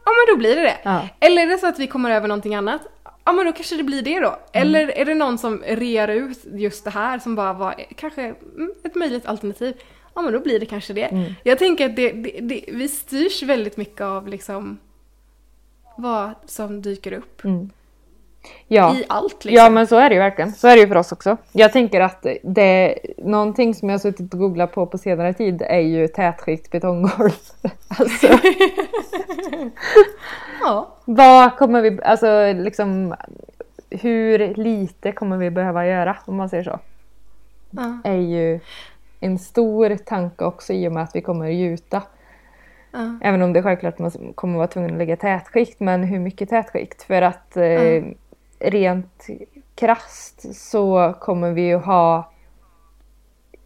Ja 0.08 0.12
men 0.12 0.34
då 0.34 0.38
blir 0.38 0.56
det 0.56 0.62
det. 0.62 0.78
Ja. 0.82 1.08
Eller 1.20 1.42
är 1.42 1.46
det 1.46 1.58
så 1.58 1.66
att 1.66 1.78
vi 1.78 1.86
kommer 1.86 2.10
över 2.10 2.28
någonting 2.28 2.54
annat? 2.54 2.80
Ja 3.24 3.32
men 3.32 3.46
då 3.46 3.52
kanske 3.52 3.76
det 3.76 3.82
blir 3.82 4.02
det 4.02 4.20
då. 4.20 4.28
Mm. 4.28 4.38
Eller 4.52 4.98
är 4.98 5.04
det 5.04 5.14
någon 5.14 5.38
som 5.38 5.62
rear 5.66 6.08
ut 6.08 6.38
just 6.44 6.84
det 6.84 6.90
här 6.90 7.18
som 7.18 7.34
bara 7.34 7.52
var 7.52 7.74
kanske 7.96 8.22
mm, 8.22 8.72
ett 8.84 8.94
möjligt 8.94 9.26
alternativ? 9.26 9.74
Ja 10.14 10.22
men 10.22 10.32
då 10.32 10.40
blir 10.40 10.60
det 10.60 10.66
kanske 10.66 10.92
det. 10.92 11.04
Mm. 11.04 11.34
Jag 11.44 11.58
tänker 11.58 11.86
att 11.86 11.96
det, 11.96 12.12
det, 12.12 12.40
det, 12.40 12.64
vi 12.68 12.88
styrs 12.88 13.42
väldigt 13.42 13.76
mycket 13.76 14.00
av 14.00 14.28
liksom 14.28 14.78
vad 15.96 16.30
som 16.46 16.82
dyker 16.82 17.12
upp 17.12 17.44
Mm. 17.44 17.70
Ja. 18.68 18.94
i 18.96 19.04
allt 19.08 19.44
liksom. 19.44 19.64
Ja 19.64 19.70
men 19.70 19.86
så 19.86 19.96
är 19.96 20.08
det 20.08 20.14
ju 20.14 20.20
verkligen. 20.20 20.52
Så 20.52 20.68
är 20.68 20.76
det 20.76 20.80
ju 20.80 20.88
för 20.88 20.96
oss 20.96 21.12
också. 21.12 21.36
Jag 21.52 21.72
tänker 21.72 22.00
att 22.00 22.26
det 22.42 22.98
någonting 23.18 23.74
som 23.74 23.88
jag 23.88 23.94
har 23.94 23.98
suttit 23.98 24.34
och 24.34 24.40
googlat 24.40 24.72
på 24.72 24.86
på 24.86 24.98
senare 24.98 25.32
tid 25.32 25.62
är 25.62 25.80
ju 25.80 26.08
tätskikt 26.08 26.70
betonggolv. 26.70 27.30
alltså 27.88 28.26
ja. 30.60 30.88
vad 31.04 31.56
kommer 31.56 31.82
vi, 31.82 31.98
alltså 32.02 32.52
liksom 32.52 33.14
hur 33.90 34.54
lite 34.54 35.12
kommer 35.12 35.36
vi 35.36 35.50
behöva 35.50 35.86
göra 35.86 36.16
om 36.24 36.36
man 36.36 36.48
säger 36.48 36.64
så? 36.64 36.78
Ja. 37.70 37.98
Är 38.04 38.16
ju 38.16 38.60
en 39.20 39.38
stor 39.38 39.96
tanke 39.96 40.44
också 40.44 40.72
i 40.72 40.88
och 40.88 40.92
med 40.92 41.02
att 41.02 41.16
vi 41.16 41.20
kommer 41.20 41.46
gjuta. 41.48 42.02
Ja. 42.90 43.18
Även 43.22 43.42
om 43.42 43.52
det 43.52 43.58
är 43.58 43.62
självklart 43.62 43.94
att 43.94 44.00
man 44.00 44.32
kommer 44.34 44.56
vara 44.56 44.66
tvungen 44.66 44.92
att 44.92 44.98
lägga 44.98 45.16
tätskikt, 45.16 45.80
men 45.80 46.02
hur 46.02 46.18
mycket 46.18 46.48
tätskikt? 46.48 47.02
För 47.02 47.22
att 47.22 47.56
eh, 47.56 47.62
Mm. 47.62 48.14
Rent 48.60 49.26
krasst 49.74 50.56
så 50.56 51.14
kommer 51.20 51.52
vi 51.52 51.62
ju 51.62 51.76
ha 51.76 52.32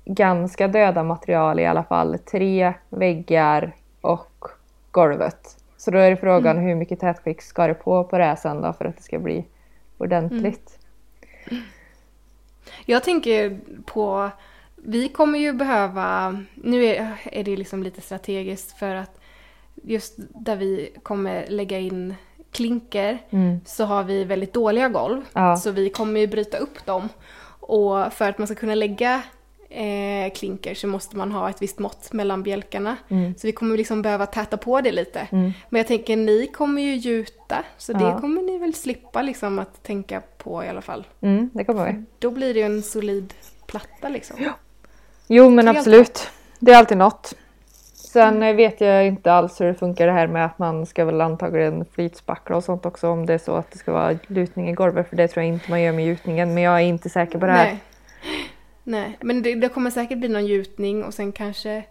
ganska 0.05 0.68
döda 0.68 1.03
material 1.03 1.61
i 1.61 1.66
alla 1.66 1.84
fall. 1.84 2.18
Tre 2.18 2.74
väggar 2.88 3.76
och 4.01 4.45
golvet. 4.90 5.57
Så 5.76 5.90
då 5.90 5.99
är 5.99 6.11
det 6.11 6.16
frågan 6.16 6.59
hur 6.59 6.74
mycket 6.74 7.01
tätskikt 7.01 7.45
ska 7.45 7.66
det 7.66 7.74
på 7.74 8.05
på 8.05 8.18
det 8.18 8.24
här 8.24 8.36
sen 8.36 8.62
då 8.62 8.72
för 8.72 8.84
att 8.84 8.97
det 8.97 9.03
ska 9.03 9.18
bli 9.18 9.45
ordentligt. 9.99 10.78
Jag 12.86 13.05
tänker 13.05 13.61
på, 13.86 14.30
vi 14.76 15.09
kommer 15.09 15.38
ju 15.38 15.53
behöva, 15.53 16.38
nu 16.55 16.84
är, 16.84 17.20
är 17.24 17.45
det 17.45 17.57
liksom 17.57 17.82
lite 17.82 18.01
strategiskt 18.01 18.78
för 18.78 18.95
att 18.95 19.20
just 19.82 20.14
där 20.16 20.57
vi 20.57 20.93
kommer 21.03 21.47
lägga 21.49 21.78
in 21.78 22.14
klinker 22.53 23.18
så 23.64 23.84
har 23.84 24.05
vi 24.05 24.24
väldigt 24.24 24.53
dåliga 24.53 24.88
golv. 24.88 25.22
Ja. 25.32 25.57
Så 25.57 25.70
vi 25.70 25.90
kommer 25.90 26.20
ju 26.20 26.26
bryta 26.26 26.57
upp 26.59 26.86
dem. 26.86 27.09
Och 27.61 28.12
för 28.12 28.28
att 28.28 28.38
man 28.38 28.46
ska 28.46 28.55
kunna 28.57 28.74
lägga 28.74 29.22
eh, 29.68 30.32
klinker 30.34 30.74
så 30.74 30.86
måste 30.86 31.16
man 31.16 31.32
ha 31.32 31.50
ett 31.50 31.62
visst 31.62 31.78
mått 31.78 32.12
mellan 32.12 32.42
bjälkarna. 32.42 32.96
Så 33.36 33.46
vi 33.46 33.53
kommer 33.53 33.76
liksom 33.76 34.03
behöva 34.03 34.26
täta 34.26 34.57
på 34.57 34.80
det 34.80 34.92
lite. 34.92 35.26
Men 35.30 35.55
jag 35.78 35.86
tänker 35.86 36.16
ni 36.16 36.46
kommer 36.46 36.82
ju 36.82 36.94
gjuta 36.94 37.64
så 37.78 37.92
det 37.92 38.05
Ja. 38.05 38.20
kommer 38.20 38.42
ni 38.42 38.59
väl 38.59 38.74
slippa 38.74 39.22
liksom 39.22 39.59
att 39.59 39.82
tänka 39.82 40.22
på 40.38 40.64
i 40.64 40.68
alla 40.68 40.82
fall. 40.82 41.07
Mm, 41.20 41.50
det 41.53 41.64
kommer 41.64 41.92
vi. 41.92 42.05
Då 42.18 42.30
blir 42.30 42.55
det 42.55 42.61
ju 42.61 42.66
en 42.66 42.82
solid 42.82 43.34
platta 43.66 44.09
liksom. 44.09 44.36
Jo 45.26 45.50
men 45.50 45.64
Det 45.64 45.70
är 45.72 45.76
absolut. 45.76 46.28
Det 46.59 46.72
är 46.72 46.76
alltid 46.78 46.98
något. 46.98 47.34
Sen 48.12 48.42
eh, 48.42 48.54
vet 48.54 48.80
jag 48.80 49.06
inte 49.06 49.32
alls 49.32 49.60
hur 49.60 49.66
det 49.66 49.74
funkar 49.74 50.06
det 50.06 50.12
här 50.12 50.26
med 50.26 50.44
att 50.46 50.58
man 50.58 50.86
ska 50.86 51.04
väl 51.04 51.20
antagligen 51.20 51.84
flytspackla 51.84 52.56
och 52.56 52.64
sånt 52.64 52.86
också 52.86 53.08
om 53.08 53.26
det 53.26 53.34
är 53.34 53.38
så 53.38 53.56
att 53.56 53.70
det 53.70 53.78
ska 53.78 53.92
vara 53.92 54.18
lutning 54.26 54.68
i 54.68 54.72
golvet 54.72 55.08
för 55.08 55.16
det 55.16 55.28
tror 55.28 55.44
jag 55.44 55.54
inte 55.54 55.70
man 55.70 55.82
gör 55.82 55.92
med 55.92 56.06
gjutningen 56.06 56.54
men 56.54 56.62
jag 56.62 56.74
är 56.74 56.84
inte 56.84 57.08
säker 57.08 57.38
på 57.38 57.46
det 57.46 57.52
här. 57.52 57.64
Nej. 57.64 57.80
Nej, 58.84 59.18
men 59.20 59.42
det, 59.42 59.54
det 59.54 59.68
kommer 59.68 59.90
säkert 59.90 60.18
bli 60.18 60.28
någon 60.28 60.46
gjutning 60.46 61.04
och 61.04 61.14
sen 61.14 61.32
kanske... 61.32 61.84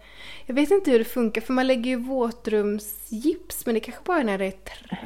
Jag 0.45 0.55
vet 0.55 0.71
inte 0.71 0.91
hur 0.91 0.99
det 0.99 1.05
funkar 1.05 1.41
för 1.41 1.53
man 1.53 1.67
lägger 1.67 1.89
ju 1.91 1.95
våtrumsgips 1.95 3.65
men 3.65 3.75
det 3.75 3.79
kanske 3.79 4.03
bara 4.05 4.19
är 4.19 4.23
när 4.23 4.37
det 4.37 4.45
är 4.45 4.51
trä. 4.51 4.97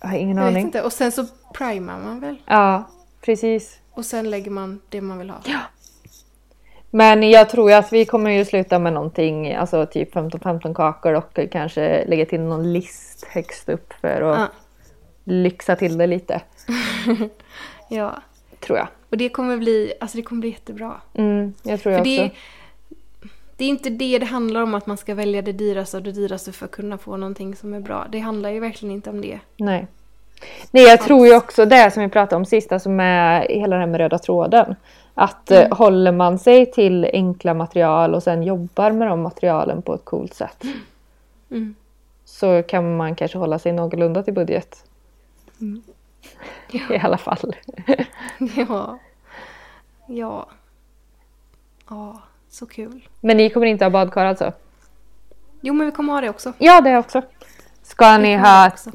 Jag 0.00 0.08
har 0.08 0.16
ingen 0.16 0.36
Jag 0.36 0.44
vet 0.44 0.52
aning. 0.52 0.66
inte. 0.66 0.82
Och 0.82 0.92
sen 0.92 1.12
så 1.12 1.26
primar 1.54 1.98
man 1.98 2.20
väl. 2.20 2.36
Ja, 2.46 2.84
precis. 3.20 3.78
Och 3.90 4.04
sen 4.04 4.30
lägger 4.30 4.50
man 4.50 4.80
det 4.88 5.00
man 5.00 5.18
vill 5.18 5.30
ha. 5.30 5.38
Men 6.90 7.30
jag 7.30 7.48
tror 7.50 7.70
ju 7.70 7.76
att 7.76 7.92
vi 7.92 8.04
kommer 8.04 8.30
ju 8.30 8.44
sluta 8.44 8.78
med 8.78 8.92
någonting, 8.92 9.54
alltså 9.54 9.86
typ 9.86 10.14
15-15 10.14 10.74
kakor 10.74 11.14
och 11.14 11.38
kanske 11.52 12.04
lägga 12.04 12.26
till 12.26 12.40
någon 12.40 12.72
list 12.72 13.24
högst 13.24 13.68
upp 13.68 13.92
för 14.00 14.20
att 14.22 14.38
Ja. 14.38 14.46
lyxa 15.24 15.76
till 15.76 15.98
det 15.98 16.06
lite. 16.06 16.40
ja. 17.88 18.22
Tror 18.60 18.78
jag. 18.78 18.88
Och 19.10 19.16
det 19.16 19.28
kommer 19.28 19.56
bli, 19.56 19.92
alltså 20.00 20.16
det 20.16 20.22
kommer 20.22 20.40
bli 20.40 20.50
jättebra. 20.50 21.00
Mm, 21.14 21.54
jag 21.62 21.80
tror 21.80 21.94
jag 21.94 22.04
För 22.04 22.12
också. 22.12 22.22
det, 22.22 22.30
det 23.56 23.64
är 23.64 23.68
inte 23.68 23.90
det 23.90 24.18
det 24.18 24.26
handlar 24.26 24.62
om 24.62 24.74
att 24.74 24.86
man 24.86 24.96
ska 24.96 25.14
välja 25.14 25.42
det 25.42 25.52
dyraste 25.52 25.96
av 25.96 26.02
det 26.02 26.12
dyraste 26.12 26.52
för 26.52 26.64
att 26.64 26.70
kunna 26.70 26.98
få 26.98 27.16
någonting 27.16 27.56
som 27.56 27.74
är 27.74 27.80
bra. 27.80 28.06
Det 28.12 28.18
handlar 28.18 28.50
ju 28.50 28.60
verkligen 28.60 28.94
inte 28.94 29.10
om 29.10 29.20
det. 29.20 29.40
Nej. 29.56 29.86
Nej, 30.70 30.84
jag 30.84 31.00
tror 31.00 31.26
ju 31.26 31.36
också 31.36 31.64
det 31.64 31.90
som 31.90 32.02
vi 32.02 32.08
pratade 32.08 32.36
om 32.36 32.44
sist, 32.44 32.72
alltså 32.72 32.88
med 32.88 33.46
hela 33.48 33.76
det 33.76 33.80
här 33.80 33.86
med 33.88 33.98
röda 33.98 34.18
tråden. 34.18 34.76
Att 35.14 35.50
Mm. 35.50 35.62
eh, 35.72 35.76
håller 35.78 36.12
man 36.12 36.38
sig 36.38 36.70
till 36.72 37.10
enkla 37.12 37.54
material 37.54 38.14
och 38.14 38.22
sen 38.22 38.42
jobbar 38.42 38.90
med 38.90 39.08
de 39.08 39.22
materialen 39.22 39.82
på 39.82 39.94
ett 39.94 40.04
coolt 40.04 40.34
sätt. 40.34 40.64
Mm. 41.50 41.74
Så 42.24 42.62
kan 42.62 42.96
man 42.96 43.14
kanske 43.14 43.38
hålla 43.38 43.58
sig 43.58 43.72
någorlunda 43.72 44.22
till 44.22 44.34
budget. 44.34 44.84
Mm. 45.60 45.82
I 46.90 46.98
alla 47.02 47.18
fall. 47.18 47.56
Ja. 48.56 48.98
Ja. 50.06 50.46
Ja, 51.90 52.20
så 52.50 52.66
kul. 52.66 53.08
Men 53.20 53.36
ni 53.36 53.50
kommer 53.50 53.66
inte 53.66 53.84
ha 53.84 53.90
badkar 53.90 54.24
alltså? 54.26 54.52
Jo, 55.60 55.74
men 55.74 55.86
vi 55.86 55.92
kommer 55.92 56.12
ha 56.12 56.20
det 56.20 56.28
också. 56.30 56.52
Ja, 56.58 56.80
det 56.80 56.96
också. 56.98 57.22
Ska 57.82 58.18
ni 58.18 58.36
ha 58.36 58.66
ett 58.66 58.72
också. 58.72 58.90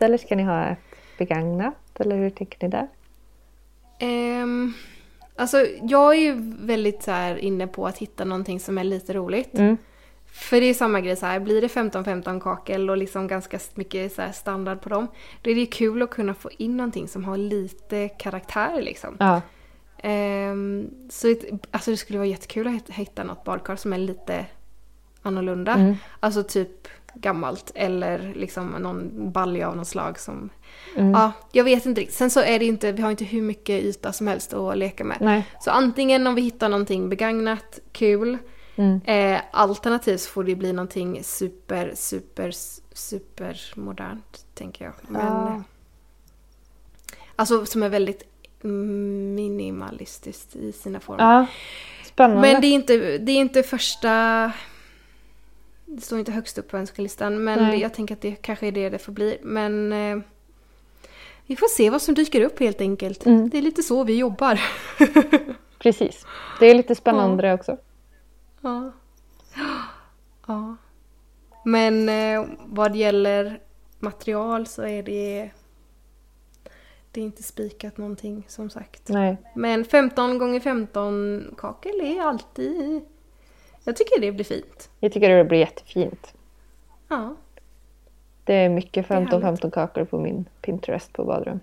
Nytt 0.00 0.02
eller 0.02 0.18
ska 0.18 0.36
ni 0.36 0.42
ha 0.42 0.64
ett 0.64 0.78
begagnat? 1.18 1.74
Eller 2.00 2.16
hur 2.16 2.30
tänker 2.30 2.58
ni 2.62 2.68
där? 2.68 2.88
Ehm, 3.98 4.72
alltså, 5.36 5.66
jag 5.82 6.14
är 6.14 6.20
ju 6.20 6.34
väldigt 6.66 7.02
så 7.02 7.10
här 7.10 7.36
inne 7.36 7.66
på 7.66 7.86
att 7.86 7.98
hitta 7.98 8.24
någonting 8.24 8.60
som 8.60 8.78
är 8.78 8.84
lite 8.84 9.12
roligt. 9.12 9.54
Mm. 9.54 9.76
För 10.32 10.60
det 10.60 10.66
är 10.66 10.74
samma 10.74 11.00
grej 11.00 11.16
så 11.16 11.26
här, 11.26 11.40
blir 11.40 11.60
det 11.60 11.66
15-15 11.68 12.40
kakel 12.40 12.90
och 12.90 12.96
liksom 12.96 13.26
ganska 13.28 13.58
mycket 13.74 14.12
så 14.12 14.22
standard 14.32 14.80
på 14.80 14.88
dem. 14.88 15.06
Då 15.42 15.50
är 15.50 15.54
det 15.54 15.60
ju 15.60 15.66
kul 15.66 16.02
att 16.02 16.10
kunna 16.10 16.34
få 16.34 16.50
in 16.58 16.76
någonting 16.76 17.08
som 17.08 17.24
har 17.24 17.36
lite 17.36 18.08
karaktär 18.08 18.82
liksom. 18.82 19.16
Ja. 19.18 19.40
Ehm, 20.02 20.90
så 21.10 21.34
alltså 21.70 21.90
det 21.90 21.96
skulle 21.96 22.18
vara 22.18 22.28
jättekul 22.28 22.66
att 22.66 22.72
hitta- 22.74 22.92
hitta 22.92 23.24
något 23.24 23.44
badkar 23.44 23.76
som 23.76 23.92
är 23.92 23.98
lite 23.98 24.46
annorlunda. 25.22 25.74
Mm. 25.74 25.94
Alltså 26.20 26.42
typ 26.42 26.88
gammalt 27.14 27.72
eller 27.74 28.32
liksom 28.34 28.68
någon 28.68 29.32
balja 29.32 29.68
av 29.68 29.76
något 29.76 29.88
slag 29.88 30.18
som... 30.18 30.50
Mm. 30.96 31.10
Ja, 31.10 31.32
jag 31.52 31.64
vet 31.64 31.86
inte 31.86 32.00
riktigt. 32.00 32.16
Sen 32.16 32.30
så 32.30 32.40
är 32.40 32.58
det 32.58 32.64
inte, 32.64 32.92
vi 32.92 33.02
har 33.02 33.10
inte 33.10 33.24
hur 33.24 33.42
mycket 33.42 33.82
yta 33.82 34.12
som 34.12 34.26
helst 34.26 34.52
att 34.52 34.78
leka 34.78 35.04
med. 35.04 35.16
Nej. 35.20 35.46
Så 35.60 35.70
antingen 35.70 36.26
om 36.26 36.34
vi 36.34 36.42
hittar 36.42 36.68
någonting 36.68 37.08
begagnat, 37.08 37.78
kul. 37.92 38.38
Mm. 38.76 39.00
Eh, 39.04 39.40
alternativt 39.50 40.20
så 40.20 40.30
får 40.30 40.44
det 40.44 40.56
bli 40.56 40.72
någonting 40.72 41.24
super, 41.24 41.92
super, 41.94 42.50
super 42.92 43.72
modernt, 43.76 44.46
tänker 44.54 44.84
jag. 44.84 44.94
Men, 45.08 45.26
Ja. 45.26 45.62
Alltså 47.36 47.66
som 47.66 47.82
är 47.82 47.88
väldigt 47.88 48.22
minimalistiskt 48.62 50.56
i 50.56 50.72
sina 50.72 51.00
former. 51.00 51.24
Ja. 51.24 51.46
Spännande. 52.04 52.40
Men 52.40 52.60
det 52.60 52.66
är, 52.66 52.72
inte, 52.72 53.18
det 53.18 53.32
är 53.32 53.36
inte 53.36 53.62
första... 53.62 54.52
Det 55.92 56.00
står 56.00 56.18
inte 56.18 56.32
högst 56.32 56.58
upp 56.58 56.68
på 56.68 56.76
önskelistan, 56.76 57.44
men 57.44 57.58
Nej. 57.58 57.80
jag 57.80 57.94
tänker 57.94 58.14
att 58.14 58.20
det 58.20 58.34
kanske 58.34 58.66
är 58.66 58.72
det 58.72 58.88
det 58.88 58.98
får 58.98 59.12
bli. 59.12 59.38
Men 59.42 59.92
eh, 59.92 60.18
vi 61.46 61.56
får 61.56 61.68
se 61.68 61.90
vad 61.90 62.02
som 62.02 62.14
dyker 62.14 62.40
upp 62.40 62.60
helt 62.60 62.80
enkelt. 62.80 63.26
Mm. 63.26 63.50
Det 63.50 63.58
är 63.58 63.62
lite 63.62 63.82
så 63.82 64.04
vi 64.04 64.18
jobbar. 64.18 64.60
Precis. 65.78 66.26
Det 66.60 66.66
är 66.66 66.74
lite 66.74 66.94
spännande 66.94 67.42
det 67.42 67.54
också. 67.54 67.76
Ja. 68.60 68.92
ja. 70.46 70.76
Men 71.64 72.08
eh, 72.08 72.46
vad 72.64 72.96
gäller 72.96 73.60
material 73.98 74.66
så 74.66 74.82
är 74.82 75.02
det... 75.02 75.50
Det 77.12 77.20
är 77.20 77.24
inte 77.24 77.42
spikat 77.42 77.98
någonting 77.98 78.44
som 78.48 78.70
sagt. 78.70 79.08
Nej. 79.08 79.36
Men 79.54 79.84
15 79.84 80.38
gånger 80.38 80.60
15 80.60 81.54
kakel 81.58 82.00
är 82.00 82.20
alltid... 82.22 83.02
Jag 83.90 83.96
tycker 83.96 84.20
det 84.20 84.32
blir 84.32 84.44
fint. 84.44 84.90
Jag 85.00 85.12
tycker 85.12 85.28
det 85.28 85.44
blir 85.44 85.58
jättefint. 85.58 86.34
Ja. 87.08 87.36
Det 88.44 88.54
är 88.54 88.68
mycket 88.68 89.10
är 89.10 89.14
härligt. 89.14 89.30
15-15 89.30 89.70
kakor 89.70 90.04
på 90.04 90.18
min 90.18 90.44
Pinterest 90.62 91.12
på 91.12 91.24
badrum. 91.24 91.60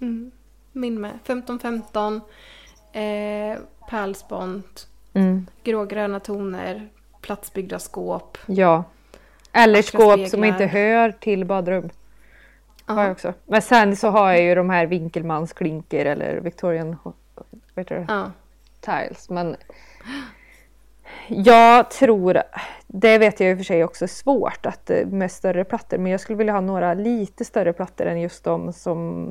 Mm. 0.00 0.30
Min 0.72 1.00
med. 1.00 1.18
15-15. 1.24 2.20
Eh, 2.92 3.58
pärlspont. 3.90 4.88
Mm. 5.12 5.46
Grågröna 5.64 6.20
toner. 6.20 6.88
Platsbyggda 7.20 7.78
skåp. 7.78 8.38
Ja. 8.46 8.84
Eller 9.52 9.82
skåp 9.82 10.28
som 10.28 10.44
inte 10.44 10.66
hör 10.66 11.12
till 11.12 11.44
badrum. 11.44 11.90
Har 12.84 13.00
jag 13.00 13.08
Ja. 13.08 13.12
också. 13.12 13.32
Men 13.46 13.62
sen 13.62 13.96
så 13.96 14.08
har 14.08 14.30
jag 14.32 14.42
ju 14.42 14.54
de 14.54 14.70
här 14.70 14.86
Winkelmans 14.86 15.52
klinker 15.52 16.06
eller 16.06 16.40
Victorian 16.40 16.96
vet 17.74 17.88
du, 17.88 18.04
ja. 18.08 18.30
tiles. 18.80 19.30
Men 19.30 19.56
jag 21.28 21.90
tror, 21.90 22.42
det 22.86 23.18
vet 23.18 23.40
jag 23.40 23.50
i 23.50 23.54
och 23.54 23.58
för 23.58 23.64
sig 23.64 23.84
också 23.84 24.04
är 24.04 24.08
svårt 24.08 24.66
att, 24.66 24.90
eh, 24.90 25.06
med 25.06 25.32
större 25.32 25.64
plattor. 25.64 25.98
Men 25.98 26.12
jag 26.12 26.20
skulle 26.20 26.36
vilja 26.36 26.52
ha 26.52 26.60
några 26.60 26.94
lite 26.94 27.44
större 27.44 27.72
plattor 27.72 28.06
än 28.06 28.20
just 28.20 28.44
de 28.44 28.72
som 28.72 29.30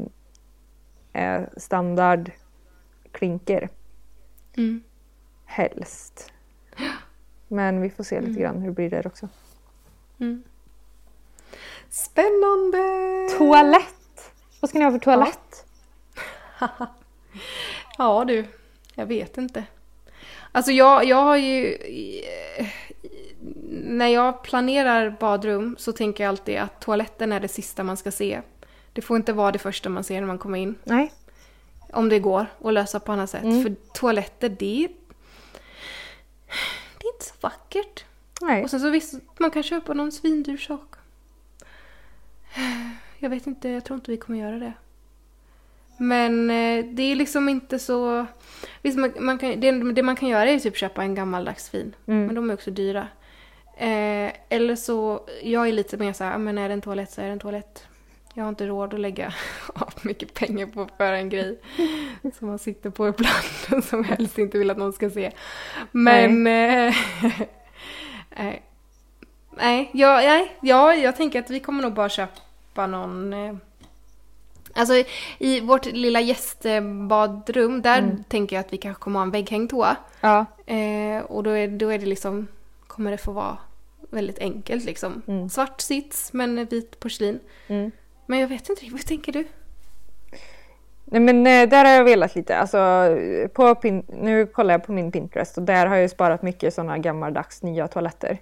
är 1.13 1.49
standard 1.57 2.31
klinker. 3.11 3.69
Mm. 4.57 4.83
Helst. 5.45 6.31
Men 7.47 7.81
vi 7.81 7.89
får 7.89 8.03
se 8.03 8.21
lite 8.21 8.41
grann 8.41 8.61
hur 8.61 8.67
det 8.67 8.75
blir 8.75 8.89
där 8.89 9.07
också. 9.07 9.29
Mm. 10.19 10.43
Spännande! 11.89 12.77
Toalett! 13.37 14.33
Vad 14.59 14.69
ska 14.69 14.79
ni 14.79 14.85
ha 14.85 14.91
för 14.91 14.99
toalett? 14.99 15.65
Ja 17.97 18.25
du, 18.27 18.45
jag 18.95 19.05
vet 19.05 19.37
inte. 19.37 19.63
Alltså 20.55 20.71
jag, 20.71 21.05
jag 21.05 21.23
har 21.23 21.37
ju... 21.37 21.77
När 23.71 24.07
jag 24.07 24.43
planerar 24.43 25.17
badrum 25.19 25.75
så 25.79 25.91
tänker 25.91 26.23
jag 26.23 26.29
alltid 26.29 26.57
att 26.57 26.81
toaletten 26.81 27.31
är 27.31 27.39
det 27.39 27.47
sista 27.47 27.83
man 27.83 27.97
ska 27.97 28.11
se. 28.11 28.41
Det 28.93 29.01
får 29.01 29.17
inte 29.17 29.33
vara 29.33 29.51
det 29.51 29.59
första 29.59 29.89
man 29.89 30.03
ser 30.03 30.19
när 30.19 30.27
man 30.27 30.37
kommer 30.37 30.57
in. 30.57 30.75
Nej. 30.83 31.13
Om 31.93 32.09
det 32.09 32.19
går 32.19 32.45
att 32.63 32.73
lösa 32.73 32.99
på 32.99 33.11
annat 33.11 33.29
sätt. 33.29 33.43
Mm. 33.43 33.63
För 33.63 33.75
toaletter, 33.93 34.49
det 34.49 34.83
är... 34.83 34.87
Det 36.97 37.07
är 37.07 37.13
inte 37.13 37.25
så 37.25 37.33
vackert. 37.41 38.05
Nej. 38.41 38.63
Och 38.63 38.69
sen 38.69 38.79
så 38.79 38.89
visst, 38.89 39.13
man 39.39 39.51
kan 39.51 39.63
köpa 39.63 39.93
någon 39.93 40.11
svindyr 40.11 40.57
sak. 40.57 40.95
Jag 43.19 43.29
vet 43.29 43.47
inte, 43.47 43.69
jag 43.69 43.85
tror 43.85 43.95
inte 43.95 44.11
vi 44.11 44.17
kommer 44.17 44.39
göra 44.39 44.59
det. 44.59 44.73
Men 46.03 46.49
eh, 46.49 46.85
det 46.85 47.03
är 47.11 47.15
liksom 47.15 47.49
inte 47.49 47.79
så... 47.79 48.25
Visst, 48.81 48.97
man, 48.97 49.13
man 49.19 49.37
kan, 49.37 49.59
det, 49.59 49.71
det 49.93 50.03
man 50.03 50.15
kan 50.15 50.29
göra 50.29 50.49
är 50.49 50.59
typ 50.59 50.77
köpa 50.77 51.03
en 51.03 51.15
gammaldags 51.15 51.69
fin. 51.69 51.95
Mm. 52.07 52.25
Men 52.25 52.35
de 52.35 52.49
är 52.49 52.53
också 52.53 52.71
dyra. 52.71 53.07
Eh, 53.77 54.31
eller 54.49 54.75
så, 54.75 55.27
jag 55.43 55.67
är 55.67 55.71
lite 55.71 55.97
mer 55.97 56.13
så 56.13 56.23
här, 56.23 56.31
"Ja, 56.31 56.37
men 56.37 56.57
är 56.57 56.67
det 56.67 56.73
en 56.73 56.81
toalett 56.81 57.11
så 57.11 57.21
är 57.21 57.25
det 57.25 57.31
en 57.31 57.39
toalett. 57.39 57.87
Jag 58.33 58.43
har 58.43 58.49
inte 58.49 58.65
råd 58.67 58.93
att 58.93 58.99
lägga 58.99 59.33
av 59.73 59.93
mycket 60.01 60.33
pengar 60.33 60.65
på 60.67 60.87
för 60.97 61.13
en 61.13 61.29
grej 61.29 61.59
som 62.39 62.47
man 62.47 62.59
sitter 62.59 62.89
på 62.89 63.07
ibland 63.07 63.83
som 63.85 63.99
jag 63.99 64.03
helst 64.03 64.37
inte 64.37 64.57
vill 64.57 64.71
att 64.71 64.77
någon 64.77 64.93
ska 64.93 65.09
se. 65.09 65.31
Men... 65.91 66.47
eh, 66.47 66.95
Nej, 68.37 68.63
nej, 69.57 69.89
ja, 69.93 70.15
nej, 70.15 70.55
ja, 70.61 70.93
jag 70.95 71.15
tänker 71.15 71.39
att 71.39 71.49
vi 71.49 71.59
kommer 71.59 71.83
nog 71.83 71.93
bara 71.93 72.09
köpa 72.09 72.87
någon... 72.87 73.33
Alltså 74.75 74.93
i 75.39 75.59
vårt 75.59 75.85
lilla 75.85 76.21
gästbadrum, 76.21 77.81
där 77.81 77.99
Mm. 77.99 78.23
tänker 78.23 78.55
jag 78.55 78.65
att 78.65 78.73
vi 78.73 78.77
kanske 78.77 79.01
kommer 79.03 79.19
ha 79.19 79.23
en 79.23 79.31
vägghängd 79.31 79.69
toa. 79.69 79.95
Ja. 80.21 80.45
Eh, 80.65 81.23
och 81.23 81.43
då 81.43 81.49
är, 81.51 81.67
då 81.67 81.89
är 81.89 81.99
det 81.99 82.05
liksom, 82.05 82.47
kommer 82.87 83.11
det 83.11 83.17
få 83.17 83.31
vara 83.31 83.57
väldigt 84.09 84.39
enkelt 84.39 84.85
liksom. 84.85 85.21
Mm. 85.27 85.49
Svart 85.49 85.81
sits 85.81 86.33
men 86.33 86.65
vit 86.65 86.99
porslin. 86.99 87.39
Mm. 87.67 87.91
Men 88.25 88.39
jag 88.39 88.47
vet 88.47 88.69
inte 88.69 88.85
vad 88.91 89.05
tänker 89.05 89.31
du? 89.31 89.43
Nej 91.05 91.21
men 91.21 91.47
eh, 91.47 91.69
där 91.69 91.85
har 91.85 91.91
jag 91.91 92.03
velat 92.03 92.35
lite. 92.35 92.57
Alltså, 92.57 92.77
på 93.53 93.75
pin- 93.75 94.05
nu 94.21 94.45
kollar 94.45 94.73
jag 94.73 94.83
på 94.85 94.91
min 94.91 95.11
Pinterest 95.11 95.57
och 95.57 95.63
där 95.63 95.85
har 95.87 95.95
jag 95.95 96.09
sparat 96.09 96.41
mycket 96.41 96.73
sådana 96.73 96.97
gammaldags 96.97 97.63
nya 97.63 97.87
toaletter. 97.87 98.37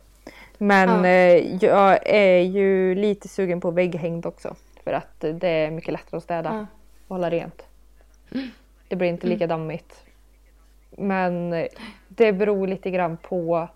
Men 0.57 0.89
Ja. 1.03 1.09
eh, 1.09 1.55
jag 1.65 1.99
är 2.07 2.39
ju 2.39 2.95
lite 2.95 3.27
sugen 3.27 3.61
på 3.61 3.71
vägghängd 3.71 4.25
också. 4.25 4.55
För 4.83 4.93
att 4.93 5.19
det 5.19 5.47
är 5.47 5.71
mycket 5.71 5.93
lättare 5.93 6.17
att 6.17 6.23
städa 6.23 6.49
Ja. 6.53 6.65
och 7.07 7.15
hålla 7.15 7.29
rent. 7.29 7.65
Det 8.87 8.95
blir 8.95 9.09
inte 9.09 9.27
lika 9.27 9.47
dammigt. 9.47 10.03
Men 10.97 11.49
det 12.07 12.33
beror 12.33 12.67
lite 12.67 12.91
grann 12.91 13.17
på 13.17 13.67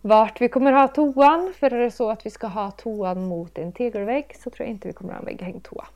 vart 0.00 0.40
vi 0.40 0.48
kommer 0.48 0.72
ha 0.72 0.88
toan. 0.88 1.52
För 1.56 1.74
är 1.74 1.78
det 1.78 1.90
så 1.90 2.10
att 2.10 2.26
vi 2.26 2.30
ska 2.30 2.46
ha 2.46 2.70
toan 2.70 3.24
mot 3.24 3.58
en 3.58 3.72
tegelvägg 3.72 4.36
så 4.38 4.50
tror 4.50 4.66
jag 4.66 4.70
inte 4.74 4.88
vi 4.88 4.94
kommer 4.94 5.12
ha 5.12 5.18
en 5.20 5.24
vägghängd 5.26 5.62
toa. 5.62 5.86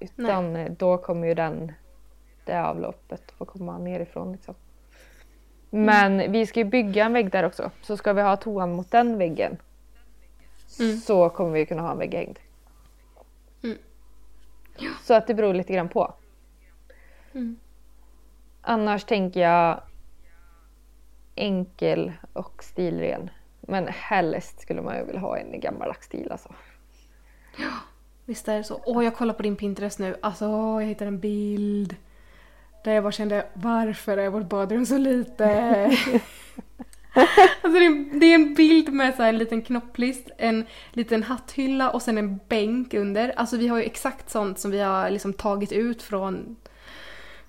Utan 0.00 0.56
eh, 0.56 0.72
då 0.72 0.98
kommer 0.98 1.28
ju 1.28 1.34
den, 1.34 1.72
det 2.44 2.62
avloppet 2.64 3.30
få 3.38 3.44
komma 3.44 3.78
nerifrån. 3.78 4.32
Liksom. 4.32 4.54
Men 5.70 6.32
vi 6.32 6.46
ska 6.46 6.60
ju 6.60 6.64
bygga 6.64 7.04
en 7.04 7.12
vägg 7.12 7.30
där 7.30 7.44
också. 7.44 7.70
Så 7.82 7.96
ska 7.96 8.12
vi 8.12 8.22
ha 8.22 8.36
toan 8.36 8.72
mot 8.72 8.90
den 8.90 9.18
väggen 9.18 9.56
Mm. 10.80 10.96
så 10.96 11.28
kommer 11.28 11.50
vi 11.50 11.66
kunna 11.66 11.82
ha 11.82 11.92
en 11.92 11.98
vägghängd. 11.98 12.38
Mm. 12.38 12.49
Så 15.02 15.14
att 15.14 15.26
det 15.26 15.34
beror 15.34 15.54
lite 15.54 15.72
grann 15.72 15.88
på. 15.88 16.14
Mm. 17.32 17.58
Annars 18.62 19.04
tänker 19.04 19.40
jag 19.40 19.82
enkel 21.34 22.12
och 22.32 22.64
stilren. 22.64 23.30
Men 23.60 23.88
helst 23.88 24.60
skulle 24.60 24.82
man 24.82 24.96
ju 24.96 25.04
vilja 25.04 25.20
ha 25.20 25.38
en 25.38 25.54
i 25.54 25.58
gammaldags 25.58 26.06
stil 26.06 26.32
alltså. 26.32 26.54
Visst 28.24 28.48
är 28.48 28.56
det 28.56 28.64
så? 28.64 28.80
Åh, 28.84 29.04
jag 29.04 29.16
kollar 29.16 29.34
på 29.34 29.42
din 29.42 29.56
Pinterest 29.56 29.98
nu. 29.98 30.16
Alltså, 30.22 30.44
jag 30.44 30.82
hittade 30.82 31.08
en 31.08 31.20
bild. 31.20 31.96
Där 32.84 32.92
jag 32.92 33.04
bara 33.04 33.12
kände, 33.12 33.46
varför 33.54 34.16
är 34.16 34.28
vårt 34.28 34.48
badrum 34.48 34.86
så 34.86 34.98
lite? 34.98 35.90
alltså 37.62 37.78
det 37.78 37.86
är, 37.86 38.20
det 38.20 38.26
är 38.26 38.34
en 38.34 38.54
bild 38.54 38.92
med 38.92 39.14
så 39.14 39.22
en 39.22 39.38
liten 39.38 39.62
knopplist, 39.62 40.30
en 40.38 40.64
liten 40.92 41.22
hatthylla 41.22 41.90
och 41.90 42.02
sen 42.02 42.18
en 42.18 42.40
bänk 42.48 42.94
under. 42.94 43.32
Alltså 43.36 43.56
vi 43.56 43.68
har 43.68 43.78
ju 43.78 43.84
exakt 43.84 44.30
sånt 44.30 44.58
som 44.58 44.70
vi 44.70 44.80
har 44.80 45.10
liksom 45.10 45.32
tagit 45.32 45.72
ut 45.72 46.02
från 46.02 46.56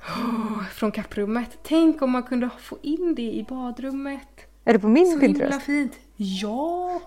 oh, 0.02 0.64
från 0.74 0.92
kapprummet. 0.92 1.58
Tänk 1.64 2.02
om 2.02 2.12
man 2.12 2.24
kunde 2.24 2.50
få 2.60 2.78
in 2.82 3.16
det 3.16 3.22
i 3.22 3.46
badrummet. 3.50 4.48
Är 4.66 4.74
det 4.74 4.80
på 4.80 4.88
min 4.88 5.06
Så 5.06 5.12
himla 5.12 5.28
Pinterest? 5.28 5.66
fint. 5.66 6.00
Ja! 6.16 7.02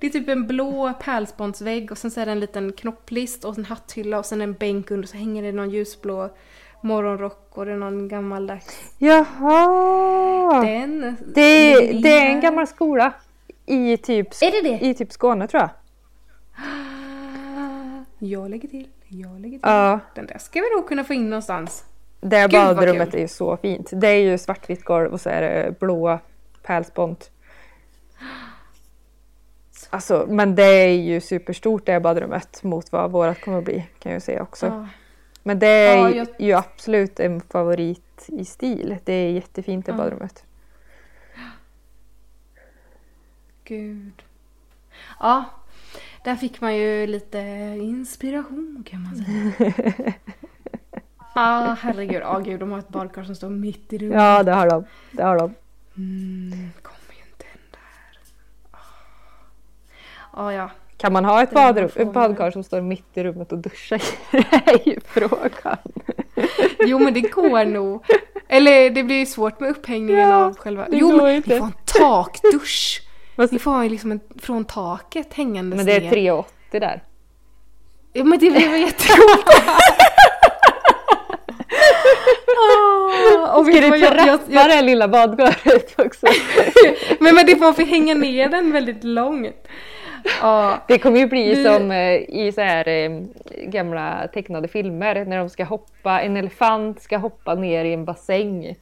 Det 0.00 0.06
är 0.06 0.10
typ 0.10 0.28
en 0.28 0.46
blå 0.46 0.92
pärlsponsvägg 1.00 1.92
och 1.92 1.98
sen 1.98 2.10
så 2.10 2.20
är 2.20 2.26
det 2.26 2.32
en 2.32 2.40
liten 2.40 2.72
knopplist 2.72 3.44
och 3.44 3.58
en 3.58 3.64
hatthylla 3.64 4.18
och 4.18 4.26
sen 4.26 4.40
en 4.40 4.52
bänk 4.52 4.90
under 4.90 5.08
så 5.08 5.16
hänger 5.16 5.42
det 5.42 5.52
någon 5.52 5.70
ljusblå 5.70 6.30
morgonrock 6.80 7.48
och 7.50 7.66
det 7.66 7.72
är 7.72 7.76
någon 7.76 8.08
gammaldags... 8.08 8.94
Jaha! 8.98 10.62
Den... 10.64 11.16
Det, 11.34 11.80
ligger 11.80 12.02
det 12.02 12.18
är 12.18 12.26
en 12.26 12.40
gammal 12.40 12.66
skola 12.66 13.12
i 13.66 13.96
typ, 13.96 14.42
Är 14.42 14.50
det 14.62 14.68
det? 14.68 14.86
i 14.86 14.94
typ 14.94 15.12
Skåne 15.12 15.48
tror 15.48 15.62
jag. 15.62 15.70
Jag 18.18 18.50
lägger 18.50 18.68
till, 18.68 18.88
jag 19.08 19.40
lägger 19.40 19.58
till. 19.58 19.60
Ja, 19.62 20.00
Den 20.14 20.26
där 20.26 20.38
ska 20.38 20.60
vi 20.60 20.76
nog 20.76 20.88
kunna 20.88 21.04
få 21.04 21.14
in 21.14 21.30
någonstans. 21.30 21.84
det 22.20 22.40
Gud, 22.40 22.50
badrummet 22.50 23.14
är 23.14 23.18
ju 23.18 23.28
så 23.28 23.56
fint. 23.56 23.90
Det 23.92 24.08
är 24.08 24.20
ju 24.20 24.38
svartvitt 24.38 24.84
golv 24.84 25.12
och 25.12 25.20
så 25.20 25.30
är 25.30 25.40
det 25.40 25.80
blå 25.80 26.18
pärlspont. 26.62 27.30
Alltså, 29.90 30.26
men 30.28 30.54
det 30.54 30.62
är 30.62 30.88
ju 30.88 31.20
superstort 31.20 31.86
det 31.86 32.00
badrummet 32.00 32.62
mot 32.62 32.92
vad 32.92 33.10
vårat 33.10 33.40
kommer 33.40 33.58
att 33.58 33.64
bli 33.64 33.86
kan 33.98 34.12
jag 34.12 34.16
ju 34.16 34.20
säga 34.20 34.42
också. 34.42 34.66
Ja. 34.66 34.86
Men 35.48 35.58
det 35.58 35.66
är 35.66 35.96
Ja, 35.96 36.10
jag- 36.10 36.28
ju 36.38 36.52
absolut 36.52 37.20
en 37.20 37.40
favorit 37.40 38.24
i 38.28 38.44
stil. 38.44 38.96
Det 39.04 39.12
är 39.12 39.30
jättefint 39.30 39.86
det 39.86 39.92
badrummet. 39.92 40.44
Gud. 43.64 44.22
Ja, 45.20 45.44
där 46.24 46.36
fick 46.36 46.60
man 46.60 46.76
ju 46.76 47.06
lite 47.06 47.38
inspiration 47.80 48.84
kan 48.90 49.02
man 49.02 49.16
säga. 49.16 50.12
Ja, 51.34 51.76
herregud. 51.80 52.22
Ja, 52.22 52.38
gud, 52.38 52.60
de 52.60 52.70
har 52.72 52.78
ett 52.78 52.88
badkar 52.88 53.24
som 53.24 53.34
står 53.36 53.50
mitt 53.50 53.92
i 53.92 53.98
rummet. 53.98 54.16
Ja, 54.16 54.42
det 54.42 54.52
har 54.52 54.70
de. 54.70 54.84
Det 55.12 55.22
har 55.22 55.38
de. 55.38 55.54
Mm, 55.96 56.70
kommer 56.82 57.12
ju 57.14 57.22
inte 57.30 57.44
den 57.52 57.62
där. 57.70 58.20
Ja, 60.36 60.52
ja. 60.52 60.70
Kan 60.98 61.12
man 61.12 61.24
ha 61.24 61.42
ett, 61.42 61.50
Det 61.50 61.54
badrum, 61.54 61.90
ett 61.96 62.12
badkar 62.12 62.50
som 62.50 62.62
står 62.62 62.80
mitt 62.80 63.16
i 63.16 63.24
rummet 63.24 63.52
och? 63.52 63.58
Det 63.58 63.70
är 64.64 64.88
ju 64.88 65.00
frågan. 65.06 65.76
Jo, 66.80 66.98
men 66.98 67.14
det 67.14 67.20
går 67.20 67.64
nog. 67.64 68.04
Eller 68.48 68.90
det 68.90 69.02
blir 69.02 69.26
svårt 69.26 69.60
med 69.60 69.70
upphängningen 69.70 70.28
Ja, 70.28 70.44
av 70.44 70.56
själva... 70.56 70.86
det 70.88 70.96
Jo, 70.96 71.16
men 71.16 71.34
inte. 71.34 71.54
vi 71.54 71.58
får 71.58 71.66
en 71.66 71.72
takdusch. 71.84 73.02
Vi 73.50 73.58
får 73.58 73.82
ju 73.82 73.88
liksom 73.88 74.12
en, 74.12 74.20
från 74.38 74.64
taket 74.64 75.34
hängandes 75.34 75.76
Men 75.76 75.86
det 75.86 75.92
är 75.92 76.00
ner. 76.00 76.10
3,80 76.10 76.44
där. 76.70 77.02
Ja, 78.12 78.24
men 78.24 78.38
det 78.38 78.50
blir 78.50 78.68
väl 78.70 78.80
jätteroligt. 78.80 79.48
Och 83.54 83.66
Ska 83.66 83.80
du 83.80 83.96
jag, 83.96 84.14
trappa 84.14 84.52
jag, 84.52 84.70
det 84.70 84.82
lilla 84.82 85.08
badkaret 85.08 85.94
också? 86.00 86.26
men, 87.20 87.34
men 87.34 87.46
det 87.46 87.56
får 87.56 87.72
får 87.72 87.82
hänga 87.82 88.14
ner 88.14 88.48
den 88.48 88.72
väldigt 88.72 89.04
långt. 89.04 89.68
Ja, 90.42 90.78
Det 90.88 90.98
kommer 90.98 91.18
ju 91.20 91.26
bli 91.26 91.54
Vi- 91.54 91.64
som 91.64 91.90
eh, 91.90 92.14
i 92.14 92.52
så 92.54 92.60
här 92.60 92.88
eh, 92.88 93.22
gamla 93.64 94.28
tecknade 94.34 94.68
filmer 94.68 95.24
när 95.24 95.38
de 95.38 95.48
ska 95.48 95.64
hoppa, 95.64 96.20
en 96.20 96.36
elefant 96.36 97.02
ska 97.02 97.16
hoppa 97.16 97.54
ner 97.54 97.84
i 97.84 97.92
en 97.92 98.04
bassäng 98.04 98.64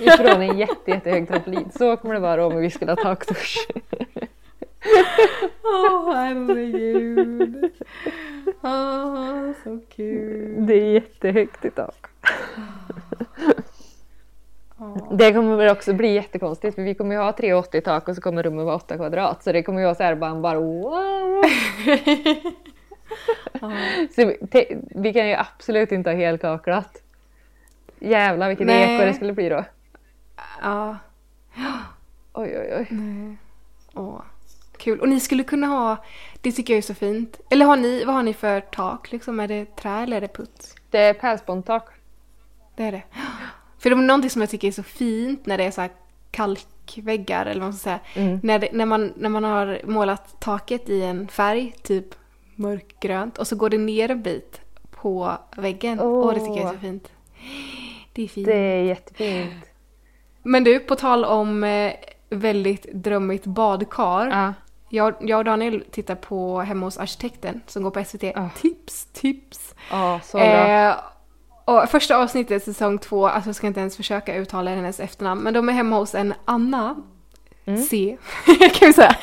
ifrån 0.00 0.42
en 0.42 0.58
jätte, 0.58 0.90
jättehög 0.90 1.28
trampolin. 1.28 1.68
Så 1.78 1.96
kommer 1.96 2.14
det 2.14 2.20
vara 2.20 2.46
om 2.46 2.56
vi 2.56 2.70
skulle 2.70 2.92
ha 2.92 2.96
takdusch. 2.96 3.68
Åh 5.64 6.14
herregud. 6.14 7.70
Åh, 8.62 9.50
så 9.64 9.80
kul. 9.96 10.54
Det 10.66 10.74
är 10.74 10.92
jättehögt 10.92 11.64
i 11.64 11.70
tak. 11.70 12.06
Det 15.10 15.32
kommer 15.32 15.56
väl 15.56 15.70
också 15.70 15.92
bli 15.92 16.14
jättekonstigt 16.14 16.74
för 16.74 16.82
vi 16.82 16.94
kommer 16.94 17.14
ju 17.14 17.20
ha 17.20 17.30
3,80 17.30 17.76
i 17.76 17.80
tak 17.80 18.08
och 18.08 18.14
så 18.14 18.20
kommer 18.20 18.42
rummet 18.42 18.64
vara 18.64 18.76
8 18.76 18.96
kvadrat. 18.96 19.44
Så 19.44 19.52
det 19.52 19.62
kommer 19.62 19.80
ju 19.80 19.84
vara 19.84 19.94
så 19.94 20.02
här 20.02 20.14
bara, 20.14 20.34
bara 20.34 20.58
wow. 20.60 21.42
Så 24.14 24.24
vi, 24.24 24.36
vi 24.90 25.12
kan 25.12 25.28
ju 25.28 25.34
absolut 25.34 25.92
inte 25.92 26.10
ha 26.10 26.16
helkaklat. 26.16 27.02
Jävlar 27.98 28.48
vilket 28.48 28.66
Nej. 28.66 28.94
eko 28.96 29.04
det 29.04 29.14
skulle 29.14 29.32
bli 29.32 29.48
då. 29.48 29.64
ja. 30.62 30.96
Oj 32.32 32.58
oj 32.58 32.74
oj. 32.78 32.86
Nej. 32.90 33.36
Åh, 33.94 34.22
kul. 34.76 35.00
Och 35.00 35.08
ni 35.08 35.20
skulle 35.20 35.44
kunna 35.44 35.66
ha, 35.66 35.96
det 36.40 36.52
tycker 36.52 36.72
jag 36.74 36.78
är 36.78 36.82
så 36.82 36.94
fint. 36.94 37.40
Eller 37.50 37.66
har 37.66 37.76
ni, 37.76 38.04
vad 38.04 38.14
har 38.14 38.22
ni 38.22 38.34
för 38.34 38.60
tak 38.60 39.12
liksom? 39.12 39.40
Är 39.40 39.48
det 39.48 39.76
trä 39.76 39.90
eller 40.02 40.16
är 40.16 40.20
det 40.20 40.28
puts? 40.28 40.74
Det 40.90 40.98
är 40.98 41.14
pärlspåntak. 41.14 41.88
Det 42.76 42.82
är 42.82 42.92
det. 42.92 43.02
För 43.84 43.90
det 43.90 43.96
är 43.96 44.00
någonting 44.00 44.30
som 44.30 44.40
jag 44.40 44.50
tycker 44.50 44.68
är 44.68 44.72
så 44.72 44.82
fint 44.82 45.46
när 45.46 45.58
det 45.58 45.64
är 45.64 45.70
så 45.70 45.80
här 45.80 45.90
kalkväggar 46.30 47.46
eller 47.46 47.60
vad 47.60 47.68
man 47.68 47.72
ska 47.72 47.84
säga. 47.84 48.00
Mm. 48.14 48.40
När, 48.42 48.58
det, 48.58 48.68
när, 48.72 48.86
man, 48.86 49.12
när 49.16 49.28
man 49.28 49.44
har 49.44 49.80
målat 49.84 50.40
taket 50.40 50.88
i 50.88 51.02
en 51.02 51.28
färg, 51.28 51.74
typ 51.82 52.06
mörkgrönt, 52.54 53.38
och 53.38 53.46
så 53.46 53.56
går 53.56 53.70
det 53.70 53.78
ner 53.78 54.10
en 54.10 54.22
bit 54.22 54.60
på 54.90 55.32
väggen. 55.56 56.00
Åh, 56.00 56.34
det 56.34 56.40
tycker 56.40 56.56
jag 56.56 56.68
är 56.68 56.72
så 56.72 56.78
fint. 56.78 57.12
Det 58.12 58.22
är 58.22 58.28
fint. 58.28 58.46
Det 58.46 58.56
är 58.56 58.82
jättefint. 58.82 59.64
Men 60.42 60.64
du, 60.64 60.78
på 60.78 60.94
tal 60.94 61.24
om 61.24 61.64
eh, 61.64 61.92
väldigt 62.28 62.92
drömmigt 62.92 63.46
badkar. 63.46 64.26
Ja. 64.26 64.54
Jag, 64.88 65.14
jag 65.20 65.38
och 65.38 65.44
Daniel 65.44 65.84
tittar 65.90 66.14
på 66.14 66.60
Hemma 66.60 66.86
hos 66.86 66.98
arkitekten 66.98 67.60
som 67.66 67.82
går 67.82 67.90
på 67.90 68.04
SVT. 68.04 68.22
Ja. 68.22 68.50
Tips, 68.56 69.08
tips! 69.12 69.74
Ja, 69.90 70.20
så 70.24 70.38
bra. 70.38 70.46
Eh, 70.46 70.94
och 71.64 71.88
första 71.88 72.16
avsnittet, 72.16 72.64
säsong 72.64 72.98
två, 72.98 73.26
alltså 73.28 73.48
jag 73.48 73.56
ska 73.56 73.66
inte 73.66 73.80
ens 73.80 73.96
försöka 73.96 74.34
uttala 74.34 74.70
hennes 74.70 75.00
efternamn, 75.00 75.40
men 75.42 75.54
de 75.54 75.68
är 75.68 75.72
hemma 75.72 75.96
hos 75.96 76.14
en 76.14 76.34
Anna 76.44 76.96
Mm. 77.66 77.82
C, 77.82 78.16
kan 78.74 78.86
vi 78.88 78.92
säga. 78.92 79.16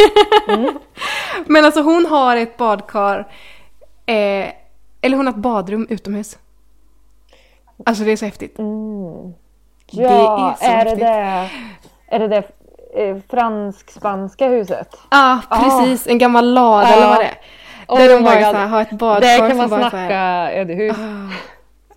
men 1.45 1.65
alltså 1.65 1.81
hon 1.81 2.05
har 2.05 2.35
ett 2.37 2.57
badkar 2.57 3.27
Eh, 4.05 4.51
eller 5.01 5.17
hon 5.17 5.25
har 5.27 5.33
ett 5.33 5.39
badrum 5.39 5.87
utomhus. 5.89 6.37
Alltså 7.85 8.03
det 8.03 8.11
är 8.11 8.15
så 8.17 8.25
häftigt. 8.25 8.59
Mm. 8.59 9.33
Det 9.91 10.01
Ja, 10.01 10.51
är 10.61 10.65
så 10.65 10.71
är, 10.71 10.85
det 10.85 10.95
det, 10.95 11.49
är 12.07 12.19
det 12.19 12.27
det 12.27 12.43
eh, 13.03 13.17
fransk-spanska 13.29 14.47
huset? 14.47 14.87
Ja, 15.11 15.39
ah, 15.49 15.57
precis. 15.63 16.07
En 16.07 16.17
gammal 16.17 16.53
lada 16.53 16.89
Ja. 16.89 16.95
eller 16.95 17.07
vad 17.07 17.17
det 17.19 17.25
är. 17.25 17.37
Oh 17.87 17.97
Där 17.97 18.09
de 18.09 18.23
bara 18.23 18.51
så 18.51 18.57
här, 18.57 18.67
har 18.67 18.81
ett 18.81 18.91
badkar 18.91 19.27
Där 19.27 19.47
kan 19.49 19.57
man 19.57 19.69
bara 19.69 19.89
snacka 19.89 20.51
ödehus. 20.53 20.97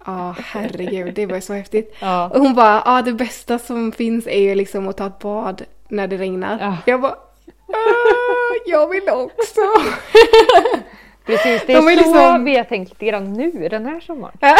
Ja, 0.05 0.35
herregud. 0.39 1.15
Det 1.15 1.27
var 1.27 1.41
så 1.41 1.53
häftigt. 1.53 1.97
Ja. 2.01 2.29
Och 2.35 2.41
hon 2.41 2.55
bara, 2.55 2.83
ja 2.85 3.03
det 3.03 3.13
bästa 3.13 3.59
som 3.59 3.93
finns 3.93 4.27
är 4.27 4.41
ju 4.41 4.55
liksom 4.55 4.89
att 4.89 4.97
ta 4.97 5.07
ett 5.07 5.19
bad 5.19 5.63
när 5.89 6.07
det 6.07 6.17
regnar. 6.17 6.59
Ja. 6.61 6.77
Jag 6.87 7.01
bara, 7.01 7.13
"Ah, 7.13 8.55
jag 8.67 8.89
vill 8.89 9.09
också. 9.09 9.61
Precis, 11.27 11.63
det 11.67 11.73
De 11.73 11.89
är 11.89 11.93
är 11.93 11.97
så 11.97 12.03
liksom- 12.03 12.45
vi 12.45 12.57
har 12.57 12.65
tänkt 12.65 12.89
lite 12.91 13.07
grann 13.07 13.33
nu 13.33 13.69
den 13.69 13.87
här 13.87 14.01
sommaren. 14.01 14.35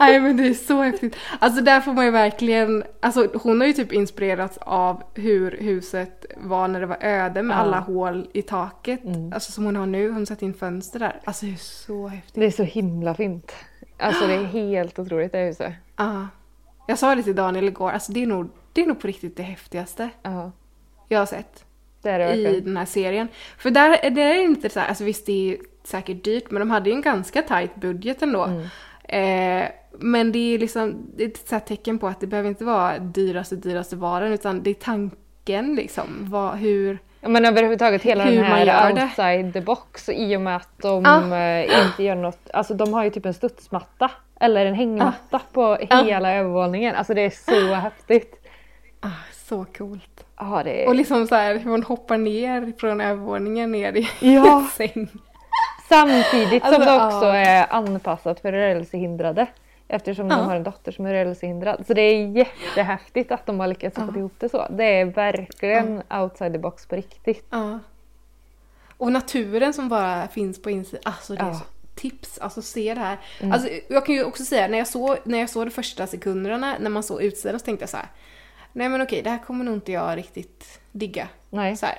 Nej 0.00 0.20
men 0.20 0.36
det 0.36 0.46
är 0.48 0.54
så 0.54 0.82
häftigt. 0.82 1.16
Alltså 1.38 1.60
där 1.62 1.80
får 1.80 1.92
man 1.92 2.04
ju 2.04 2.10
verkligen, 2.10 2.84
alltså 3.00 3.28
hon 3.34 3.60
har 3.60 3.66
ju 3.68 3.72
typ 3.72 3.92
inspirerats 3.92 4.58
av 4.60 5.02
hur 5.14 5.50
huset 5.60 6.26
var 6.36 6.68
när 6.68 6.80
det 6.80 6.86
var 6.86 6.98
öde 7.00 7.42
med 7.42 7.54
Ja. 7.56 7.60
alla 7.60 7.80
hål 7.80 8.28
i 8.32 8.42
taket. 8.42 9.04
Mm. 9.04 9.32
Alltså 9.32 9.52
som 9.52 9.64
hon 9.64 9.76
har 9.76 9.86
nu, 9.86 10.08
hon 10.08 10.18
har 10.18 10.24
satt 10.24 10.42
in 10.42 10.54
fönster 10.54 10.98
där. 10.98 11.20
Alltså 11.24 11.46
det 11.46 11.52
är 11.52 11.56
så 11.56 12.08
häftigt. 12.08 12.34
Det 12.34 12.46
är 12.46 12.50
så 12.50 12.62
himla 12.62 13.14
fint. 13.14 13.52
Alltså 13.98 14.26
det 14.26 14.34
är 14.34 14.44
helt 14.44 14.98
otroligt 14.98 15.32
det 15.32 15.38
huset. 15.38 15.72
Ja. 15.96 16.28
Jag 16.88 16.98
sa 16.98 17.14
det 17.14 17.22
till 17.22 17.34
Daniel 17.36 17.68
igår, 17.68 17.90
alltså 17.90 18.12
det 18.12 18.22
är 18.22 18.26
nog, 18.26 18.50
det 18.72 18.82
är 18.82 18.86
nog 18.86 19.00
på 19.00 19.06
riktigt 19.06 19.36
det 19.36 19.42
häftigaste 19.42 20.08
Ja, 20.22 20.52
jag 21.08 21.18
har 21.18 21.26
sett. 21.26 21.64
det 22.02 22.18
det 22.18 22.34
i 22.34 22.60
den 22.60 22.76
här 22.76 22.84
serien. 22.84 23.28
För 23.58 23.70
där 23.70 24.10
det 24.10 24.22
är 24.22 24.42
inte 24.42 24.70
så 24.70 24.80
här, 24.80 24.88
alltså 24.88 25.04
visst 25.04 25.26
det 25.26 25.52
är 25.52 25.58
säkert 25.84 26.24
dyrt 26.24 26.50
men 26.50 26.60
de 26.60 26.70
hade 26.70 26.90
ju 26.90 26.96
en 26.96 27.02
ganska 27.02 27.42
tight 27.42 27.74
budget 27.74 28.22
ändå. 28.22 28.44
Mm. 28.44 29.62
Eh, 29.62 29.68
men 29.98 30.32
det 30.32 30.54
är 30.54 30.58
liksom 30.58 31.06
det 31.16 31.24
är 31.24 31.28
ett 31.56 31.66
tecken 31.66 31.98
på 31.98 32.06
att 32.08 32.20
det 32.20 32.26
behöver 32.26 32.48
inte 32.48 32.64
vara 32.64 32.98
dyraste 32.98 33.56
dyraste 33.56 33.96
varan 33.96 34.32
utan 34.32 34.62
det 34.62 34.70
är 34.70 34.74
tanken 34.74 35.74
liksom. 35.74 36.04
Vad, 36.20 36.56
hur... 36.58 36.98
Men 37.20 37.44
överhuvudtaget 37.44 38.02
hela 38.02 38.24
den 38.24 38.44
här 38.44 38.92
det. 38.94 39.02
outside 39.02 39.52
the 39.52 39.60
box 39.60 40.08
i 40.08 40.36
och 40.36 40.40
med 40.40 40.56
att 40.56 40.78
de 40.82 41.04
Ja. 41.04 41.36
eh, 41.38 41.86
inte 41.86 42.02
gör 42.02 42.14
något. 42.14 42.50
Alltså 42.52 42.74
de 42.74 42.94
har 42.94 43.04
ju 43.04 43.10
typ 43.10 43.26
en 43.26 43.34
studsmatta 43.34 44.10
eller 44.40 44.66
en 44.66 44.74
hängmatta 44.74 45.40
på 45.52 45.78
Ja. 45.90 46.02
hela 46.02 46.32
övervåningen. 46.34 46.94
Alltså 46.94 47.14
det 47.14 47.20
är 47.20 47.30
så 47.30 47.74
häftigt. 47.80 48.46
Ah, 49.00 49.08
så 49.32 49.64
coolt. 49.78 50.24
Ja, 50.38 50.60
det 50.64 50.82
är... 50.84 50.88
Och 50.88 50.94
liksom 50.94 51.26
så 51.26 51.34
här 51.34 51.58
hur 51.58 51.70
hon 51.70 51.82
hoppar 51.82 52.18
ner 52.18 52.72
från 52.78 53.00
övervåningen 53.00 53.72
ner 53.72 53.96
i 53.96 54.08
Ja. 54.34 54.68
säng. 54.76 55.08
Samtidigt 55.88 56.62
som 56.64 56.74
Alltså, 56.74 56.80
det 56.98 57.06
också 57.06 57.26
ja. 57.26 57.34
är 57.36 57.66
anpassat 57.70 58.40
för 58.40 58.52
rörelsehindrade. 58.52 59.46
Eftersom 59.92 60.28
Ja. 60.30 60.36
de 60.36 60.46
har 60.46 60.56
en 60.56 60.62
dotter 60.62 60.92
som 60.92 61.06
är 61.06 61.12
rörelsehindrad. 61.12 61.86
Så 61.86 61.94
det 61.94 62.00
är 62.02 62.26
jättehäftigt 62.36 63.32
att 63.32 63.46
de 63.46 63.60
har 63.60 63.66
lyckats 63.66 63.96
få 63.96 64.08
Ja. 64.14 64.18
ihop 64.18 64.32
det 64.38 64.48
så. 64.48 64.66
Det 64.70 64.84
är 64.84 65.04
verkligen 65.04 66.02
outside 66.10 66.52
the 66.52 66.58
box 66.58 66.86
på 66.86 66.96
riktigt. 66.96 67.46
Ja. 67.50 67.78
Och 68.96 69.12
naturen 69.12 69.72
som 69.74 69.88
bara 69.88 70.28
finns 70.28 70.62
på 70.62 70.70
insidan. 70.70 71.02
Alltså 71.04 71.34
det 71.34 71.40
är 71.40 71.46
Ja. 71.46 71.54
så 71.54 71.64
tips. 71.94 72.38
Alltså 72.38 72.62
se 72.62 72.94
det 72.94 73.00
här. 73.00 73.18
Alltså, 73.52 73.68
jag 73.88 74.06
kan 74.06 74.14
ju 74.14 74.24
också 74.24 74.44
säga 74.44 74.68
när 74.68 74.78
jag 74.78 74.86
såg, 74.88 75.16
när 75.24 75.38
jag 75.38 75.50
såg 75.50 75.66
de 75.66 75.70
första 75.70 76.06
sekunderna 76.06 76.76
när 76.80 76.90
man 76.90 77.02
såg 77.02 77.22
utsidan 77.22 77.58
så 77.60 77.64
tänkte 77.64 77.82
jag 77.82 77.90
så 77.90 77.96
här. 77.96 78.06
Nej 78.72 78.88
men 78.88 79.02
okej, 79.02 79.22
det 79.22 79.30
här 79.30 79.38
kommer 79.38 79.64
nog 79.64 79.74
inte 79.74 79.92
jag 79.92 80.16
riktigt 80.18 80.80
digga. 80.92 81.28
Nej. 81.50 81.76
Så 81.76 81.86
här. 81.86 81.98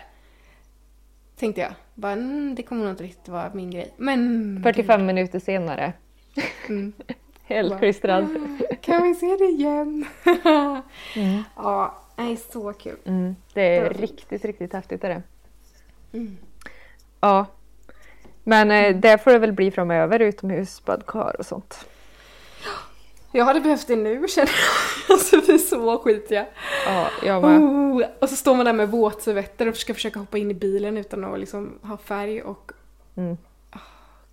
Tänkte 1.36 1.62
jag. 1.62 1.72
Bara, 1.96 2.12
mm, 2.12 2.56
det 2.56 2.64
kommer 2.64 2.82
nog 2.84 2.94
inte 2.94 3.04
riktigt 3.04 3.28
vara 3.28 3.52
min 3.54 3.72
grej. 3.72 3.94
Men... 3.98 4.60
45 4.64 5.06
minuter 5.06 5.40
senare. 5.40 5.94
Mm. 6.70 6.94
Helt 7.54 7.70
Bara- 7.70 7.80
klistrad. 7.80 8.28
Kan 8.82 9.04
vi 9.04 9.16
se 9.16 9.26
det 9.40 9.46
igen? 9.46 10.06
Mm. 11.16 11.44
Ja, 11.56 12.02
nej 12.16 12.38
så 12.38 12.74
kul. 12.74 12.98
Mm. 13.06 13.36
Det 13.54 13.62
är 13.78 13.84
Ja. 13.84 13.90
riktigt, 13.90 14.46
riktigt 14.46 14.74
häftigt 14.74 15.04
är 15.04 15.10
det. 15.10 15.22
Mm. 16.18 16.38
Ja. 17.22 17.46
Men 18.44 18.72
eh, 18.72 18.96
det 18.96 19.18
får 19.24 19.32
det 19.32 19.40
väl 19.40 19.54
bli 19.54 19.72
framöver 19.72 20.20
utomhusbadkar 20.20 21.36
och 21.40 21.46
sånt. 21.46 21.86
Jag 23.32 23.46
hade 23.46 23.62
behövt 23.62 23.88
det 23.88 23.96
nu 23.96 24.28
känner 24.28 24.52
jag. 24.52 24.58
Alltså 25.16 25.42
vi 25.48 25.54
är 25.54 25.58
så 25.58 25.98
skitiga. 25.98 26.46
Ja, 26.88 27.08
jag 27.24 27.42
med. 27.42 27.58
Oh, 27.62 28.04
och 28.22 28.30
så 28.30 28.36
står 28.36 28.56
man 28.56 28.66
där 28.66 28.74
med 28.74 28.90
våtservetter 28.92 29.68
och 29.70 29.76
ska 29.78 29.94
försöka 29.94 30.20
hoppa 30.20 30.38
in 30.38 30.52
i 30.52 30.54
bilen 30.54 30.98
utan 30.98 31.24
att 31.26 31.40
liksom 31.40 31.80
ha 31.82 31.98
färg 31.98 32.42
och 32.42 32.72
Mm. 33.16 33.38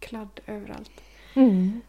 kladd 0.00 0.40
överallt. 0.46 0.90
Mm. 1.34 1.80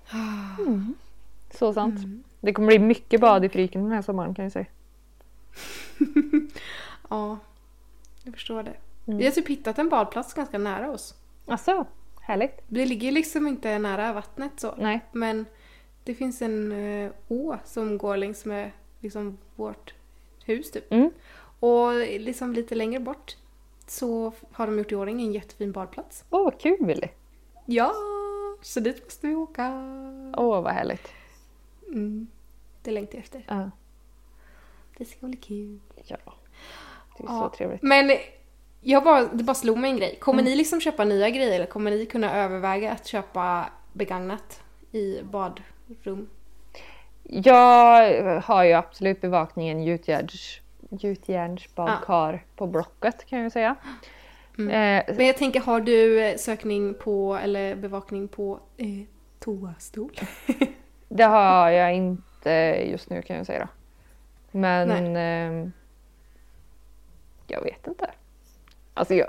Så 1.59 1.73
sant. 1.73 1.99
Det 2.41 2.53
kommer 2.53 2.67
bli 2.67 2.79
mycket 2.79 3.21
bad 3.21 3.45
i 3.45 3.49
Fryken 3.49 3.83
den 3.83 3.91
här 3.91 4.01
sommaren 4.01 4.33
kan 4.33 4.43
jag 4.43 4.51
säga. 4.51 4.65
Ja, 7.09 7.37
jag 8.23 8.33
förstår 8.33 8.63
det. 8.63 8.73
Mm. 9.05 9.17
Vi 9.17 9.25
har 9.25 9.31
typ 9.31 9.47
hittat 9.47 9.79
en 9.79 9.89
badplats 9.89 10.33
ganska 10.33 10.57
nära 10.57 10.91
oss. 10.91 11.15
Alltså, 11.45 11.85
härligt. 12.21 12.61
Det 12.67 12.85
ligger 12.85 13.11
liksom 13.11 13.47
inte 13.47 13.79
nära 13.79 14.13
vattnet 14.13 14.51
så. 14.59 14.75
Nej. 14.77 14.99
Men 15.11 15.45
det 16.03 16.13
finns 16.13 16.41
en 16.41 16.71
eh, 16.71 17.11
å 17.27 17.57
som 17.65 17.97
går 17.97 18.17
längs 18.17 18.45
med 18.45 18.71
liksom 18.99 19.37
vårt 19.55 19.93
hus 20.45 20.71
typ. 20.71 20.91
Mm. 20.91 21.11
Och 21.59 21.93
liksom 22.19 22.53
lite 22.53 22.75
längre 22.75 22.99
bort 22.99 23.37
så 23.87 24.33
har 24.51 24.67
de 24.67 24.77
gjort 24.77 24.91
i 24.91 24.95
ordning 24.95 25.21
en 25.21 25.33
jättefin 25.33 25.71
badplats. 25.71 26.23
Åh, 26.29 26.51
kul! 26.59 27.07
Ja, 27.65 27.93
så 28.61 28.79
dit 28.79 29.03
måste 29.03 29.27
vi 29.27 29.35
åka. 29.35 29.73
Åh, 30.37 30.61
vad 30.61 30.73
härligt. 30.73 31.07
Mm. 31.93 32.27
Det 32.81 32.91
längtar 32.91 33.15
jag 33.15 33.23
efter. 33.23 33.43
Ja, 33.47 33.71
Det 34.97 35.05
ska 35.05 35.27
bli 35.27 35.37
kul. 35.37 35.79
ja. 36.03 36.17
Det 37.17 37.23
är 37.23 37.27
Ja. 37.27 37.49
så 37.51 37.57
trevligt. 37.57 37.81
Men 37.81 38.11
jag 38.81 39.03
bara, 39.03 39.25
det 39.25 39.43
bara 39.43 39.53
slog 39.53 39.77
mig 39.77 39.91
en 39.91 39.97
grej. 39.97 40.15
Kommer 40.19 40.43
ni 40.43 40.55
liksom 40.55 40.81
köpa 40.81 41.03
nya 41.03 41.29
grejer 41.29 41.55
eller 41.55 41.65
kommer 41.65 41.91
ni 41.91 42.05
kunna 42.05 42.35
överväga 42.43 42.91
att 42.91 43.07
köpa 43.07 43.69
begagnat 43.93 44.61
i 44.91 45.21
badrum? 45.23 46.29
Jag 47.23 48.41
har 48.41 48.63
ju 48.63 48.73
absolut 48.73 49.21
bevakningen 49.21 49.83
gjutjärns, 49.83 50.59
gjutjärnsbadkar 50.89 52.45
på 52.55 52.67
Blocket 52.67 53.25
kan 53.25 53.39
jag 53.39 53.43
ju 53.43 53.49
säga. 53.49 53.75
Mm. 54.57 54.69
Eh, 55.07 55.15
Men 55.17 55.25
jag 55.27 55.37
tänker, 55.37 55.59
har 55.59 55.81
du 55.81 56.33
sökning 56.37 56.93
på 56.93 57.35
eller 57.43 57.75
bevakning 57.75 58.27
på 58.27 58.59
eh, 58.77 58.87
toastol? 59.39 60.11
det 61.09 61.23
har 61.23 61.69
jag 61.69 61.93
inte 61.95 62.49
just 62.91 63.09
nu 63.09 63.21
kan 63.21 63.35
jag 63.37 63.45
säga 63.45 63.59
då. 63.59 63.67
Men 64.59 65.15
ehm, 65.15 65.71
jag 67.47 67.61
vet 67.61 67.87
inte. 67.87 68.11
Alltså 68.93 69.13
jag, 69.15 69.27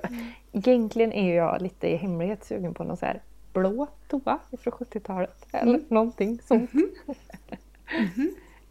egentligen 0.52 1.12
är 1.12 1.34
jag 1.36 1.62
lite 1.62 1.88
i 1.88 1.96
hemlighet 1.96 2.44
sugen 2.44 2.74
på 2.74 2.84
någon 2.84 2.96
så 2.96 3.06
här 3.06 3.22
blå 3.52 3.86
toa 4.08 4.38
från 4.50 4.72
70-talet. 4.72 5.46
Eller 5.52 5.74
Mm. 5.74 5.84
någonting 5.88 6.40
sånt. 6.44 6.70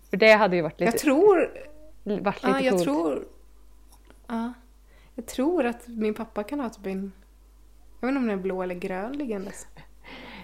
För 0.09 0.17
det 0.17 0.31
hade 0.33 0.55
ju 0.55 0.61
varit 0.61 0.79
lite, 0.79 0.91
Jag 0.91 0.97
tror, 0.99 1.51
varit 2.03 2.43
lite 2.43 2.57
ja, 2.57 2.61
jag 2.61 2.71
coolt. 2.73 2.83
tror, 2.83 3.25
ja, 4.27 4.53
jag 5.15 5.25
tror 5.25 5.65
att 5.65 5.87
min 5.87 6.13
pappa 6.13 6.43
kan 6.43 6.59
ha 6.59 6.69
typ 6.69 6.85
en, 6.85 7.11
jag 7.99 8.07
vet 8.07 8.09
inte 8.09 8.19
om 8.19 8.27
den 8.27 8.39
är 8.39 8.41
blå 8.43 8.63
eller 8.63 8.75
grön 8.75 9.13
liggandes. 9.13 9.67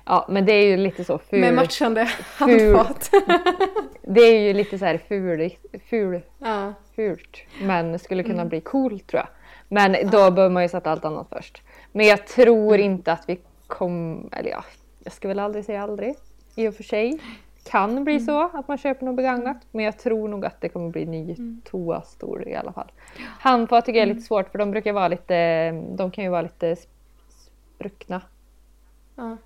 Ja 0.06 0.26
men 0.30 0.46
det 0.46 0.54
är 0.54 0.68
ju 0.68 0.78
lite 0.78 1.04
så 1.04 1.18
ful. 1.18 1.40
Med 1.40 1.54
matchande 1.54 2.10
handfat. 2.38 3.10
Det 4.08 4.22
är 4.22 4.40
ju 4.40 4.54
lite 4.54 4.78
så 4.80 4.86
här 4.86 4.98
fuligt, 4.98 5.66
ful, 5.90 6.22
ja. 6.40 6.74
fult. 6.96 7.38
Men 7.62 8.00
skulle 8.00 8.24
kunna 8.24 8.36
Mm. 8.42 8.50
bli 8.50 8.62
coolt 8.62 9.08
tror 9.08 9.20
jag. 9.20 9.28
Men 9.68 9.92
då 10.10 10.32
behöver 10.32 10.50
man 10.50 10.64
ju 10.64 10.70
sätta 10.70 10.92
allt 10.92 11.06
annat 11.06 11.28
först. 11.32 11.62
Men 11.92 12.06
jag 12.06 12.28
tror 12.28 12.76
Mm. 12.76 12.86
inte 12.92 13.12
att 13.12 13.24
vi 13.30 13.40
kommer, 13.68 14.36
eller 14.40 14.50
ja, 14.50 14.64
jag 15.04 15.14
ska 15.14 15.28
väl 15.28 15.40
aldrig 15.40 15.66
säga 15.66 15.84
aldrig. 15.84 16.16
I 16.56 16.68
och 16.68 16.74
för 16.76 16.84
sig. 16.84 17.20
Kan 17.72 18.04
bli 18.04 18.14
Mm. 18.14 18.26
så 18.26 18.50
att 18.54 18.68
man 18.68 18.78
köper 18.78 19.06
något 19.06 19.16
begagnat. 19.16 19.58
Men 19.72 19.86
jag 19.86 20.00
tror 20.00 20.28
nog 20.28 20.46
att 20.46 20.62
det 20.62 20.70
kommer 20.70 20.90
bli 20.90 21.06
ny 21.06 21.32
Mm. 21.32 21.62
toastol 21.66 22.48
i 22.48 22.56
alla 22.56 22.72
fall. 22.74 22.92
Handfat 23.40 23.86
tycker 23.86 24.00
jag 24.00 24.10
är 24.10 24.14
lite 24.14 24.26
svårt 24.28 24.50
för 24.52 24.58
de 24.60 24.72
brukar 24.72 24.94
vara 24.94 25.08
lite, 25.08 25.72
de 25.72 26.12
kan 26.12 26.24
ju 26.24 26.30
vara 26.30 26.42
lite 26.42 26.74
sp- 26.74 26.88
spruckna. 27.76 28.22
ja. 29.16 29.38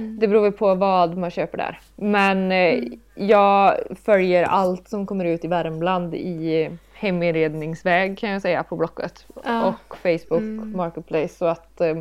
Det 0.00 0.28
beror 0.28 0.42
väl 0.42 0.52
på 0.52 0.74
vad 0.74 1.16
man 1.16 1.30
köper 1.30 1.58
där. 1.58 1.80
Men 1.96 2.52
eh, 2.52 2.84
jag 3.14 3.76
följer 4.04 4.42
allt 4.44 4.88
som 4.88 5.06
kommer 5.06 5.24
ut 5.24 5.44
i 5.44 5.48
Värmland 5.48 6.14
i 6.14 6.70
heminredningsväg 6.94 8.18
kan 8.18 8.30
jag 8.30 8.42
säga 8.42 8.62
på 8.62 8.76
Blocket. 8.76 9.26
Ja. 9.44 9.68
Och 9.68 9.96
Facebook 9.96 10.40
Mm. 10.40 10.76
Marketplace. 10.76 11.28
Så 11.34 11.46
att 11.46 11.80
eh, 11.80 11.96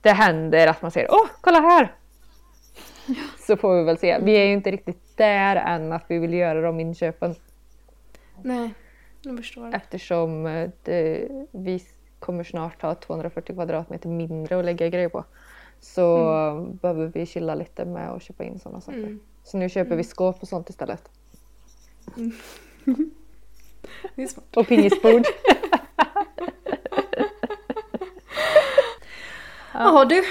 det 0.00 0.10
händer 0.10 0.66
att 0.66 0.82
man 0.82 0.90
säger 0.90 1.08
åh 1.10 1.26
kolla 1.40 1.60
här! 1.60 1.92
Så 3.38 3.56
får 3.56 3.76
vi 3.76 3.84
väl 3.84 3.98
se. 3.98 4.18
Vi 4.22 4.32
är 4.32 4.44
ju 4.44 4.52
inte 4.52 4.70
riktigt 4.70 5.16
där 5.16 5.56
än 5.56 5.92
att 5.92 6.04
vi 6.08 6.18
vill 6.18 6.34
göra 6.34 6.60
de 6.60 6.80
inköpen. 6.80 7.34
Nej, 8.42 8.74
jag 9.22 9.36
förstår 9.36 9.66
det. 9.70 9.76
Eftersom 9.76 10.46
eh, 10.46 10.70
det, 10.82 11.28
vi 11.50 11.82
kommer 12.18 12.44
snart 12.44 12.82
ha 12.82 12.94
240 12.94 13.54
kvadratmeter 13.54 14.08
mindre 14.08 14.58
att 14.58 14.64
lägga 14.64 14.88
grejer 14.88 15.08
på. 15.08 15.24
Så 15.82 16.78
behöver 16.82 17.06
vi 17.06 17.26
chilla 17.26 17.54
lite 17.54 17.84
med 17.84 18.10
att 18.10 18.22
köpa 18.22 18.44
in 18.44 18.58
sådana 18.58 18.80
saker. 18.80 18.98
Mm. 18.98 19.20
Så 19.44 19.56
nu 19.56 19.68
köper 19.68 19.96
vi 19.96 20.04
skåp 20.04 20.42
och 20.42 20.48
sånt 20.48 20.70
istället. 20.70 21.10
Det 24.14 24.22
är 24.22 24.26
smart. 24.26 24.56
Och 24.56 24.66
pingisbord. 24.66 25.22
Jaha 29.72 30.04
du, 30.04 30.22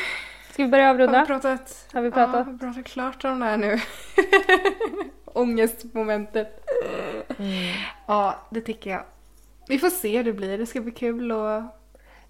Ska 0.51 0.63
vi 0.63 0.69
börja 0.69 0.87
har 0.87 0.93
vi 0.93 1.03
avrunda? 1.03 1.25
pratat? 1.25 1.87
Har 1.93 2.01
vi 2.01 2.11
pratat? 2.11 2.33
Ja, 2.33 2.43
har 2.43 2.51
vi 2.51 2.59
pratat 2.59 2.85
klart 2.85 3.25
om 3.25 3.39
det 3.39 3.45
här 3.45 3.57
nu? 3.57 3.79
Ångestmomentet. 5.25 6.69
Mm. 7.37 7.73
Ja, 8.07 8.35
det 8.49 8.61
tycker 8.61 8.89
jag. 8.89 9.03
Vi 9.67 9.79
får 9.79 9.89
se 9.89 10.17
hur 10.17 10.23
det 10.23 10.33
blir. 10.33 10.57
Det 10.57 10.65
ska 10.65 10.81
bli 10.81 10.91
kul 10.91 11.31
och... 11.31 11.61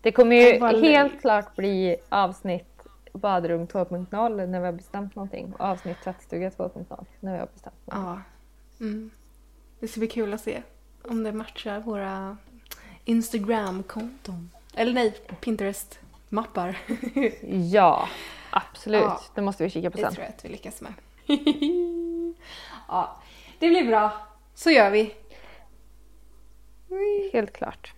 Det 0.02 0.12
kommer 0.12 0.36
ju 0.36 0.60
helt 0.90 1.22
klart 1.22 1.56
bli 1.56 1.96
avsnitt 2.10 2.71
badrum 3.18 3.68
2.0 3.68 4.48
när 4.48 4.60
vi 4.60 4.66
har 4.66 4.74
bestämt 4.74 5.16
någonting. 5.16 5.54
Och 5.54 5.66
avsnitt 5.66 5.98
tvättstuga 6.04 6.50
2.0 6.50 7.06
när 7.20 7.34
vi 7.34 7.40
har 7.40 7.48
bestämt 7.54 7.88
någonting. 7.88 8.24
Ja. 8.80 8.86
Mm. 8.86 9.12
Det 9.80 9.88
ska 9.88 10.00
bli 10.00 10.08
kul 10.08 10.34
att 10.34 10.42
se 10.42 10.62
om 11.04 11.24
det 11.24 11.32
matchar 11.32 11.80
våra 11.80 12.38
Instagram-konton. 13.06 14.50
Eller 14.76 14.94
nej, 14.94 15.14
Pinterest-mappar. 15.42 16.78
Ja, 17.72 18.10
absolut. 18.50 19.02
Ja. 19.02 19.22
Det 19.36 19.42
måste 19.42 19.64
vi 19.64 19.70
kika 19.70 19.92
på 19.92 19.98
Det 19.98 20.04
sen. 20.04 20.14
tror 20.14 20.26
jag 20.26 20.34
att 20.34 20.46
vi 20.46 20.50
lyckas 20.50 20.82
med. 20.82 20.94
ja, 22.88 23.22
det 23.60 23.70
blir 23.70 23.88
bra. 23.88 24.28
Så 24.54 24.70
gör 24.70 24.92
vi. 24.92 25.16
Helt 27.34 27.54
klart. 27.54 27.94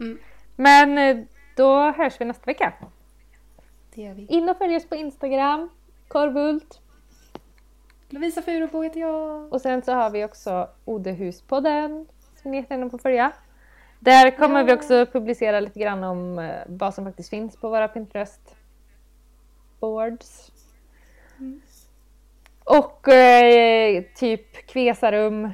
Mm. 0.00 0.18
Men 0.56 0.98
eh, 0.98 1.24
då 1.56 1.90
hörs 1.90 2.20
vi 2.20 2.24
nästa 2.24 2.44
vecka. 2.46 2.72
Det 4.00 4.04
gör 4.04 4.14
vi. 4.14 4.26
In 4.28 4.48
och 4.48 4.56
följ 4.58 4.76
oss 4.76 4.86
på 4.88 4.94
Instagram, 4.96 5.68
Korvult. 6.08 6.80
Lovisa 8.08 8.42
Furubo 8.42 8.82
heter 8.82 9.00
jag. 9.00 9.52
Och 9.52 9.60
sen 9.60 9.82
så 9.82 9.92
har 9.92 10.10
vi 10.10 10.24
också 10.24 10.68
Odehuspodden 10.84 12.06
som 12.42 12.50
ni 12.50 12.56
jättegärna 12.56 12.90
får 12.90 12.98
följa. 12.98 13.32
Där 13.98 14.30
kommer 14.30 14.60
Ja. 14.60 14.64
vi 14.66 14.72
också 14.72 15.06
publicera 15.06 15.60
lite 15.60 15.80
grann 15.80 16.04
om 16.04 16.38
eh, 16.38 16.54
vad 16.66 16.94
som 16.94 17.04
faktiskt 17.04 17.30
finns 17.30 17.56
på 17.56 17.68
våra 17.68 17.88
Pinterest 17.88 18.56
boards. 19.80 20.52
Mm. 21.38 21.60
Och 22.64 23.08
eh, 23.08 24.04
typ 24.16 24.66
kvesarum, 24.66 25.50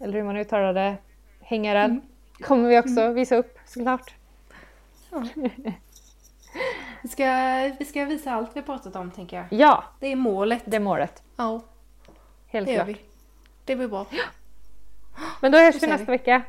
eller 0.00 0.12
hur 0.12 0.22
man 0.22 0.36
uttalar 0.36 0.74
det, 0.74 0.96
hängaren, 1.40 1.90
Mm. 1.90 2.02
kommer 2.40 2.68
vi 2.68 2.78
också 2.80 3.12
visa 3.12 3.36
upp 3.36 3.58
såklart. 3.66 4.14
Vi 7.04 7.10
ska, 7.10 7.24
vi 7.78 7.84
ska 7.84 8.04
visa 8.04 8.32
allt 8.32 8.50
vi 8.56 8.60
har 8.60 8.66
pratat 8.66 8.96
om 8.96 9.10
tänker 9.10 9.36
jag. 9.36 9.46
Ja, 9.60 9.84
Det 10.00 10.06
är 10.12 10.16
målet. 10.16 10.62
det 10.64 10.76
är 10.76 10.80
målet. 10.80 11.22
Ja, 11.36 11.60
Helt 12.46 12.66
det 12.66 12.74
klart. 12.74 12.88
vi. 12.88 12.96
Det 13.64 13.76
blir 13.76 13.88
bra. 13.88 14.06
Men 15.40 15.52
då 15.52 15.58
hörs 15.58 15.82
vi 15.82 15.86
nästa 15.86 16.04
vi. 16.04 16.10
vecka. 16.12 16.42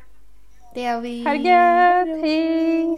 Det 0.74 0.82
gör 0.82 1.00
vi. 1.00 1.24
Ha 1.24 1.30
det 1.32 1.36
gött! 1.38 2.22
Hej! 2.24 2.96